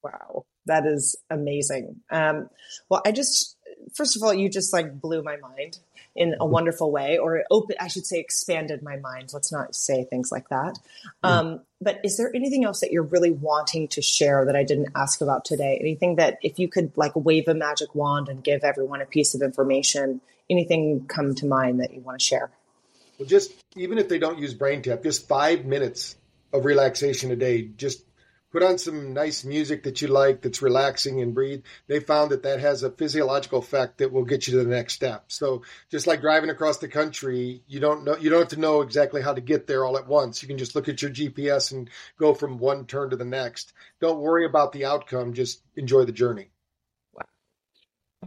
Wow. 0.01 0.45
That 0.69 0.85
is 0.85 1.17
amazing. 1.31 2.01
Um, 2.11 2.47
well, 2.89 3.01
I 3.03 3.11
just, 3.11 3.57
first 3.95 4.15
of 4.15 4.21
all, 4.21 4.31
you 4.31 4.49
just 4.49 4.71
like 4.71 5.01
blew 5.01 5.23
my 5.23 5.37
mind 5.37 5.79
in 6.15 6.35
a 6.39 6.45
wonderful 6.45 6.91
way, 6.91 7.17
or 7.17 7.43
open, 7.49 7.75
I 7.79 7.87
should 7.87 8.05
say, 8.05 8.19
expanded 8.19 8.83
my 8.83 8.97
mind. 8.97 9.31
Let's 9.33 9.51
not 9.51 9.73
say 9.73 10.03
things 10.03 10.31
like 10.31 10.49
that. 10.49 10.77
Um, 11.23 11.61
but 11.81 11.99
is 12.03 12.17
there 12.17 12.31
anything 12.35 12.65
else 12.65 12.81
that 12.81 12.91
you're 12.91 13.03
really 13.03 13.31
wanting 13.31 13.87
to 13.89 14.01
share 14.01 14.45
that 14.45 14.55
I 14.55 14.63
didn't 14.63 14.89
ask 14.95 15.21
about 15.21 15.43
today? 15.43 15.77
Anything 15.81 16.17
that 16.17 16.37
if 16.43 16.59
you 16.59 16.67
could 16.67 16.91
like 16.95 17.13
wave 17.15 17.47
a 17.47 17.55
magic 17.55 17.95
wand 17.95 18.29
and 18.29 18.43
give 18.43 18.63
everyone 18.63 19.01
a 19.01 19.05
piece 19.05 19.33
of 19.33 19.41
information, 19.41 20.21
anything 20.49 21.05
come 21.07 21.33
to 21.35 21.47
mind 21.47 21.79
that 21.79 21.93
you 21.93 22.01
want 22.01 22.19
to 22.19 22.23
share? 22.23 22.51
Well, 23.17 23.27
just 23.27 23.51
even 23.75 23.97
if 23.97 24.07
they 24.07 24.19
don't 24.19 24.37
use 24.37 24.53
BrainTap, 24.53 25.01
just 25.01 25.27
five 25.27 25.65
minutes 25.65 26.15
of 26.53 26.65
relaxation 26.65 27.31
a 27.31 27.35
day, 27.35 27.63
just 27.63 28.03
put 28.51 28.63
on 28.63 28.77
some 28.77 29.13
nice 29.13 29.45
music 29.45 29.83
that 29.83 30.01
you 30.01 30.07
like 30.07 30.41
that's 30.41 30.61
relaxing 30.61 31.21
and 31.21 31.33
breathe 31.33 31.63
they 31.87 31.99
found 31.99 32.31
that 32.31 32.43
that 32.43 32.59
has 32.59 32.83
a 32.83 32.91
physiological 32.91 33.59
effect 33.59 33.97
that 33.97 34.11
will 34.11 34.23
get 34.23 34.47
you 34.47 34.57
to 34.57 34.63
the 34.63 34.69
next 34.69 34.93
step. 34.93 35.25
So 35.27 35.63
just 35.89 36.07
like 36.07 36.21
driving 36.21 36.49
across 36.49 36.77
the 36.77 36.87
country 36.87 37.61
you 37.67 37.79
don't 37.79 38.03
know 38.03 38.17
you 38.17 38.29
don't 38.29 38.39
have 38.39 38.49
to 38.49 38.59
know 38.59 38.81
exactly 38.81 39.21
how 39.21 39.33
to 39.33 39.41
get 39.41 39.67
there 39.67 39.85
all 39.85 39.97
at 39.97 40.07
once. 40.07 40.41
You 40.41 40.47
can 40.47 40.57
just 40.57 40.75
look 40.75 40.89
at 40.89 41.01
your 41.01 41.11
gps 41.11 41.71
and 41.71 41.89
go 42.17 42.33
from 42.33 42.57
one 42.57 42.85
turn 42.85 43.11
to 43.11 43.15
the 43.15 43.25
next. 43.25 43.73
Don't 43.99 44.19
worry 44.19 44.45
about 44.45 44.71
the 44.71 44.85
outcome 44.85 45.33
just 45.33 45.61
enjoy 45.75 46.05
the 46.05 46.11
journey. 46.11 46.49
Wow. 47.13 47.25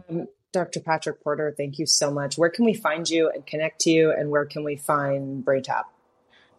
Um, 0.09 0.27
dr 0.51 0.79
patrick 0.81 1.23
porter 1.23 1.53
thank 1.55 1.79
you 1.79 1.85
so 1.85 2.11
much. 2.11 2.37
Where 2.37 2.49
can 2.49 2.65
we 2.65 2.73
find 2.73 3.09
you 3.09 3.29
and 3.29 3.45
connect 3.45 3.81
to 3.81 3.89
you 3.89 4.11
and 4.11 4.29
where 4.29 4.45
can 4.45 4.63
we 4.63 4.75
find 4.77 5.43
braintap 5.43 5.83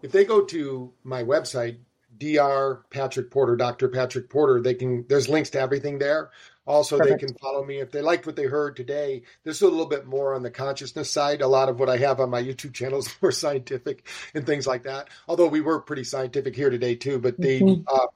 if 0.02 0.12
they 0.12 0.24
go 0.24 0.42
to 0.44 0.92
my 1.02 1.22
website 1.22 1.78
Dr. 2.18 2.84
Patrick 2.90 3.30
Porter, 3.30 3.56
Dr. 3.56 3.88
Patrick 3.88 4.30
Porter. 4.30 4.60
They 4.60 4.74
can 4.74 5.06
there's 5.08 5.28
links 5.28 5.50
to 5.50 5.60
everything 5.60 5.98
there. 5.98 6.30
Also, 6.66 6.96
Perfect. 6.96 7.20
they 7.20 7.26
can 7.26 7.36
follow 7.36 7.62
me 7.64 7.80
if 7.80 7.90
they 7.90 8.00
liked 8.00 8.24
what 8.24 8.36
they 8.36 8.44
heard 8.44 8.74
today. 8.74 9.22
This 9.44 9.56
is 9.56 9.62
a 9.62 9.68
little 9.68 9.86
bit 9.86 10.06
more 10.06 10.34
on 10.34 10.42
the 10.42 10.50
consciousness 10.50 11.10
side. 11.10 11.42
A 11.42 11.46
lot 11.46 11.68
of 11.68 11.78
what 11.78 11.90
I 11.90 11.98
have 11.98 12.20
on 12.20 12.30
my 12.30 12.42
YouTube 12.42 12.72
channel 12.72 13.00
is 13.00 13.14
more 13.20 13.32
scientific 13.32 14.06
and 14.34 14.46
things 14.46 14.66
like 14.66 14.84
that. 14.84 15.08
Although 15.28 15.48
we 15.48 15.60
were 15.60 15.80
pretty 15.80 16.04
scientific 16.04 16.56
here 16.56 16.70
today 16.70 16.94
too. 16.94 17.18
But 17.18 17.38
they, 17.38 17.60
mm-hmm. 17.60 17.82
uh, 17.86 18.06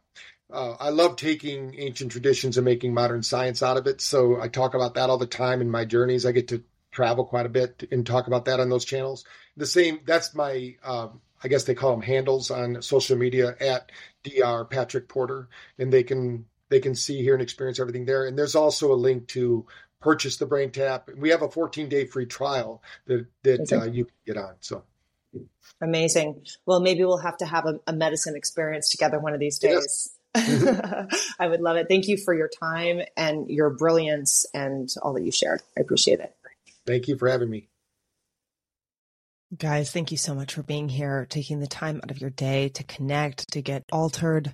uh, 0.50 0.76
I 0.80 0.88
love 0.88 1.16
taking 1.16 1.74
ancient 1.78 2.10
traditions 2.10 2.56
and 2.56 2.64
making 2.64 2.94
modern 2.94 3.22
science 3.22 3.62
out 3.62 3.76
of 3.76 3.86
it. 3.86 4.00
So 4.00 4.40
I 4.40 4.48
talk 4.48 4.74
about 4.74 4.94
that 4.94 5.10
all 5.10 5.18
the 5.18 5.26
time 5.26 5.60
in 5.60 5.70
my 5.70 5.84
journeys. 5.84 6.24
I 6.24 6.32
get 6.32 6.48
to 6.48 6.64
travel 6.90 7.26
quite 7.26 7.46
a 7.46 7.50
bit 7.50 7.86
and 7.90 8.06
talk 8.06 8.28
about 8.28 8.46
that 8.46 8.60
on 8.60 8.70
those 8.70 8.86
channels. 8.86 9.26
The 9.58 9.66
same. 9.66 10.00
That's 10.06 10.34
my. 10.34 10.76
Um, 10.82 11.20
I 11.42 11.48
guess 11.48 11.64
they 11.64 11.74
call 11.74 11.92
them 11.92 12.02
handles 12.02 12.50
on 12.50 12.82
social 12.82 13.16
media 13.16 13.54
at 13.60 13.90
Dr. 14.24 14.64
Patrick 14.64 15.08
Porter, 15.08 15.48
and 15.78 15.92
they 15.92 16.02
can 16.02 16.46
they 16.68 16.80
can 16.80 16.94
see, 16.94 17.22
here 17.22 17.34
and 17.34 17.42
experience 17.42 17.80
everything 17.80 18.04
there. 18.04 18.26
And 18.26 18.38
there's 18.38 18.54
also 18.54 18.92
a 18.92 18.94
link 18.94 19.28
to 19.28 19.66
purchase 20.00 20.36
the 20.36 20.46
BrainTap. 20.46 21.16
We 21.16 21.30
have 21.30 21.42
a 21.42 21.50
14 21.50 21.88
day 21.88 22.06
free 22.06 22.26
trial 22.26 22.82
that 23.06 23.26
that 23.42 23.72
uh, 23.72 23.84
you 23.84 24.04
can 24.04 24.14
get 24.26 24.36
on. 24.36 24.54
So 24.60 24.84
amazing. 25.80 26.44
Well, 26.66 26.80
maybe 26.80 27.04
we'll 27.04 27.18
have 27.18 27.38
to 27.38 27.46
have 27.46 27.66
a, 27.66 27.80
a 27.86 27.92
medicine 27.92 28.36
experience 28.36 28.88
together 28.90 29.18
one 29.18 29.34
of 29.34 29.40
these 29.40 29.58
days. 29.58 29.72
Yes. 29.72 30.14
I 31.38 31.48
would 31.48 31.60
love 31.60 31.76
it. 31.76 31.86
Thank 31.88 32.06
you 32.06 32.16
for 32.16 32.34
your 32.34 32.48
time 32.48 33.00
and 33.16 33.48
your 33.48 33.70
brilliance 33.70 34.46
and 34.54 34.88
all 35.02 35.14
that 35.14 35.22
you 35.22 35.32
shared. 35.32 35.62
I 35.76 35.80
appreciate 35.80 36.20
it. 36.20 36.34
Thank 36.86 37.08
you 37.08 37.16
for 37.16 37.28
having 37.28 37.50
me. 37.50 37.67
Guys, 39.56 39.90
thank 39.90 40.10
you 40.10 40.18
so 40.18 40.34
much 40.34 40.52
for 40.52 40.62
being 40.62 40.90
here, 40.90 41.26
taking 41.26 41.58
the 41.58 41.66
time 41.66 42.00
out 42.04 42.10
of 42.10 42.20
your 42.20 42.28
day 42.28 42.68
to 42.68 42.84
connect, 42.84 43.50
to 43.52 43.62
get 43.62 43.82
altered. 43.90 44.52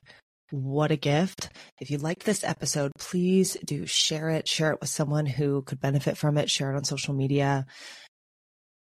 What 0.52 0.92
a 0.92 0.96
gift. 0.96 1.48
If 1.80 1.90
you 1.90 1.98
liked 1.98 2.24
this 2.24 2.44
episode, 2.44 2.92
please 2.96 3.56
do 3.64 3.86
share 3.86 4.28
it, 4.28 4.46
share 4.46 4.70
it 4.70 4.80
with 4.80 4.88
someone 4.88 5.26
who 5.26 5.62
could 5.62 5.80
benefit 5.80 6.16
from 6.16 6.38
it, 6.38 6.48
share 6.48 6.72
it 6.72 6.76
on 6.76 6.84
social 6.84 7.12
media. 7.12 7.66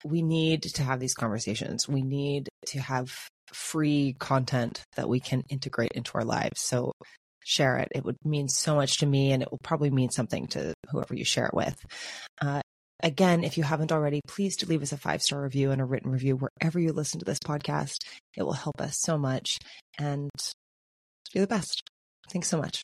We 0.04 0.22
need 0.22 0.62
to 0.62 0.84
have 0.84 1.00
these 1.00 1.14
conversations. 1.14 1.88
We 1.88 2.02
need 2.02 2.48
to 2.66 2.80
have 2.80 3.12
free 3.52 4.14
content 4.20 4.84
that 4.94 5.08
we 5.08 5.18
can 5.18 5.42
integrate 5.48 5.92
into 5.96 6.12
our 6.14 6.24
lives. 6.24 6.60
So 6.60 6.92
share 7.44 7.78
it. 7.78 7.88
It 7.92 8.04
would 8.04 8.18
mean 8.24 8.46
so 8.46 8.76
much 8.76 8.98
to 8.98 9.06
me 9.06 9.32
and 9.32 9.42
it 9.42 9.50
will 9.50 9.58
probably 9.64 9.90
mean 9.90 10.10
something 10.10 10.46
to 10.48 10.74
whoever 10.92 11.16
you 11.16 11.24
share 11.24 11.46
it 11.46 11.54
with. 11.54 11.76
Uh, 12.40 12.60
Again, 13.00 13.44
if 13.44 13.56
you 13.56 13.62
haven't 13.62 13.92
already, 13.92 14.20
please 14.26 14.56
do 14.56 14.66
leave 14.66 14.82
us 14.82 14.92
a 14.92 14.96
five 14.96 15.22
star 15.22 15.42
review 15.42 15.70
and 15.70 15.80
a 15.80 15.84
written 15.84 16.10
review 16.10 16.36
wherever 16.36 16.80
you 16.80 16.92
listen 16.92 17.20
to 17.20 17.24
this 17.24 17.38
podcast. 17.38 17.98
It 18.36 18.42
will 18.42 18.52
help 18.52 18.80
us 18.80 18.98
so 18.98 19.16
much 19.16 19.58
and 19.98 20.30
you're 21.32 21.44
the 21.44 21.48
best. 21.48 21.82
Thanks 22.30 22.48
so 22.48 22.58
much. 22.58 22.82